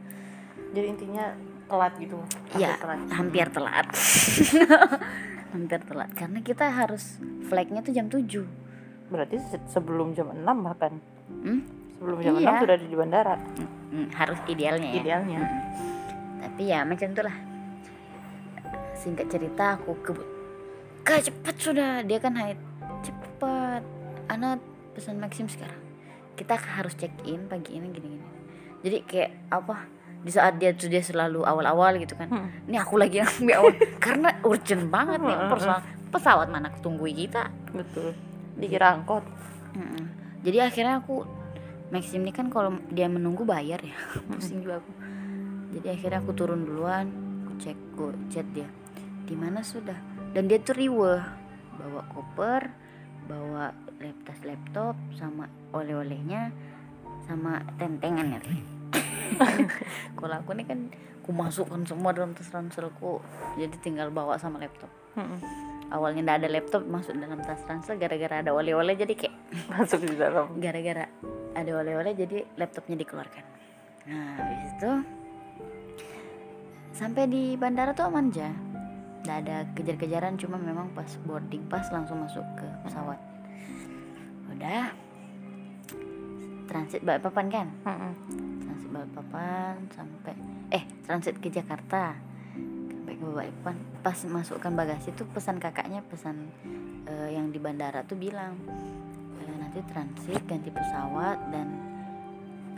jadi 0.71 0.87
intinya 0.89 1.35
telat 1.65 1.91
gitu 1.97 2.15
Iya, 2.53 2.71
Hampir 2.71 2.79
telat. 2.79 2.99
hampir 3.11 3.47
telat. 3.49 3.87
hampir 5.53 5.79
telat 5.81 6.09
karena 6.13 6.39
kita 6.39 6.65
harus 6.67 7.19
flagnya 7.43 7.79
tuh 7.79 7.91
jam 7.91 8.07
7. 8.07 8.23
berarti 9.05 9.37
se- 9.43 9.67
sebelum 9.67 10.11
jam 10.11 10.31
6 10.31 10.39
bahkan 10.63 10.97
Hmm? 11.35 11.61
sebelum 11.93 12.17
jam 12.19 12.33
Iya. 12.35 12.49
6 12.49 12.63
sudah 12.63 12.77
di 12.79 12.95
bandara 12.95 13.35
Hmm, 13.91 14.07
harus 14.11 14.39
idealnya 14.47 14.87
ya. 14.87 14.95
idealnya 14.97 15.39
Hmm. 15.39 15.61
Tapi 16.41 16.63
ya 16.65 16.83
macam 16.83 17.07
itulah. 17.09 17.35
Singkat 19.03 19.27
cerita 19.27 19.75
aku 19.75 19.99
ke 19.99 20.11
Kak 21.03 21.27
cepet 21.27 21.55
sudah. 21.59 21.99
Dia 22.07 22.23
kan 22.23 22.39
haid. 22.39 22.55
Cepet 23.03 23.83
anak 24.31 24.63
pesan 24.95 25.19
Maxim 25.19 25.51
sekarang. 25.51 25.75
Kita 26.39 26.55
harus 26.55 26.95
check 26.95 27.11
in 27.27 27.51
pagi 27.51 27.75
ini 27.75 27.91
gini-gini. 27.91 28.23
Jadi 28.79 28.97
kayak 29.03 29.51
apa? 29.51 29.83
Di 30.23 30.31
saat 30.31 30.55
dia 30.55 30.71
tuh 30.71 30.87
dia 30.87 31.03
selalu 31.03 31.43
awal-awal 31.43 31.99
gitu 31.99 32.15
kan. 32.15 32.31
Hmm. 32.31 32.47
ini 32.71 32.79
aku 32.79 32.95
lagi 32.95 33.19
yang 33.19 33.27
ambil 33.43 33.55
awal. 33.59 33.73
Karena 34.07 34.29
urgent 34.47 34.87
banget 34.87 35.19
nih 35.19 35.37
pesawat 35.51 35.83
pesawat 36.07 36.47
mana 36.47 36.71
tunggui 36.79 37.11
kita. 37.11 37.51
Betul. 37.75 38.15
Dikira 38.55 38.95
angkot. 38.95 39.27
Jadi 40.47 40.57
akhirnya 40.63 41.03
aku 41.03 41.27
Maxim 41.91 42.23
ini 42.23 42.31
kan 42.31 42.47
kalau 42.47 42.79
dia 42.87 43.11
menunggu 43.11 43.43
bayar 43.43 43.83
ya. 43.83 43.99
Pusing 44.31 44.63
juga 44.63 44.79
aku. 44.79 44.91
Jadi 45.75 45.87
akhirnya 45.91 46.23
aku 46.23 46.31
turun 46.31 46.63
duluan 46.63 47.33
aku 47.53 47.61
cek 47.61 47.77
aku 47.93 48.05
chat 48.33 48.47
dia 48.49 48.65
di 49.23 49.35
mana 49.35 49.63
sudah? 49.63 49.97
Dan 50.35 50.47
dia 50.51 50.59
tuh 50.59 50.75
riweh. 50.75 51.21
Bawa 51.73 52.01
koper 52.11 52.83
bawa 53.27 53.71
laptop 54.03 54.37
laptop 54.43 54.95
sama 55.15 55.47
oleh-olehnya 55.71 56.51
sama 57.23 57.63
tentengan 57.79 58.35
ya 58.35 58.41
kalau 60.19 60.35
aku 60.43 60.51
nih 60.59 60.67
kan 60.67 60.79
aku 61.23 61.31
masukkan 61.31 61.81
semua 61.87 62.11
dalam 62.11 62.35
tas 62.35 62.51
ranselku 62.51 63.23
jadi 63.55 63.73
tinggal 63.79 64.11
bawa 64.11 64.35
sama 64.37 64.59
laptop. 64.59 64.91
Hmm. 65.15 65.39
awalnya 65.93 66.25
nggak 66.25 66.39
ada 66.45 66.49
laptop 66.49 66.83
masuk 66.89 67.13
dalam 67.17 67.37
tas 67.41 67.61
ransel 67.69 68.01
gara-gara 68.01 68.41
ada 68.41 68.51
oleh-oleh 68.53 68.93
jadi 68.97 69.13
kayak 69.13 69.35
masuk 69.73 70.03
di 70.05 70.13
dalam. 70.19 70.51
Gara-gara 70.61 71.09
ada 71.53 71.71
oleh-oleh 71.73 72.13
jadi 72.13 72.45
laptopnya 72.59 72.97
dikeluarkan. 73.01 73.45
Nah 74.09 74.29
habis 74.37 74.73
itu 74.77 74.91
sampai 76.93 77.23
di 77.25 77.57
bandara 77.57 77.95
tuh 77.97 78.05
aman 78.05 78.29
aja 78.29 78.53
nggak 79.23 79.37
ada 79.47 79.57
kejar-kejaran 79.73 80.35
cuma 80.35 80.59
memang 80.59 80.91
pas 80.91 81.07
boarding 81.23 81.63
pas 81.71 81.87
langsung 81.89 82.19
masuk 82.19 82.43
ke 82.59 82.67
pesawat. 82.83 83.19
Udah. 84.51 84.91
Transit 86.67 87.01
Balikpapan 87.03 87.45
kan? 87.51 87.67
Hmm. 87.87 88.13
transit 88.63 88.89
Balikpapan 88.91 89.75
sampai 89.95 90.35
eh 90.71 90.83
transit 91.07 91.35
ke 91.39 91.47
Jakarta. 91.47 92.19
Sampai 92.91 93.15
ke 93.15 93.23
Balikpapan. 93.23 93.75
Pas 94.03 94.17
masukkan 94.27 94.71
bagasi 94.75 95.15
tuh 95.15 95.27
pesan 95.31 95.59
kakaknya 95.63 96.03
pesan 96.03 96.51
eh, 97.07 97.35
yang 97.35 97.49
di 97.51 97.59
bandara 97.63 98.03
tuh 98.03 98.19
bilang 98.19 98.59
nanti 99.73 99.89
transit 99.89 100.41
ganti 100.45 100.69
pesawat 100.69 101.49
dan 101.49 101.65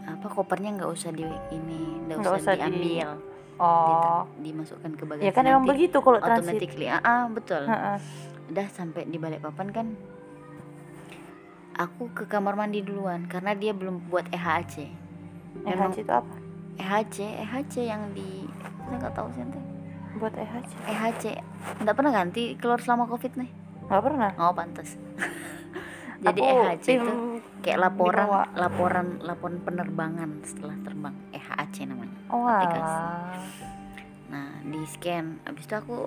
apa 0.08 0.32
kopernya 0.32 0.80
nggak 0.80 0.92
usah 0.96 1.12
di 1.12 1.28
ini 1.52 2.08
nggak 2.08 2.24
usah, 2.24 2.40
usah 2.40 2.56
di- 2.56 2.62
diambil 2.64 3.35
oh. 3.58 4.26
Di- 4.38 4.50
dimasukkan 4.50 4.92
ke 4.96 5.04
bagasi 5.04 5.26
ya 5.26 5.32
kan 5.32 5.44
emang 5.44 5.64
nanti 5.64 5.72
begitu 5.72 5.98
kalau 6.00 6.20
transit. 6.20 6.56
automatically. 6.56 6.88
Ah, 6.88 7.02
ah, 7.02 7.24
betul. 7.28 7.62
Heeh. 7.64 7.98
udah 8.46 8.68
sampai 8.70 9.10
di 9.10 9.18
Balikpapan 9.18 9.68
kan 9.74 9.88
aku 11.76 12.14
ke 12.14 12.30
kamar 12.30 12.54
mandi 12.54 12.86
duluan 12.86 13.26
karena 13.26 13.58
dia 13.58 13.74
belum 13.74 14.06
buat 14.08 14.30
EHC 14.30 14.86
Memang- 15.66 15.92
EHC 15.92 16.06
itu 16.06 16.14
apa? 16.14 16.36
EHC 16.76 17.18
EHC 17.42 17.76
yang 17.90 18.14
di 18.14 18.46
saya 18.86 18.98
nggak 19.02 19.16
tahu 19.18 19.28
sih 19.34 19.44
buat 20.16 20.34
EHC 20.38 20.72
EHC 20.88 21.24
nggak 21.84 21.96
pernah 21.98 22.12
ganti 22.14 22.56
keluar 22.56 22.80
selama 22.80 23.10
covid 23.10 23.34
nih. 23.36 23.50
Nggak 23.90 24.02
pernah? 24.02 24.32
Oh 24.40 24.54
pantas 24.56 24.94
jadi 26.22 26.40
Aku 26.40 26.56
EHC 26.56 26.88
itu 27.02 27.14
kayak 27.64 27.80
laporan 27.82 28.28
bawah. 28.28 28.48
laporan 28.56 29.08
laporan 29.24 29.58
penerbangan 29.64 30.30
setelah 30.46 30.78
terbang. 30.84 31.16
EHC 31.34 31.76
namanya. 31.90 32.18
Oh 32.32 32.46
aplikasi. 32.48 33.02
nah 34.26 34.50
di 34.66 34.82
scan 34.90 35.40
abis 35.46 35.66
itu 35.68 35.76
aku 35.76 35.98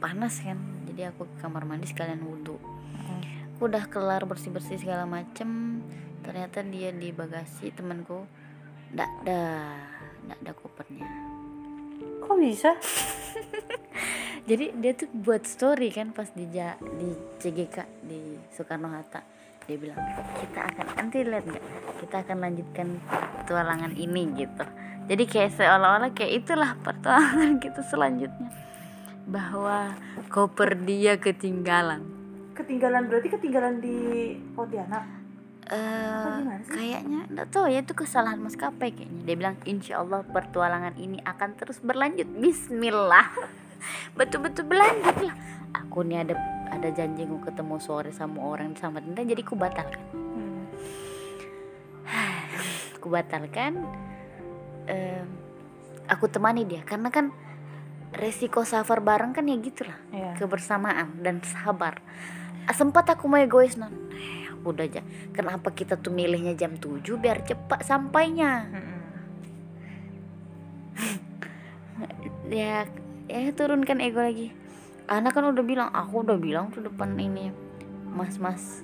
panas 0.00 0.40
kan. 0.40 0.58
Jadi 0.86 1.02
aku 1.08 1.28
ke 1.28 1.36
kamar 1.40 1.64
mandi 1.64 1.86
sekalian 1.88 2.22
wudhu. 2.24 2.56
Hmm. 2.96 3.22
aku 3.56 3.72
udah 3.72 3.84
kelar 3.88 4.24
bersih 4.28 4.52
bersih 4.52 4.76
segala 4.80 5.08
macem. 5.08 5.80
Ternyata 6.20 6.64
dia 6.66 6.92
di 6.92 7.12
bagasi 7.12 7.72
temanku. 7.72 8.24
Ndak 8.92 9.10
ada 9.24 9.42
ndak 10.26 10.38
ada 10.42 10.52
kopernya 10.58 11.35
kok 12.22 12.36
bisa? 12.38 12.70
Jadi 14.50 14.70
dia 14.78 14.92
tuh 14.94 15.10
buat 15.10 15.42
story 15.42 15.90
kan 15.90 16.14
pas 16.14 16.30
di 16.30 16.46
Ja- 16.54 16.78
di 16.78 17.10
CGK 17.42 17.76
di 18.06 18.38
Soekarno 18.54 18.86
Hatta. 18.90 19.22
Dia 19.66 19.74
bilang 19.74 19.98
kita 20.38 20.60
akan 20.62 20.86
nanti 20.94 21.26
lihat 21.26 21.42
nggak? 21.42 21.64
Kita 22.06 22.16
akan 22.22 22.36
lanjutkan 22.38 22.88
petualangan 23.42 23.92
ini 23.98 24.22
gitu. 24.38 24.64
Jadi 25.10 25.24
kayak 25.26 25.52
seolah-olah 25.58 26.10
kayak 26.14 26.32
itulah 26.46 26.78
petualangan 26.78 27.58
kita 27.64 27.82
selanjutnya. 27.82 28.50
Bahwa 29.26 29.98
koper 30.30 30.78
dia 30.86 31.18
ketinggalan. 31.18 32.06
Ketinggalan 32.54 33.10
berarti 33.10 33.28
ketinggalan 33.34 33.82
di 33.82 33.98
Pontianak 34.54 35.25
eh 35.66 36.62
kayaknya 36.70 37.26
enggak 37.26 37.48
tahu 37.50 37.66
ya 37.66 37.82
itu 37.82 37.94
kesalahan 37.94 38.38
maskapai 38.38 38.94
kayaknya. 38.94 39.20
Dia 39.26 39.34
bilang 39.34 39.56
insya 39.66 40.02
Allah 40.02 40.22
pertualangan 40.22 40.94
ini 40.98 41.18
akan 41.26 41.58
terus 41.58 41.82
berlanjut. 41.82 42.28
Bismillah. 42.38 43.26
Betul-betul 44.18 44.70
berlanjut 44.70 45.16
lah. 45.26 45.36
Aku 45.84 46.06
nih 46.06 46.22
ada 46.22 46.34
ada 46.70 46.88
janji 46.94 47.26
mau 47.26 47.42
ketemu 47.42 47.76
sore 47.82 48.10
sama 48.14 48.42
orang 48.42 48.74
di 48.74 48.78
Samarinda 48.78 49.22
jadi 49.26 49.42
ku 49.42 49.58
batalkan. 49.58 50.02
Hmm. 50.14 50.62
aku 52.98 53.06
batalkan 53.10 53.82
Em, 54.86 55.26
aku 56.06 56.30
temani 56.30 56.62
dia. 56.62 56.82
Karena 56.86 57.10
kan 57.10 57.34
resiko 58.14 58.62
safar 58.62 59.02
bareng 59.02 59.34
kan 59.34 59.44
ya 59.44 59.58
gitulah. 59.58 59.98
Iya. 60.14 60.38
kebersamaan 60.38 61.20
dan 61.20 61.42
sabar. 61.42 62.00
Sempat 62.70 63.06
aku 63.14 63.30
mau 63.30 63.38
egois 63.38 63.78
non 63.78 63.94
udah 64.68 64.84
aja 64.84 65.02
kenapa 65.30 65.70
kita 65.70 65.94
tuh 65.96 66.10
milihnya 66.10 66.54
jam 66.54 66.74
7 66.74 67.02
biar 67.16 67.42
cepat 67.42 67.82
sampainya? 67.82 68.66
Ya 72.46 72.86
ya 73.26 73.50
turunkan 73.50 73.98
ego 73.98 74.22
lagi. 74.22 74.54
Anak 75.06 75.34
kan 75.34 75.46
udah 75.46 75.64
bilang 75.64 75.90
aku 75.90 76.22
udah 76.22 76.38
bilang 76.38 76.70
tuh 76.70 76.82
depan 76.82 77.14
ini 77.16 77.50
mas 78.06 78.38
mas 78.38 78.82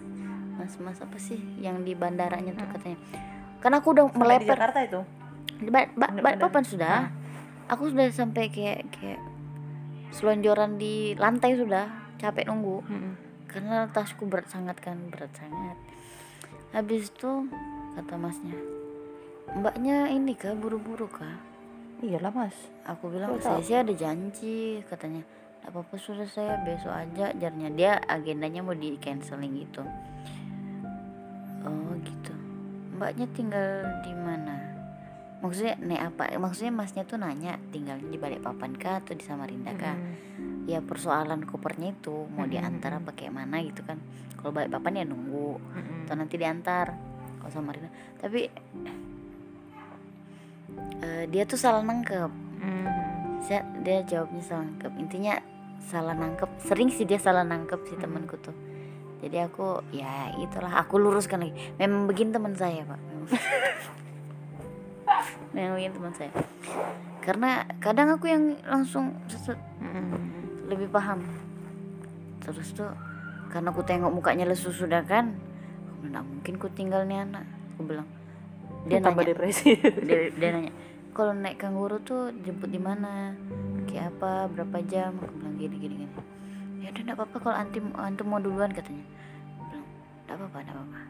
mas 0.54 0.74
mas 0.78 0.98
apa 0.98 1.14
sih 1.16 1.38
yang 1.58 1.82
di 1.82 1.94
bandaranya 1.94 2.50
tuh 2.52 2.66
katanya. 2.68 2.98
Karena 3.58 3.78
aku 3.78 3.94
udah 3.94 4.04
Sampai 4.10 4.42
di 4.42 4.50
Jakarta 4.50 4.78
itu? 4.82 5.00
Di 5.62 5.70
ba 5.70 5.86
ba 5.94 6.06
ba- 6.10 6.38
papan 6.40 6.64
sudah. 6.66 7.06
Aku 7.70 7.86
sudah 7.86 8.10
sampai 8.10 8.50
kayak 8.50 8.90
kayak 8.90 9.22
selonjoran 10.10 10.76
di 10.76 11.14
lantai 11.14 11.54
sudah. 11.54 11.86
Capek 12.18 12.46
nunggu. 12.46 12.82
Mm-mm. 12.84 13.14
Karena 13.52 13.86
tasku 13.92 14.24
berat 14.26 14.48
sangat 14.48 14.80
kan 14.80 14.98
berat 15.12 15.30
sangat. 15.36 15.76
Habis 16.72 17.12
itu 17.12 17.46
kata 17.92 18.16
masnya 18.16 18.56
mbaknya 19.52 20.08
ini 20.08 20.32
kah 20.32 20.56
buru-buru 20.56 21.04
kah? 21.12 21.36
Iyalah 22.00 22.32
mas. 22.32 22.56
Aku 22.88 23.12
bilang 23.12 23.36
saya 23.38 23.60
sih 23.60 23.76
ada 23.76 23.92
janji 23.92 24.80
katanya. 24.88 25.22
"Nggak 25.62 25.70
apa-apa 25.70 25.94
sudah 26.00 26.26
saya 26.26 26.56
besok 26.64 26.90
aja. 26.90 27.30
Jarnya 27.36 27.68
dia 27.70 28.00
agendanya 28.08 28.64
mau 28.64 28.74
di 28.74 28.96
canceling 28.96 29.54
gitu 29.60 29.84
oh 31.62 31.94
gitu. 32.02 32.34
Mbaknya 32.98 33.26
tinggal 33.34 33.68
di 34.02 34.12
mana? 34.14 34.56
Maksudnya 35.42 35.74
nek 35.82 36.00
apa? 36.14 36.22
Maksudnya 36.38 36.72
masnya 36.74 37.02
tuh 37.02 37.18
nanya 37.18 37.58
tinggalnya 37.74 38.06
di 38.06 38.18
Balikpapan 38.18 38.78
kah 38.78 39.02
atau 39.02 39.14
di 39.14 39.24
Samarinda 39.26 39.74
kah? 39.74 39.94
Mm-mm. 39.94 40.31
Ya 40.66 40.78
persoalan 40.78 41.42
kopernya 41.42 41.94
itu 41.94 42.30
mau 42.30 42.46
Mm-mm. 42.46 42.54
diantar 42.54 43.02
apa 43.02 43.10
kayak 43.14 43.34
mana 43.34 43.58
gitu 43.62 43.82
kan. 43.82 43.98
Kalau 44.38 44.50
Balikpapan 44.54 45.02
ya 45.02 45.04
nunggu. 45.06 45.58
Mm-mm. 45.58 46.06
atau 46.06 46.14
nanti 46.18 46.34
diantar. 46.38 46.94
Kalau 47.42 47.50
Samarinda 47.50 47.90
tapi 48.22 48.46
eh, 51.02 51.24
dia 51.26 51.42
tuh 51.44 51.58
salah 51.58 51.82
nangkep. 51.82 52.30
Mm. 52.62 52.86
saya 53.42 53.66
dia 53.82 54.06
jawabnya 54.06 54.42
salah 54.42 54.62
nangkep. 54.70 54.92
Intinya 55.02 55.34
salah 55.82 56.14
nangkep. 56.14 56.50
Sering 56.62 56.94
sih 56.94 57.02
dia 57.02 57.18
salah 57.18 57.42
nangkep 57.42 57.82
si 57.90 57.98
Hmm. 57.98 58.02
temanku 58.06 58.38
tuh. 58.38 58.54
Jadi 59.22 59.38
aku 59.38 59.82
ya 59.90 60.30
itulah 60.38 60.78
aku 60.78 60.98
luruskan 60.98 61.42
lagi. 61.46 61.54
Memang 61.78 62.06
begini 62.06 62.30
teman 62.30 62.54
saya 62.54 62.86
pak. 62.86 63.00
Memang 65.54 65.78
begini. 65.78 65.94
Teman 65.98 66.14
saya. 66.14 66.30
Karena 67.22 67.62
kadang 67.78 68.18
aku 68.18 68.26
yang 68.26 68.58
langsung 68.66 69.14
Mm-mm. 69.78 70.41
Lebih 70.74 70.88
paham. 70.90 71.20
Terus 72.42 72.72
tuh 72.74 72.90
karena 73.52 73.68
aku 73.70 73.84
tengok 73.84 74.10
mukanya 74.10 74.48
lesu 74.48 74.72
sudah 74.72 75.04
kan 75.04 75.36
aku 75.86 76.08
bilang, 76.08 76.10
"Nggak 76.10 76.24
mungkin 76.26 76.54
ku 76.58 76.66
tinggal 76.72 77.02
nih 77.04 77.22
anak. 77.22 77.44
Aku 77.76 77.84
bilang. 77.84 78.08
Dia 78.88 78.98
tambah 78.98 79.22
nanya. 79.22 79.30
depresi. 79.36 79.78
Dia, 80.08 80.34
dia 80.34 80.50
nanya 80.50 80.72
kalau 81.12 81.36
naik 81.36 81.60
kanguru 81.60 82.00
tuh 82.00 82.32
jemput 82.40 82.72
di 82.72 82.80
mana? 82.80 83.36
Kayak 83.84 84.16
apa? 84.16 84.48
Berapa 84.48 84.80
jam? 84.88 85.20
Aku 85.20 85.32
bilang 85.36 85.56
gini 85.60 85.76
gini 85.76 85.94
gini. 86.04 86.14
Ya 86.80 86.88
udah 86.88 87.02
enggak 87.04 87.16
apa-apa 87.20 87.36
kalau 87.38 87.56
antum 87.56 87.84
antum 88.00 88.26
mau 88.32 88.40
duluan 88.40 88.72
katanya. 88.72 89.04
Aku 89.04 89.62
bilang 89.68 89.86
enggak 90.24 90.36
apa-apa 90.40 90.56
enggak 90.64 90.76
apa-apa. 90.80 91.00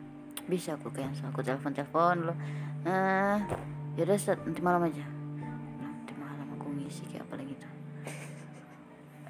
Bisa 0.50 0.74
aku 0.74 0.90
cancel 0.90 1.30
aku 1.30 1.40
telepon 1.46 1.70
telepon 1.70 2.14
dulu 2.18 2.34
nah 2.82 3.38
yaudah 3.94 4.18
Ustaz, 4.18 4.42
nanti 4.42 4.58
malam 4.58 4.82
aja. 4.82 5.06
Nanti 5.78 6.12
malam 6.18 6.50
aku 6.58 6.66
ngisi 6.74 7.06
kayak 7.06 7.30
apa 7.30 7.34
lagi 7.38 7.51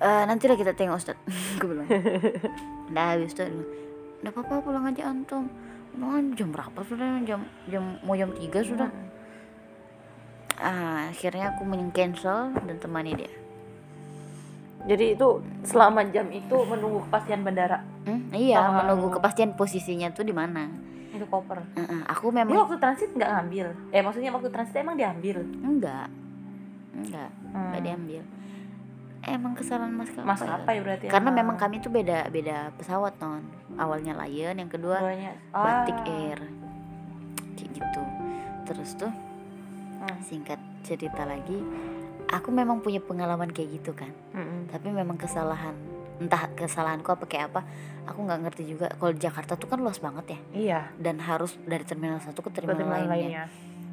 Eh 0.03 0.23
nanti 0.25 0.45
lah 0.45 0.57
kita 0.57 0.73
tengok 0.73 0.99
Ustaz 0.99 1.15
aku 1.55 1.67
bilang 1.69 1.87
udah 2.89 3.05
habis 3.09 3.33
tuh 3.33 3.47
dia 3.47 3.63
enggak 4.21 4.35
apa-apa 4.35 4.55
pulang 4.61 4.85
aja 4.85 5.09
antum 5.09 5.47
Emang 5.93 6.33
jam 6.33 6.49
berapa 6.49 6.81
sudah 6.83 7.21
jam 7.23 7.41
jam 7.67 8.01
mau 8.01 8.13
jam 8.13 8.31
3 8.31 8.43
sudah 8.63 8.91
Ah, 10.55 11.09
akhirnya 11.09 11.51
aku 11.51 11.63
men-cancel 11.65 12.55
dan 12.57 12.77
temani 12.79 13.13
dia. 13.15 13.33
jadi 14.83 15.15
itu 15.15 15.29
selama 15.63 16.03
jam 16.07 16.27
itu 16.29 16.55
menunggu 16.61 17.03
kepastian 17.03 17.43
bandara 17.43 17.83
Hmm, 18.03 18.31
iya, 18.33 18.59
Oh. 18.61 18.75
menunggu 18.77 19.09
kepastian 19.13 19.55
posisinya 19.55 20.11
tuh 20.11 20.23
di 20.23 20.33
mana. 20.33 20.67
itu 21.09 21.23
koper 21.25 21.63
Heeh, 21.73 22.03
aku 22.05 22.31
dia 22.31 22.43
memang 22.43 22.57
waktu 22.59 22.79
transit 22.79 23.11
nggak 23.13 23.31
ngambil 23.31 23.67
eh 23.91 24.01
maksudnya 24.01 24.31
waktu 24.31 24.49
transit 24.49 24.75
emang 24.77 24.97
diambil 24.97 25.39
enggak. 25.61 26.09
Enggak, 26.93 27.31
enggak 27.49 27.69
Hmm. 27.75 27.85
diambil. 27.85 28.23
Emang 29.23 29.55
kesalahan 29.55 29.91
maskapai. 29.91 30.27
maskapai 30.27 30.77
berarti 30.79 31.07
Karena 31.07 31.31
emang. 31.31 31.39
memang 31.45 31.57
kami 31.57 31.79
tuh 31.79 31.89
beda 31.89 32.27
beda 32.27 32.75
pesawat 32.75 33.15
non. 33.17 33.43
Awalnya 33.75 34.19
Lion, 34.19 34.57
yang 34.57 34.67
kedua 34.67 34.99
Duanya. 34.99 35.33
Batik 35.49 35.95
Ah. 35.97 36.11
Air. 36.11 36.39
Kayak 37.55 37.71
gitu. 37.73 38.03
Terus 38.65 38.91
tuh 38.97 39.13
Hmm. 39.99 40.19
singkat 40.21 40.59
cerita 40.83 41.23
lagi, 41.23 41.63
aku 42.29 42.51
memang 42.51 42.81
punya 42.81 42.99
pengalaman 42.99 43.47
kayak 43.49 43.79
gitu 43.79 43.93
kan. 43.93 44.11
Mm-mm. 44.33 44.67
tapi 44.67 44.89
memang 44.89 45.15
kesalahan 45.15 45.79
entah 46.19 46.51
kesalahanku 46.51 47.07
apa 47.09 47.25
kayak 47.25 47.51
apa 47.51 47.63
aku 48.05 48.19
nggak 48.21 48.41
ngerti 48.43 48.63
juga 48.69 48.87
kalau 48.93 49.11
Jakarta 49.13 49.55
tuh 49.55 49.67
kan 49.67 49.77
luas 49.77 49.99
banget 49.99 50.25
ya 50.29 50.39
iya 50.53 50.81
dan 50.97 51.19
harus 51.19 51.55
dari 51.61 51.83
terminal 51.83 52.19
satu 52.19 52.41
ke 52.41 52.51
terminal, 52.53 52.79
terminal 52.79 52.95
lainnya 53.01 53.11
lainnya 53.11 53.45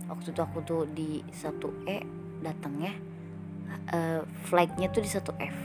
waktu 0.05 0.29
itu 0.29 0.39
aku 0.39 0.57
tuh 0.61 0.81
di 0.87 1.25
satu 1.27 1.73
E 1.83 2.05
datangnya 2.39 2.93
eh, 3.87 4.19
flightnya 4.43 4.87
tuh 4.87 5.01
di 5.01 5.09
satu 5.09 5.31
F. 5.35 5.57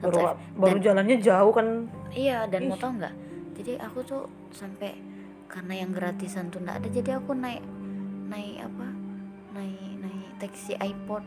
Baru 0.00 0.16
F. 0.26 0.38
baru 0.56 0.76
Dan- 0.76 0.84
jalannya 0.84 1.16
jauh 1.18 1.52
kan? 1.52 1.66
Iya 2.10 2.48
dan 2.48 2.66
mau 2.66 2.74
Ih. 2.74 2.80
tau 2.80 2.90
nggak? 2.90 3.14
Jadi 3.54 3.72
aku 3.76 3.98
tuh 4.00 4.22
sampai 4.50 4.96
karena 5.44 5.74
yang 5.76 5.90
gratisan 5.90 6.48
tuh 6.48 6.58
nggak 6.58 6.80
ada 6.80 6.88
jadi 6.88 7.10
aku 7.18 7.34
naik 7.34 7.60
naik 8.26 8.62
apa? 8.62 8.86
Naik 9.52 9.76
naik 10.00 10.28
taksi 10.38 10.72
airport 10.74 11.26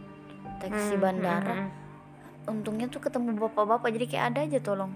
taksi 0.58 0.96
Hmm, 0.96 1.04
bandara. 1.04 1.54
mm, 1.54 1.62
mm, 1.62 1.72
untungnya 2.46 2.88
tuh 2.88 3.00
ketemu 3.00 3.38
bapak-bapak 3.38 3.90
jadi 3.92 4.06
kayak 4.08 4.26
ada 4.32 4.40
aja 4.44 4.60
tolong. 4.60 4.92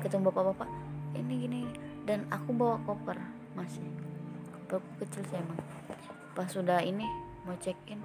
Ketemu 0.00 0.28
bapak-bapak 0.28 0.68
ini 1.14 1.34
gini 1.40 1.60
dan 2.02 2.26
aku 2.28 2.52
bawa 2.52 2.76
koper 2.82 3.16
masih 3.54 3.86
koperku 4.62 4.84
kecil 5.00 5.22
sih 5.24 5.38
emang. 5.38 5.56
Pas 6.32 6.44
sudah 6.46 6.80
ini 6.80 7.08
mau 7.42 7.56
check 7.56 7.78
in 7.86 8.02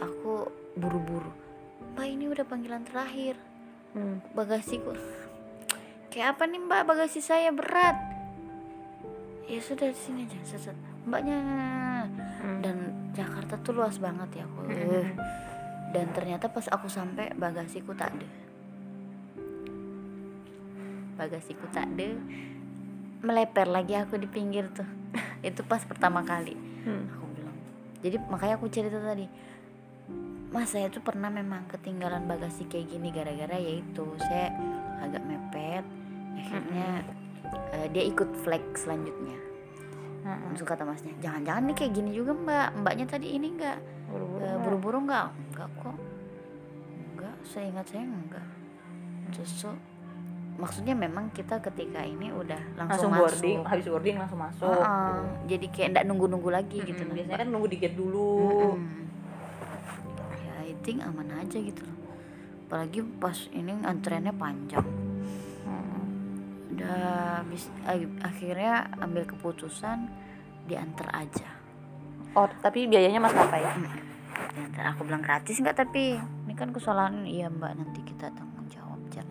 aku 0.00 0.48
buru-buru. 0.76 1.32
Mbak 1.96 2.06
ini 2.06 2.24
udah 2.28 2.44
panggilan 2.44 2.84
terakhir. 2.84 3.36
Mm. 3.96 4.20
bagasiku. 4.36 4.92
Kayak 6.12 6.36
apa 6.36 6.44
nih 6.44 6.60
mbak? 6.60 6.84
Bagasi 6.84 7.24
saya 7.24 7.48
berat. 7.48 7.96
Ya 9.48 9.56
sudah 9.62 9.88
di 9.88 9.96
sini 9.96 10.28
aja 10.28 10.58
set. 10.58 10.76
mbaknya. 11.08 11.38
Mm. 12.44 12.60
dan 12.60 12.76
Jakarta 13.16 13.56
tuh 13.64 13.72
luas 13.80 13.96
banget 13.96 14.42
ya 14.42 14.44
aku. 14.44 14.60
Mm, 14.68 14.70
Eh, 14.70 14.84
mm, 14.84 15.08
dan 15.96 16.06
ternyata 16.12 16.52
pas 16.52 16.68
aku 16.68 16.92
sampai 16.92 17.32
bagasiku 17.32 17.96
tak 17.96 18.12
ada. 18.12 18.28
Bagasiku 21.16 21.64
tak 21.72 21.88
ada. 21.96 22.08
Meleper 23.24 23.66
lagi 23.72 23.96
aku 23.96 24.20
di 24.20 24.28
pinggir 24.28 24.68
tuh. 24.76 24.84
Itu 25.46 25.64
pas 25.64 25.80
pertama 25.88 26.20
kali. 26.20 26.52
Mm. 26.84 27.04
aku 27.08 27.24
bilang. 27.32 27.56
Jadi 28.04 28.16
makanya 28.28 28.60
aku 28.60 28.68
cerita 28.68 29.00
tadi 29.00 29.24
mas 30.50 30.70
saya 30.70 30.86
tuh 30.88 31.02
pernah 31.02 31.28
memang 31.28 31.66
ketinggalan 31.66 32.24
bagasi 32.24 32.64
kayak 32.66 32.86
gini 32.88 33.10
gara-gara 33.10 33.56
yaitu 33.56 34.06
saya 34.18 34.54
agak 35.00 35.22
mepet 35.22 35.84
akhirnya 36.38 36.88
eh, 37.74 37.86
dia 37.90 38.04
ikut 38.06 38.30
flag 38.40 38.62
selanjutnya 38.74 39.36
Mm-mm. 40.22 40.50
langsung 40.50 40.66
kata 40.66 40.82
masnya 40.82 41.12
jangan-jangan 41.18 41.62
nih 41.66 41.76
kayak 41.76 41.92
gini 41.94 42.10
juga 42.14 42.32
mbak 42.34 42.68
mbaknya 42.78 43.06
tadi 43.06 43.34
ini 43.34 43.54
enggak 43.54 43.78
Buru-buru 44.06 44.38
Eh, 44.38 44.48
nggak? 44.48 44.62
buru-buru 44.62 44.98
enggak 45.02 45.26
enggak 45.50 45.68
kok 45.82 45.96
enggak 47.14 47.34
seingat 47.42 47.86
saya 47.90 48.02
enggak 48.02 48.46
tuh 49.34 49.74
maksudnya 50.56 50.94
memang 50.96 51.28
kita 51.36 51.60
ketika 51.60 52.00
ini 52.00 52.32
udah 52.32 52.56
langsung 52.80 52.88
langsung, 52.88 53.10
masuk 53.12 53.20
boarding 53.20 53.58
habis 53.68 53.86
boarding 53.86 54.16
langsung 54.16 54.40
masuk 54.40 54.72
Heeh, 54.72 55.16
jadi 55.52 55.66
kayak 55.68 55.88
nggak 55.92 56.04
nunggu-nunggu 56.08 56.48
lagi 56.48 56.78
gitu. 56.80 56.96
gitu 56.96 57.12
biasanya 57.12 57.38
kan 57.44 57.48
nunggu 57.52 57.68
di 57.68 57.76
gate 57.76 57.96
dulu 57.98 58.32
Mm-mm. 58.72 59.05
Think 60.86 61.02
aman 61.02 61.26
aja 61.34 61.58
gitu 61.58 61.82
loh. 61.82 61.98
Apalagi 62.70 63.02
pas 63.18 63.34
ini 63.50 63.74
antreannya 63.82 64.30
panjang. 64.30 64.86
Mm-mm. 65.66 66.06
udah 66.78 67.42
bis, 67.50 67.66
ak- 67.82 68.22
akhirnya 68.22 68.86
ambil 69.02 69.26
keputusan 69.26 70.06
diantar 70.70 71.10
aja. 71.10 71.50
Oh 72.38 72.46
tapi 72.62 72.86
biayanya 72.86 73.18
mas 73.18 73.34
apa 73.34 73.58
ya? 73.58 73.74
Diantar. 74.54 74.94
Aku 74.94 75.02
bilang 75.02 75.26
gratis 75.26 75.58
nggak 75.58 75.74
tapi 75.74 76.14
ini 76.14 76.54
kan 76.54 76.70
kesalahan. 76.70 77.26
Iya 77.26 77.50
mbak 77.50 77.74
nanti 77.74 78.06
kita 78.06 78.30
tanggung 78.30 78.70
jawab 78.70 79.02
Jan. 79.10 79.26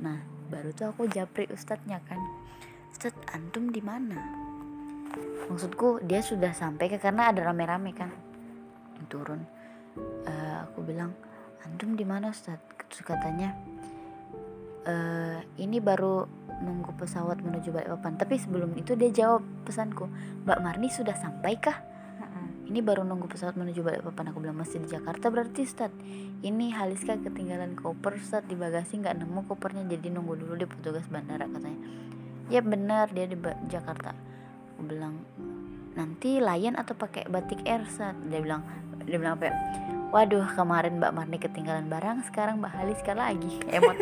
nah 0.00 0.16
baru 0.48 0.72
tuh 0.72 0.96
aku 0.96 1.04
japri 1.12 1.44
ustadznya 1.52 2.00
kan. 2.08 2.20
Ustadz 2.88 3.36
antum 3.36 3.68
di 3.68 3.84
mana? 3.84 4.16
Maksudku 5.50 6.00
dia 6.06 6.22
sudah 6.22 6.54
sampai 6.54 6.86
ke 6.88 6.96
karena 7.02 7.34
ada 7.34 7.44
rame-rame 7.44 7.90
kan. 7.92 8.10
Turun. 9.10 9.42
Eh, 10.22 10.39
aku 10.66 10.84
bilang 10.84 11.14
antum 11.64 11.96
di 11.96 12.04
mana 12.04 12.32
ustadz? 12.32 12.64
Terus 12.90 13.06
katanya 13.06 13.54
"Eh, 14.84 15.38
ini 15.62 15.78
baru 15.78 16.26
nunggu 16.60 16.96
pesawat 16.96 17.40
menuju 17.40 17.72
Balikpapan. 17.72 18.20
Tapi 18.20 18.36
sebelum 18.36 18.76
itu 18.76 18.92
dia 18.96 19.08
jawab 19.12 19.44
pesanku 19.64 20.08
Mbak 20.44 20.58
Marni 20.60 20.88
sudah 20.92 21.16
sampai 21.16 21.56
kah? 21.56 21.90
Ini 22.70 22.86
baru 22.86 23.02
nunggu 23.02 23.26
pesawat 23.26 23.58
menuju 23.58 23.82
Balikpapan. 23.82 24.30
Aku 24.30 24.38
bilang 24.38 24.54
masih 24.54 24.78
di 24.78 24.94
Jakarta 24.94 25.26
berarti 25.26 25.66
Ustad 25.66 25.90
ini 26.46 26.70
Haliska 26.70 27.18
ketinggalan 27.18 27.74
koper 27.74 28.14
Ustad 28.14 28.46
di 28.46 28.54
bagasi 28.54 29.02
nggak 29.02 29.18
nemu 29.18 29.42
kopernya 29.50 29.90
jadi 29.90 30.14
nunggu 30.14 30.38
dulu 30.38 30.54
di 30.54 30.70
petugas 30.70 31.02
bandara 31.10 31.50
katanya. 31.50 31.82
Ya 32.46 32.62
benar 32.62 33.10
dia 33.10 33.26
di 33.26 33.34
Ba- 33.34 33.58
Jakarta. 33.66 34.14
Aku 34.78 34.86
bilang 34.86 35.18
nanti 35.98 36.38
Lion 36.38 36.78
atau 36.78 36.94
pakai 36.94 37.26
batik 37.26 37.66
air 37.66 37.82
Ustad 37.82 38.14
dia 38.30 38.38
bilang 38.38 38.62
dia 39.02 39.18
bilang 39.18 39.34
apa 39.34 39.50
ya 39.50 39.54
waduh 40.10 40.46
kemarin 40.52 40.98
Mbak 40.98 41.12
Marni 41.14 41.38
ketinggalan 41.38 41.86
barang 41.86 42.26
sekarang 42.26 42.58
Mbak 42.58 42.72
Haliska 42.74 43.12
lagi. 43.14 43.62
Emot. 43.68 43.96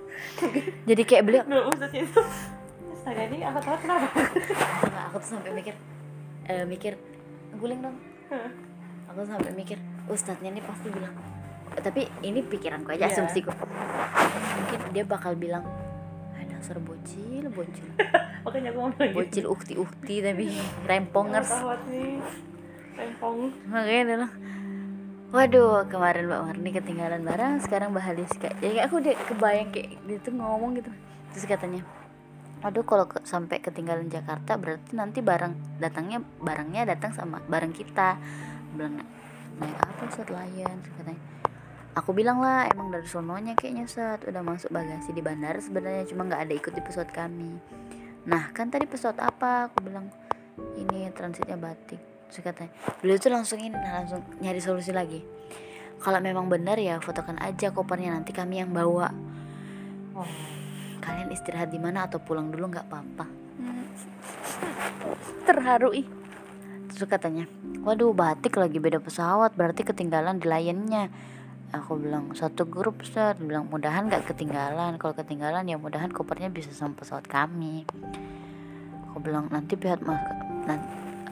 Jadi 0.88 1.02
kayak 1.04 1.22
beliau 1.24 1.44
dulu 1.44 1.68
maksudnya 1.70 2.00
itu 2.02 2.20
astaga 2.92 3.22
ini 3.28 3.38
aku 3.44 3.58
tahu 3.60 3.76
kenapa? 3.78 4.06
Enggak, 4.82 5.04
aku 5.06 5.16
tuh 5.20 5.28
sampai 5.30 5.52
mikir 5.52 5.74
eh, 6.46 6.64
mikir 6.64 6.92
guling 7.54 7.80
dong. 7.80 7.96
Aku 9.12 9.20
sampai 9.22 9.52
mikir 9.52 9.78
ustadznya 10.08 10.50
ini 10.50 10.60
pasti 10.60 10.88
bilang 10.88 11.12
tapi 11.76 12.08
ini 12.22 12.40
pikiranku 12.40 12.88
aja 12.88 13.04
Iya. 13.04 13.12
asumsiku. 13.12 13.52
Mungkin 14.56 14.80
dia 14.90 15.04
bakal 15.04 15.36
bilang 15.36 15.66
"Ah, 16.32 16.44
dasar 16.48 16.80
bocil 16.80 17.52
bocil. 17.52 17.84
Makanya 18.46 18.70
aku 18.72 18.78
ngomong 18.80 18.96
gitu. 19.02 19.12
Bocil 19.12 19.44
ukti 19.46 19.74
ukti 19.76 20.14
tapi 20.24 20.46
rempongers. 20.86 21.50
Rempong. 22.96 23.52
Makanya 23.68 24.02
dia 24.06 24.16
waduh 25.36 25.84
kemarin 25.92 26.32
mbak 26.32 26.48
Marni 26.48 26.70
ketinggalan 26.72 27.20
barang 27.20 27.60
sekarang 27.60 27.92
mbak 27.92 28.08
Halis 28.08 28.32
kayak 28.40 28.56
jadi 28.56 28.88
aku 28.88 29.04
udah 29.04 29.12
kebayang 29.28 29.68
kayak 29.68 30.00
gitu 30.08 30.32
ngomong 30.32 30.80
gitu. 30.80 30.88
Terus 31.36 31.44
katanya 31.44 31.84
waduh 32.64 32.80
kalau 32.88 33.04
sampai 33.20 33.60
ketinggalan 33.60 34.08
Jakarta 34.08 34.56
berarti 34.56 34.96
nanti 34.96 35.20
barang 35.20 35.76
datangnya 35.76 36.24
barangnya 36.40 36.88
datang 36.88 37.12
sama 37.12 37.44
barang 37.44 37.76
kita. 37.76 38.16
Bilang 38.72 39.04
naik 39.60 39.76
apa 39.76 40.24
Lion 40.24 40.76
Terus 40.80 40.94
katanya 41.04 41.22
aku 41.92 42.10
bilang 42.16 42.40
lah 42.40 42.72
emang 42.72 42.88
dari 42.88 43.04
sononya 43.04 43.52
kayaknya 43.52 43.84
Ustaz 43.84 44.24
udah 44.24 44.40
masuk 44.40 44.72
bagasi 44.72 45.12
di 45.12 45.20
bandara 45.20 45.60
sebenarnya 45.60 46.08
cuma 46.08 46.24
nggak 46.32 46.48
ada 46.48 46.54
ikut 46.56 46.72
di 46.72 46.80
pesawat 46.80 47.12
kami. 47.12 47.60
Nah 48.24 48.56
kan 48.56 48.72
tadi 48.72 48.88
pesawat 48.88 49.20
apa? 49.20 49.68
Aku 49.68 49.84
bilang 49.84 50.08
ini 50.80 51.12
transitnya 51.12 51.60
batik 51.60 52.15
terus 52.28 52.42
katanya 52.42 52.72
beliau 53.00 53.18
tuh 53.18 53.30
langsung 53.32 53.58
ini 53.62 53.74
langsung 53.74 54.22
nyari 54.42 54.60
solusi 54.60 54.90
lagi. 54.90 55.20
Kalau 55.96 56.20
memang 56.20 56.46
benar 56.46 56.76
ya 56.76 57.00
fotokan 57.00 57.40
aja 57.40 57.72
kopernya 57.72 58.12
nanti 58.12 58.30
kami 58.30 58.60
yang 58.60 58.70
bawa. 58.70 59.08
Oh. 60.16 60.28
kalian 60.96 61.30
istirahat 61.30 61.70
di 61.70 61.78
mana 61.78 62.10
atau 62.10 62.18
pulang 62.18 62.50
dulu 62.50 62.66
nggak 62.66 62.90
apa-apa. 62.90 63.26
Terharu 65.46 65.94
ih. 65.94 66.08
Terus 66.90 67.06
katanya 67.06 67.46
waduh 67.86 68.10
batik 68.10 68.58
lagi 68.58 68.82
beda 68.82 68.98
pesawat 68.98 69.54
berarti 69.54 69.86
ketinggalan 69.86 70.42
di 70.42 70.50
layannya. 70.50 71.06
Aku 71.74 71.98
bilang 71.98 72.34
satu 72.34 72.66
grup 72.66 73.02
Dia 73.06 73.38
bilang 73.38 73.70
mudahan 73.70 74.10
nggak 74.10 74.34
ketinggalan. 74.34 74.98
Kalau 74.98 75.14
ketinggalan 75.14 75.68
ya 75.70 75.78
mudahan 75.78 76.10
kopernya 76.10 76.50
bisa 76.50 76.74
sama 76.74 76.98
pesawat 76.98 77.30
kami. 77.30 77.86
Aku 79.10 79.22
bilang 79.22 79.46
nanti 79.52 79.78
pihak 79.78 80.02
mas 80.02 80.18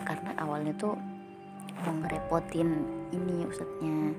karena 0.05 0.31
awalnya 0.39 0.73
tuh 0.77 0.95
mau 1.85 1.95
ngerepotin 2.05 2.69
ini 3.11 3.49
ustadznya. 3.49 4.15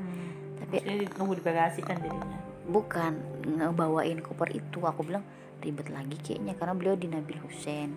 Tapi 0.60 0.74
Jadi 0.82 1.06
nunggu 1.16 1.40
di 1.40 1.44
bagasi 1.46 1.80
kan 1.86 2.02
jadinya? 2.02 2.40
Bukan 2.66 3.14
ngebawain 3.46 4.20
koper 4.20 4.50
itu. 4.52 4.82
Aku 4.82 5.06
bilang 5.06 5.24
ribet 5.62 5.90
lagi 5.90 6.18
kayaknya 6.20 6.54
karena 6.58 6.74
beliau 6.74 6.96
di 6.98 7.08
Nabil 7.08 7.40
Hussein. 7.46 7.96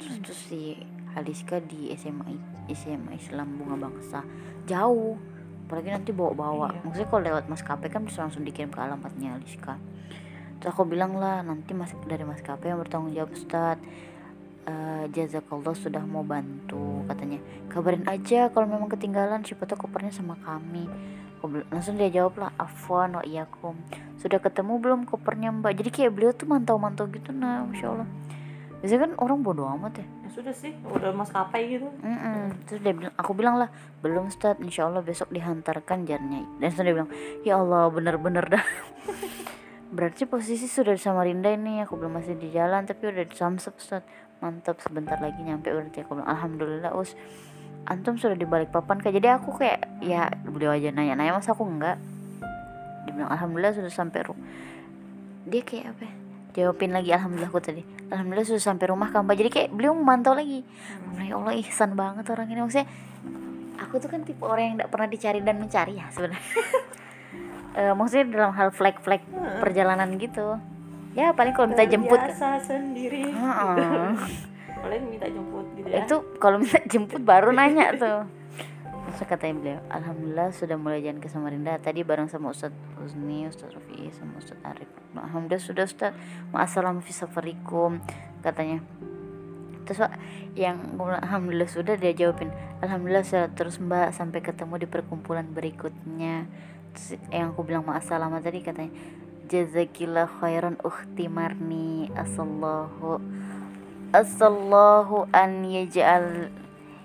Terus 0.00 0.16
terus 0.24 0.40
si 0.48 0.80
Haliska 1.12 1.60
di 1.60 1.92
SMA 1.94 2.34
SMA 2.72 3.18
Islam 3.18 3.60
Bunga 3.60 3.76
Bangsa. 3.90 4.24
Jauh. 4.64 5.18
Apalagi 5.64 5.90
nanti 5.96 6.10
bawa-bawa. 6.12 6.76
Iya. 6.76 6.80
maksudnya 6.84 7.08
kalau 7.08 7.22
lewat 7.24 7.44
maskapai 7.48 7.88
kan 7.88 8.02
bisa 8.04 8.20
langsung 8.24 8.44
dikirim 8.44 8.68
ke 8.68 8.78
alamatnya 8.80 9.36
Haliska. 9.36 9.80
Terus 10.60 10.70
aku 10.70 10.84
bilang 10.88 11.16
lah 11.16 11.40
nanti 11.44 11.72
mas 11.72 11.92
dari 12.04 12.24
maskapai 12.24 12.72
yang 12.72 12.80
bertanggung 12.80 13.12
jawab 13.12 13.32
Ustadz 13.32 13.84
eh, 14.64 15.04
jazakallah 15.12 15.76
sudah 15.76 16.02
mau 16.04 16.24
bantu 16.24 17.04
katanya. 17.08 17.38
Kabarin 17.68 18.04
aja 18.08 18.48
kalau 18.52 18.66
memang 18.68 18.88
ketinggalan 18.88 19.44
siapa 19.44 19.68
tahu 19.68 19.88
kopernya 19.88 20.12
sama 20.12 20.36
kami. 20.40 20.88
Langsung 21.68 22.00
dia 22.00 22.08
jawab 22.08 22.40
lah 22.40 22.50
afwan 22.56 23.20
wa 23.20 23.22
iyakum 23.24 23.76
sudah 24.24 24.40
ketemu 24.40 24.80
belum 24.80 25.00
kopernya 25.04 25.52
mbak? 25.52 25.76
Jadi 25.76 25.90
kayak 25.92 26.16
beliau 26.16 26.32
tuh 26.32 26.48
mantau-mantau 26.48 27.04
gitu 27.12 27.28
nah 27.36 27.60
masya 27.68 27.92
allah. 27.92 28.08
Biasanya 28.80 29.00
kan 29.04 29.12
orang 29.20 29.44
bodoh 29.44 29.68
amat 29.76 30.00
ya. 30.00 30.06
Ya 30.24 30.28
sudah 30.32 30.54
sih 30.56 30.72
udah 30.88 31.12
maskapai 31.12 31.76
gitu. 31.76 31.92
Mm-mm. 32.00 32.56
terus 32.64 32.80
dia 32.80 32.96
bilang 32.96 33.12
aku 33.20 33.36
bilang 33.36 33.60
lah 33.60 33.68
belum 34.00 34.32
Ustaz 34.32 34.56
insya 34.64 34.88
Allah 34.88 35.04
besok 35.04 35.28
dihantarkan 35.28 36.08
jarnya. 36.08 36.40
Dan 36.56 36.72
terus 36.72 36.88
dia 36.88 36.96
bilang 36.96 37.12
ya 37.44 37.60
Allah 37.60 37.92
bener-bener 37.92 38.48
dah. 38.48 38.64
Berarti 39.96 40.24
posisi 40.24 40.64
sudah 40.64 40.96
di 40.96 41.02
Samarinda 41.04 41.52
ini 41.52 41.84
aku 41.84 42.00
belum 42.00 42.16
masih 42.16 42.40
di 42.40 42.48
jalan 42.48 42.88
tapi 42.88 43.12
udah 43.12 43.28
di 43.28 43.36
Samsep 43.36 43.76
Ustaz 43.76 44.02
mantap 44.42 44.80
sebentar 44.82 45.18
lagi 45.20 45.40
nyampe 45.42 45.70
berarti 45.70 46.02
aku 46.02 46.18
bilang 46.18 46.30
alhamdulillah 46.30 46.92
us. 46.96 47.12
Antum 47.84 48.16
sudah 48.16 48.34
di 48.34 48.48
balik 48.48 48.72
papan 48.72 48.98
kak. 49.02 49.12
Jadi 49.12 49.28
aku 49.28 49.60
kayak 49.60 50.00
ya 50.00 50.32
beliau 50.48 50.72
aja 50.72 50.88
nanya-nanya 50.88 51.36
masa 51.36 51.52
aku 51.52 51.68
enggak? 51.68 52.00
Dia 53.04 53.12
bilang 53.12 53.30
alhamdulillah 53.30 53.76
sudah 53.76 53.92
sampai 53.92 54.24
ru 54.24 54.34
dia 55.44 55.60
kayak 55.60 55.92
apa 55.92 56.02
ya? 56.08 56.14
jawabin 56.54 56.94
lagi 56.94 57.10
alhamdulillah 57.10 57.50
aku 57.50 57.60
tadi. 57.60 57.82
Alhamdulillah 58.14 58.46
sudah 58.46 58.62
sampai 58.62 58.86
rumah 58.86 59.10
Pak. 59.10 59.34
jadi 59.34 59.50
kayak 59.50 59.68
beliau 59.74 59.92
memantau 59.92 60.38
lagi. 60.38 60.62
Ya 61.18 61.34
Allah 61.34 61.58
ihsan 61.58 61.98
banget 61.98 62.30
orang 62.30 62.46
ini. 62.46 62.62
Maksudnya 62.62 62.86
aku 63.82 63.98
tuh 63.98 64.06
kan 64.06 64.22
tipe 64.22 64.46
orang 64.46 64.70
yang 64.70 64.74
tidak 64.78 64.90
pernah 64.94 65.08
dicari 65.10 65.38
dan 65.42 65.56
mencari 65.58 65.98
ya 65.98 66.06
sebenarnya. 66.14 66.42
Eh, 67.74 67.90
maksudnya 67.90 68.30
dalam 68.30 68.54
hal 68.54 68.70
flag-flag 68.70 69.18
perjalanan 69.58 70.14
gitu 70.14 70.62
ya 71.14 71.30
paling 71.32 71.54
kalau 71.54 71.70
minta 71.70 71.86
jemput. 71.86 72.18
Biasa 72.20 72.60
sendiri. 72.62 73.30
Heeh. 73.30 74.10
paling 74.84 75.02
minta 75.08 75.26
jemput 75.30 75.66
gitu 75.80 75.88
ya. 75.88 76.04
Itu 76.04 76.16
kalau 76.36 76.60
minta 76.60 76.82
jemput 76.84 77.22
baru 77.24 77.54
nanya 77.54 77.96
tuh. 77.96 78.28
Terus 79.04 79.30
katanya 79.30 79.54
beliau 79.60 79.80
alhamdulillah 79.92 80.48
sudah 80.50 80.76
mulai 80.76 81.00
jalan 81.00 81.22
ke 81.22 81.28
Samarinda. 81.30 81.78
Tadi 81.80 82.02
bareng 82.04 82.28
sama 82.28 82.50
Ustadz 82.52 82.76
Husni 82.98 83.46
Ustadz 83.46 83.72
Rafi 83.72 84.10
sama 84.12 84.42
Ustadz 84.42 84.64
Arif. 84.66 84.90
Alhamdulillah 85.14 85.62
sudah 85.62 85.84
Ustadz. 85.86 86.18
Fi 87.04 87.12
safarikum 87.14 88.02
katanya. 88.42 88.82
Terus 89.84 90.00
Pak, 90.00 90.16
yang 90.56 90.96
alhamdulillah 90.96 91.68
sudah 91.68 92.00
dia 92.00 92.16
jawabin 92.16 92.48
alhamdulillah 92.80 93.20
sudah 93.20 93.52
terus 93.52 93.76
mbak 93.76 94.16
sampai 94.16 94.40
ketemu 94.40 94.84
di 94.84 94.86
perkumpulan 94.88 95.44
berikutnya. 95.44 96.48
Terus 96.96 97.20
yang 97.28 97.52
aku 97.52 97.66
bilang 97.66 97.84
ma'assalam 97.84 98.32
tadi 98.40 98.64
katanya 98.64 98.92
jazakillah 99.48 100.28
khairan 100.40 100.76
ukhti 100.80 101.28
marni. 101.28 102.08
Asallahu 102.16 103.20
asallahu 104.14 105.26
an 105.34 105.66
yaj'al 105.66 106.50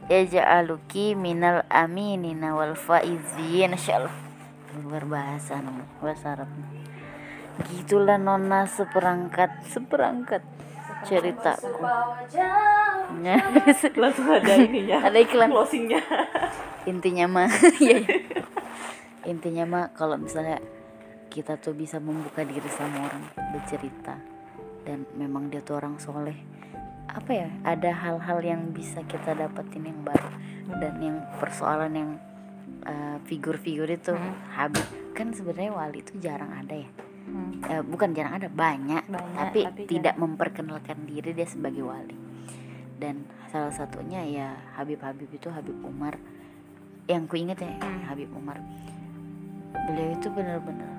yaj'aluki 0.08 1.18
minal 1.18 1.66
aminina 1.70 2.54
wal 2.54 2.78
faizin. 2.78 3.74
Insyaallah. 3.74 4.14
Luar 4.86 5.04
bahasa 5.10 5.60
Arab. 5.60 6.50
Gitulah 7.68 8.16
nona 8.16 8.70
seperangkat 8.70 9.68
seperangkat 9.68 10.46
ceritaku. 11.04 11.68
Ya, 13.20 13.36
langsung 14.00 14.28
ada 14.32 14.54
ininya 14.56 15.04
ada 15.04 15.18
iklan. 15.20 15.52
closingnya. 15.52 16.00
Intinya 16.92 17.26
mah 17.28 17.52
iya 17.84 18.02
iya. 18.02 18.18
intinya 19.28 19.68
mah 19.68 19.86
kalau 19.94 20.16
misalnya 20.16 20.64
kita 21.30 21.62
tuh 21.62 21.78
bisa 21.78 22.02
membuka 22.02 22.42
diri 22.42 22.68
sama 22.74 23.06
orang 23.06 23.24
bercerita. 23.54 24.18
Dan 24.84 25.06
memang 25.14 25.54
dia 25.54 25.62
tuh 25.62 25.78
orang 25.78 26.02
soleh. 26.02 26.36
Apa 27.10 27.32
ya 27.34 27.50
ada 27.62 27.94
hal-hal 27.94 28.42
yang 28.42 28.74
bisa 28.74 29.06
kita 29.06 29.38
dapetin 29.38 29.86
yang 29.86 30.02
baru. 30.02 30.30
Dan 30.82 30.94
yang 31.02 31.18
persoalan 31.38 31.94
yang 31.94 32.12
uh, 32.86 33.18
figur-figur 33.30 33.90
itu 33.90 34.14
Hmm. 34.14 34.34
Habib 34.54 34.86
kan 35.14 35.30
sebenarnya 35.36 35.74
wali 35.74 36.02
itu 36.02 36.18
jarang 36.18 36.50
ada 36.54 36.74
ya. 36.74 36.90
Hmm. 37.30 37.62
Eh, 37.62 37.84
bukan 37.86 38.10
jarang 38.18 38.42
ada 38.42 38.50
banyak, 38.50 39.06
Banyak, 39.06 39.38
tapi, 39.38 39.62
tapi 39.68 39.82
tidak 39.86 40.18
memperkenalkan 40.18 41.06
diri 41.06 41.38
dia 41.38 41.46
sebagai 41.46 41.86
wali. 41.86 42.18
Dan 42.98 43.30
salah 43.54 43.70
satunya 43.70 44.26
ya 44.26 44.50
Habib 44.74 45.02
Habib 45.06 45.30
itu 45.30 45.48
Habib 45.54 45.78
Umar. 45.86 46.18
Yang 47.06 47.24
ku 47.30 47.36
inget 47.38 47.62
ya 47.62 47.70
Hmm. 47.78 48.06
Habib 48.10 48.30
Umar. 48.34 48.58
Beliau 49.70 50.18
itu 50.18 50.28
benar-benar 50.34 50.99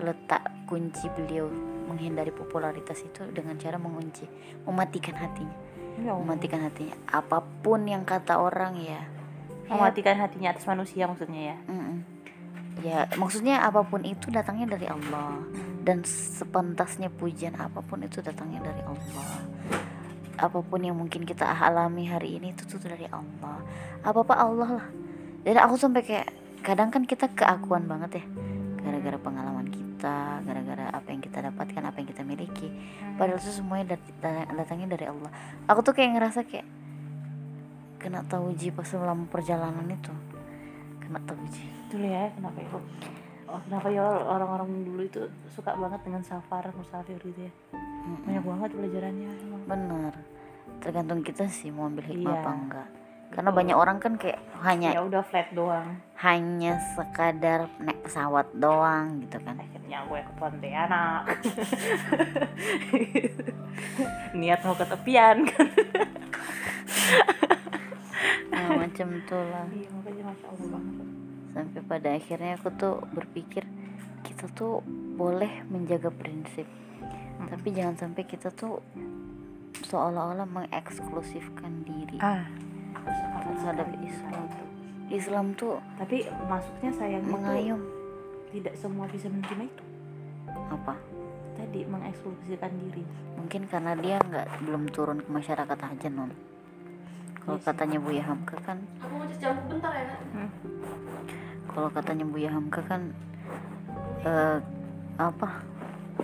letak 0.00 0.68
kunci 0.68 1.08
beliau 1.14 1.48
menghindari 1.86 2.34
popularitas 2.34 2.98
itu 3.00 3.22
dengan 3.30 3.56
cara 3.56 3.78
mengunci 3.78 4.26
mematikan 4.66 5.14
hatinya. 5.16 5.56
Ya 6.02 6.12
mematikan 6.12 6.60
hatinya. 6.60 6.92
Apa 7.08 7.40
pun 7.64 7.86
yang 7.88 8.04
kata 8.04 8.36
orang 8.36 8.76
ya. 8.82 9.00
Mematikan 9.70 10.18
hatinya 10.20 10.52
atas 10.52 10.66
manusia 10.68 11.08
maksudnya 11.08 11.54
ya? 11.54 11.58
Mm-mm. 11.66 11.98
ya 12.84 13.08
maksudnya 13.16 13.64
apa 13.64 13.80
pun 13.88 14.04
itu 14.04 14.28
datangnya 14.28 14.76
dari 14.76 14.86
Allah. 14.90 15.40
Dan 15.86 16.02
sepentasnya 16.04 17.08
pujian 17.08 17.56
apa 17.56 17.80
pun 17.80 18.02
itu 18.04 18.20
datangnya 18.20 18.60
dari 18.66 18.82
Allah. 18.84 19.30
Apa 20.36 20.60
pun 20.60 20.84
yang 20.84 20.98
mungkin 20.98 21.24
kita 21.24 21.48
alami 21.48 22.10
hari 22.10 22.36
ini 22.36 22.52
itu 22.52 22.68
tuh 22.68 22.82
dari 22.82 23.08
Allah. 23.08 23.62
Apa 24.04 24.20
apa 24.26 24.34
Allah 24.36 24.70
lah. 24.82 24.86
Jadi 25.46 25.58
aku 25.62 25.74
sampai 25.78 26.02
kayak 26.04 26.28
kadang 26.60 26.90
kan 26.92 27.06
kita 27.06 27.30
keakuan 27.32 27.88
banget 27.88 28.20
ya. 28.20 28.24
Gara-gara 28.82 29.18
pengalaman 29.18 29.66
kita 29.70 29.85
gara-gara 30.40 30.90
apa 30.90 31.08
yang 31.08 31.20
kita 31.20 31.38
dapatkan 31.42 31.82
apa 31.82 31.96
yang 31.96 32.08
kita 32.08 32.22
miliki. 32.22 32.68
Padahal 33.14 33.38
itu 33.38 33.50
semuanya 33.50 33.94
dat- 33.94 34.14
da- 34.18 34.48
datangnya 34.52 34.92
dari 34.92 35.06
Allah. 35.06 35.30
Aku 35.64 35.80
tuh 35.80 35.92
kayak 35.92 36.10
ngerasa 36.14 36.42
kayak 36.42 36.66
kena 37.96 38.22
tauji 38.22 38.70
pas 38.70 38.84
selama 38.84 39.26
perjalanan 39.26 39.86
itu. 39.86 40.12
Kena 40.98 41.18
tauji. 41.22 41.64
Dulu 41.88 42.04
ya 42.04 42.30
kenapa 42.30 42.58
ya? 42.58 42.68
Oh, 43.46 43.60
kenapa 43.62 43.88
ya 43.88 44.02
orang-orang 44.02 44.68
dulu 44.82 45.02
itu 45.02 45.22
suka 45.48 45.72
banget 45.72 46.02
dengan 46.02 46.22
safar 46.22 46.66
musafir 46.72 47.16
gitu 47.20 47.46
ya? 47.46 47.52
Mm-mm. 47.72 48.22
banyak 48.22 48.44
banget 48.44 48.70
pelajarannya 48.72 49.30
emang. 49.40 49.62
Bener. 49.66 50.14
Tergantung 50.78 51.20
kita 51.22 51.46
sih 51.46 51.70
mau 51.70 51.86
ambil 51.86 52.04
hikmah 52.04 52.26
Iya. 52.28 52.42
apa 52.42 52.50
enggak. 52.52 52.88
Karena 53.26 53.50
Betul. 53.50 53.58
banyak 53.58 53.76
orang 53.76 53.98
kan 53.98 54.12
kayak 54.14 54.38
hanya 54.62 54.88
ya 54.94 55.02
udah 55.02 55.22
flat 55.22 55.50
doang 55.50 55.98
hanya 56.16 56.80
sekadar 56.96 57.68
naik 57.76 58.00
pesawat 58.08 58.48
doang 58.56 59.20
gitu 59.20 59.36
kan. 59.44 59.60
Akhirnya 59.60 60.08
gue 60.08 60.20
ke 60.24 60.32
Pontianak. 60.40 61.22
Niat 64.40 64.60
mau 64.64 64.76
ke 64.76 64.86
tepian 64.88 65.44
kan. 65.44 65.68
Nah, 68.48 68.68
macam 68.80 69.08
tuh 69.28 69.44
lah. 69.52 69.66
Iya 69.68 69.88
makanya 69.92 70.22
masya 70.32 70.46
allah 70.56 70.68
banget. 70.72 71.08
Sampai 71.52 71.82
pada 71.84 72.08
akhirnya 72.16 72.52
aku 72.56 72.68
tuh 72.76 72.94
berpikir 73.12 73.64
kita 74.24 74.48
tuh 74.56 74.80
boleh 75.16 75.64
menjaga 75.68 76.08
prinsip. 76.08 76.64
Mm. 77.36 77.52
tapi 77.52 77.68
jangan 77.76 77.96
sampai 78.00 78.24
kita 78.24 78.48
tuh 78.48 78.80
seolah-olah 79.84 80.48
mengeksklusifkan 80.48 81.84
diri 81.84 82.16
ah. 82.24 82.48
terhadap 83.44 83.92
Islam 84.00 84.44
Islam 85.08 85.54
tuh 85.54 85.78
tapi 85.94 86.20
masuknya 86.44 86.90
sayang 86.92 87.24
mengayom 87.24 87.80
tidak 88.48 88.74
semua 88.74 89.06
bisa 89.06 89.26
menerima 89.26 89.66
itu. 89.66 89.84
Apa? 90.68 90.94
Tadi 91.54 91.84
mengeksklusifkan 91.84 92.72
diri. 92.78 93.04
Mungkin 93.34 93.64
karena 93.66 93.92
dia 93.94 94.16
nggak 94.18 94.46
belum 94.62 94.90
turun 94.90 95.18
ke 95.18 95.28
masyarakat 95.28 95.78
aja 95.78 96.08
non 96.08 96.30
kalau 97.38 97.54
Iya 97.54 97.62
sih. 97.62 97.68
katanya 97.68 97.98
Buya 97.98 98.22
Hamka 98.24 98.56
kan 98.60 98.78
Aku 98.98 99.12
mau 99.12 99.22
cuci 99.22 99.38
jamu 99.38 99.60
bentar 99.68 99.92
ya 99.92 100.04
kak. 100.04 100.20
kalau 101.68 101.88
katanya 101.88 102.24
Buya 102.26 102.50
Hamka 102.50 102.80
kan 102.82 103.02
eh, 104.20 104.58
apa 105.16 105.48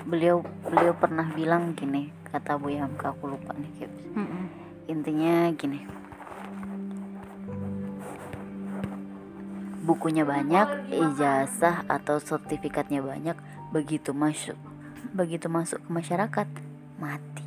beliau 0.03 0.43
beliau 0.65 0.91
pernah 0.93 1.31
bilang 1.31 1.73
gini 1.73 2.11
kata 2.27 2.59
Buya 2.59 2.85
Hamka 2.85 3.15
aku 3.15 3.31
lupa 3.31 3.55
nih 3.55 3.71
kayak 3.79 3.93
intinya 4.85 5.55
gini 5.55 5.87
bukunya 9.83 10.23
banyak 10.23 10.95
ijazah 10.95 11.85
atau 11.91 12.23
sertifikatnya 12.23 13.03
banyak 13.03 13.35
begitu 13.75 14.15
masuk 14.15 14.55
begitu 15.13 15.47
masuk 15.51 15.83
ke 15.85 15.91
masyarakat 15.93 16.49
mati. 16.97 17.45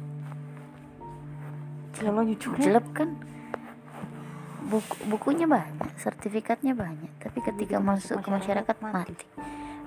Jelek 2.62 2.88
kan? 2.94 3.10
Buku 4.66 4.96
bukunya 5.10 5.46
banyak 5.46 5.94
sertifikatnya 5.98 6.74
banyak 6.74 7.10
tapi 7.22 7.40
ketika 7.42 7.78
masuk 7.82 8.22
ke 8.22 8.30
masyarakat 8.30 8.78
mati. 8.82 9.28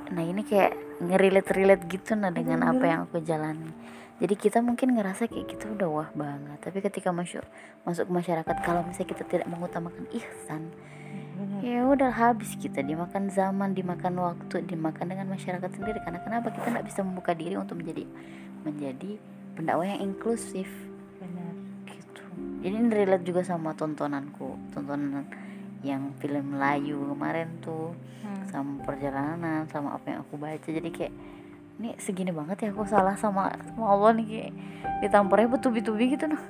nah 0.08 0.24
ini 0.24 0.40
kayak 0.40 0.72
ngerilet 1.04 1.44
relate 1.52 1.84
gitu 1.84 2.16
nah 2.16 2.32
dengan 2.32 2.64
apa 2.64 2.84
yang 2.88 3.00
aku 3.04 3.20
jalani. 3.20 3.68
Jadi 4.18 4.34
kita 4.34 4.64
mungkin 4.64 4.96
ngerasa 4.96 5.28
kayak 5.28 5.46
kita 5.52 5.68
udah 5.68 5.88
wah 5.92 6.10
banget 6.16 6.58
tapi 6.64 6.80
ketika 6.80 7.12
masuk 7.12 7.44
masuk 7.84 8.08
ke 8.08 8.12
masyarakat 8.16 8.56
kalau 8.64 8.82
misalnya 8.88 9.12
kita 9.14 9.24
tidak 9.28 9.46
mengutamakan 9.52 10.08
ihsan 10.16 10.72
Ya 11.62 11.86
udah 11.86 12.10
habis 12.10 12.58
kita 12.58 12.82
dimakan 12.82 13.30
zaman 13.30 13.70
dimakan 13.70 14.18
waktu 14.18 14.66
dimakan 14.66 15.14
dengan 15.14 15.30
masyarakat 15.30 15.70
sendiri. 15.70 16.02
Karena 16.02 16.18
kenapa 16.18 16.50
kita 16.50 16.66
nggak 16.66 16.86
bisa 16.86 17.00
membuka 17.06 17.34
diri 17.34 17.54
untuk 17.54 17.78
menjadi 17.78 18.04
menjadi 18.66 19.10
pendakwah 19.54 19.86
yang 19.86 20.02
inklusif? 20.02 20.66
Benar. 21.22 21.54
Gitu. 21.86 22.22
Jadi 22.66 22.74
ini 22.74 22.88
relate 22.90 23.22
juga 23.26 23.46
sama 23.46 23.70
tontonanku. 23.78 24.58
Tontonan 24.74 25.26
yang 25.86 26.10
film 26.18 26.58
Melayu 26.58 27.14
kemarin 27.14 27.62
tuh 27.62 27.94
sama 28.50 28.82
perjalanan 28.82 29.62
sama 29.70 29.94
apa 29.94 30.10
yang 30.10 30.18
aku 30.26 30.34
baca. 30.34 30.66
Jadi 30.66 30.90
kayak 30.90 31.14
ini 31.78 31.94
segini 32.02 32.34
banget 32.34 32.66
ya 32.66 32.74
aku 32.74 32.82
salah 32.82 33.14
sama 33.14 33.54
sama 33.70 33.94
Allah 33.94 34.10
nih 34.18 34.26
kayak 34.26 34.52
ditamparnya 35.06 35.54
bertubi-tubi 35.54 36.18
gitu. 36.18 36.26
Nah. 36.26 36.42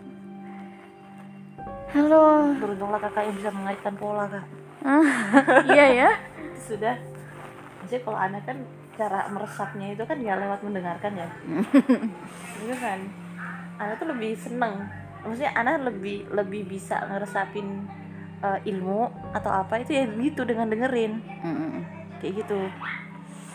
Halo. 1.92 2.56
Beruntunglah 2.56 3.00
kakak 3.04 3.28
yang 3.28 3.36
bisa 3.36 3.50
mengaitkan 3.52 3.92
pola 4.00 4.24
kak 4.28 4.57
iya 5.68 5.86
ya. 5.92 6.10
Sudah. 6.68 6.96
Maksudnya 7.82 8.02
kalau 8.04 8.18
anak 8.18 8.42
kan 8.46 8.58
cara 8.98 9.30
meresapnya 9.30 9.94
itu 9.94 10.02
kan 10.02 10.18
ya 10.18 10.34
lewat 10.34 10.60
mendengarkan 10.66 11.12
ya? 11.14 11.28
Itu 12.62 12.74
kan? 12.78 12.98
Anak 13.78 13.94
tuh 14.02 14.08
lebih 14.10 14.34
seneng. 14.34 14.90
Maksudnya 15.22 15.54
anak 15.54 15.86
lebih 15.86 16.26
lebih 16.34 16.66
bisa 16.66 16.98
ngeresapin 17.06 17.86
eh, 18.42 18.58
ilmu 18.70 19.06
atau 19.34 19.50
apa 19.50 19.82
itu 19.82 19.94
ya 19.94 20.04
gitu 20.06 20.42
dengan 20.42 20.70
dengerin. 20.70 21.22
Mm-mm. 21.42 21.82
kayak 22.18 22.42
gitu 22.42 22.66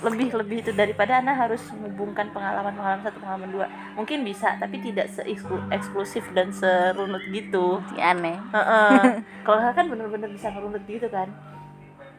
lebih 0.04 0.28
lebih 0.36 0.58
itu 0.60 0.72
daripada 0.72 1.24
anak 1.24 1.36
harus 1.48 1.64
menghubungkan 1.72 2.28
pengalaman 2.30 2.76
pengalaman 2.76 3.04
satu 3.04 3.18
pengalaman 3.24 3.50
dua. 3.50 3.66
Mungkin 3.96 4.28
bisa 4.28 4.60
tapi 4.60 4.84
tidak 4.84 5.08
se 5.08 5.24
eksklusif 5.72 6.28
dan 6.36 6.52
serunut 6.52 7.24
gitu. 7.32 7.80
Si 7.90 7.98
aneh. 7.98 8.36
Heeh. 8.52 9.02
kalau 9.48 9.58
kakak 9.64 9.76
kan 9.80 9.86
bener-bener 9.88 10.30
bisa 10.30 10.52
ngerunut 10.52 10.84
gitu 10.84 11.08
kan. 11.08 11.32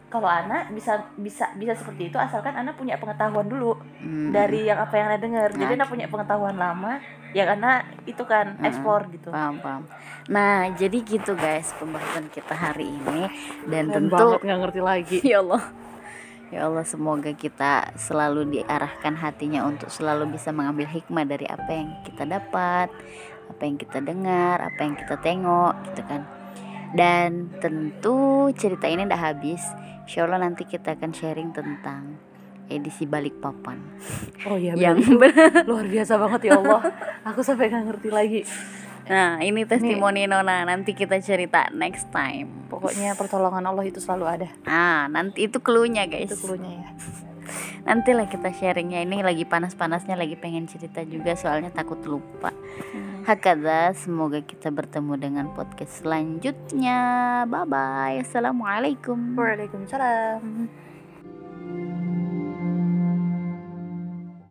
Kalau 0.08 0.30
anak 0.30 0.70
bisa 0.70 1.10
bisa 1.18 1.50
bisa 1.58 1.74
seperti 1.74 2.06
itu 2.06 2.16
asalkan 2.16 2.54
anak 2.54 2.78
punya 2.78 2.94
pengetahuan 2.96 3.50
dulu 3.50 3.74
Mm. 3.98 4.30
dari 4.30 4.62
yang 4.62 4.78
apa 4.78 4.94
yang 4.94 5.06
anak 5.10 5.20
dengar. 5.20 5.48
Jadi 5.50 5.72
Nah. 5.74 5.78
anak 5.82 5.88
punya 5.90 6.06
pengetahuan 6.06 6.54
lama 6.54 6.92
yang 7.34 7.48
anak 7.50 7.82
itu 8.06 8.22
kan 8.22 8.54
Mm-mm. 8.54 8.68
explore 8.68 9.10
gitu. 9.10 9.34
Paham 9.34 9.58
paham. 9.58 9.82
Nah 10.30 10.70
jadi 10.72 11.02
gitu 11.02 11.34
guys 11.34 11.74
pembahasan 11.74 12.30
kita 12.30 12.54
hari 12.54 12.94
ini. 12.94 13.26
Dan 13.66 13.90
Keren 13.90 14.06
tentu 14.06 14.26
nggak 14.38 14.58
ngerti 14.62 14.80
lagi. 14.80 15.18
Ya 15.34 15.42
Allah 15.42 15.66
ya 16.54 16.70
Allah 16.70 16.86
semoga 16.86 17.34
kita 17.34 17.90
selalu 17.98 18.62
diarahkan 18.62 19.18
hatinya 19.18 19.66
untuk 19.66 19.90
selalu 19.90 20.38
bisa 20.38 20.54
mengambil 20.54 20.86
hikmah 20.86 21.26
dari 21.26 21.50
apa 21.50 21.66
yang 21.66 21.90
kita 22.06 22.22
dapat 22.22 22.94
apa 23.50 23.62
yang 23.66 23.74
kita 23.74 23.98
dengar 23.98 24.62
apa 24.62 24.78
yang 24.78 24.94
kita 24.94 25.18
tengok 25.18 25.74
gitu 25.90 26.02
kan. 26.06 26.22
Dan 26.94 27.50
tentu 27.58 28.48
cerita 28.54 28.86
ini 28.86 29.02
udah 29.02 29.18
habis. 29.18 29.66
Insya 30.06 30.30
Allah 30.30 30.46
nanti 30.46 30.62
kita 30.62 30.94
akan 30.94 31.10
sharing 31.10 31.50
tentang 31.50 32.14
edisi 32.70 33.02
balik 33.02 33.42
papan. 33.42 33.82
Oh 34.46 34.54
iya 34.54 34.78
yang 34.78 35.02
luar 35.68 35.90
biasa 35.90 36.14
banget 36.22 36.54
ya 36.54 36.62
Allah. 36.62 36.86
Aku 37.34 37.42
sampai 37.42 37.66
nggak 37.66 37.84
ngerti 37.90 38.08
lagi 38.14 38.40
nah 39.04 39.40
ini 39.40 39.68
testimoni 39.68 40.24
Nona. 40.24 40.64
Nanti 40.64 40.96
kita 40.96 41.20
cerita 41.20 41.68
next 41.72 42.08
time. 42.10 42.68
Pokoknya 42.72 43.14
pertolongan 43.14 43.64
Allah 43.68 43.84
itu 43.84 44.00
selalu 44.00 44.24
ada. 44.24 44.48
Ah 44.64 45.06
nanti 45.12 45.46
itu 45.46 45.60
cluenya 45.60 46.08
guys. 46.08 46.32
itu 46.32 46.36
klunya 46.40 46.82
ya. 46.82 46.88
Nanti 47.84 48.16
lah 48.16 48.24
kita 48.24 48.48
sharingnya 48.48 49.04
ini 49.04 49.20
lagi 49.20 49.44
panas-panasnya 49.44 50.16
lagi 50.16 50.40
pengen 50.40 50.64
cerita 50.64 51.04
juga 51.04 51.36
soalnya 51.36 51.68
takut 51.68 52.00
lupa. 52.08 52.48
Hakada 53.28 53.92
semoga 53.92 54.40
kita 54.40 54.72
bertemu 54.72 55.20
dengan 55.20 55.46
podcast 55.52 56.00
selanjutnya. 56.04 57.44
Bye 57.44 57.68
bye 57.68 58.16
assalamualaikum. 58.24 59.36
Waalaikumsalam 59.36 60.84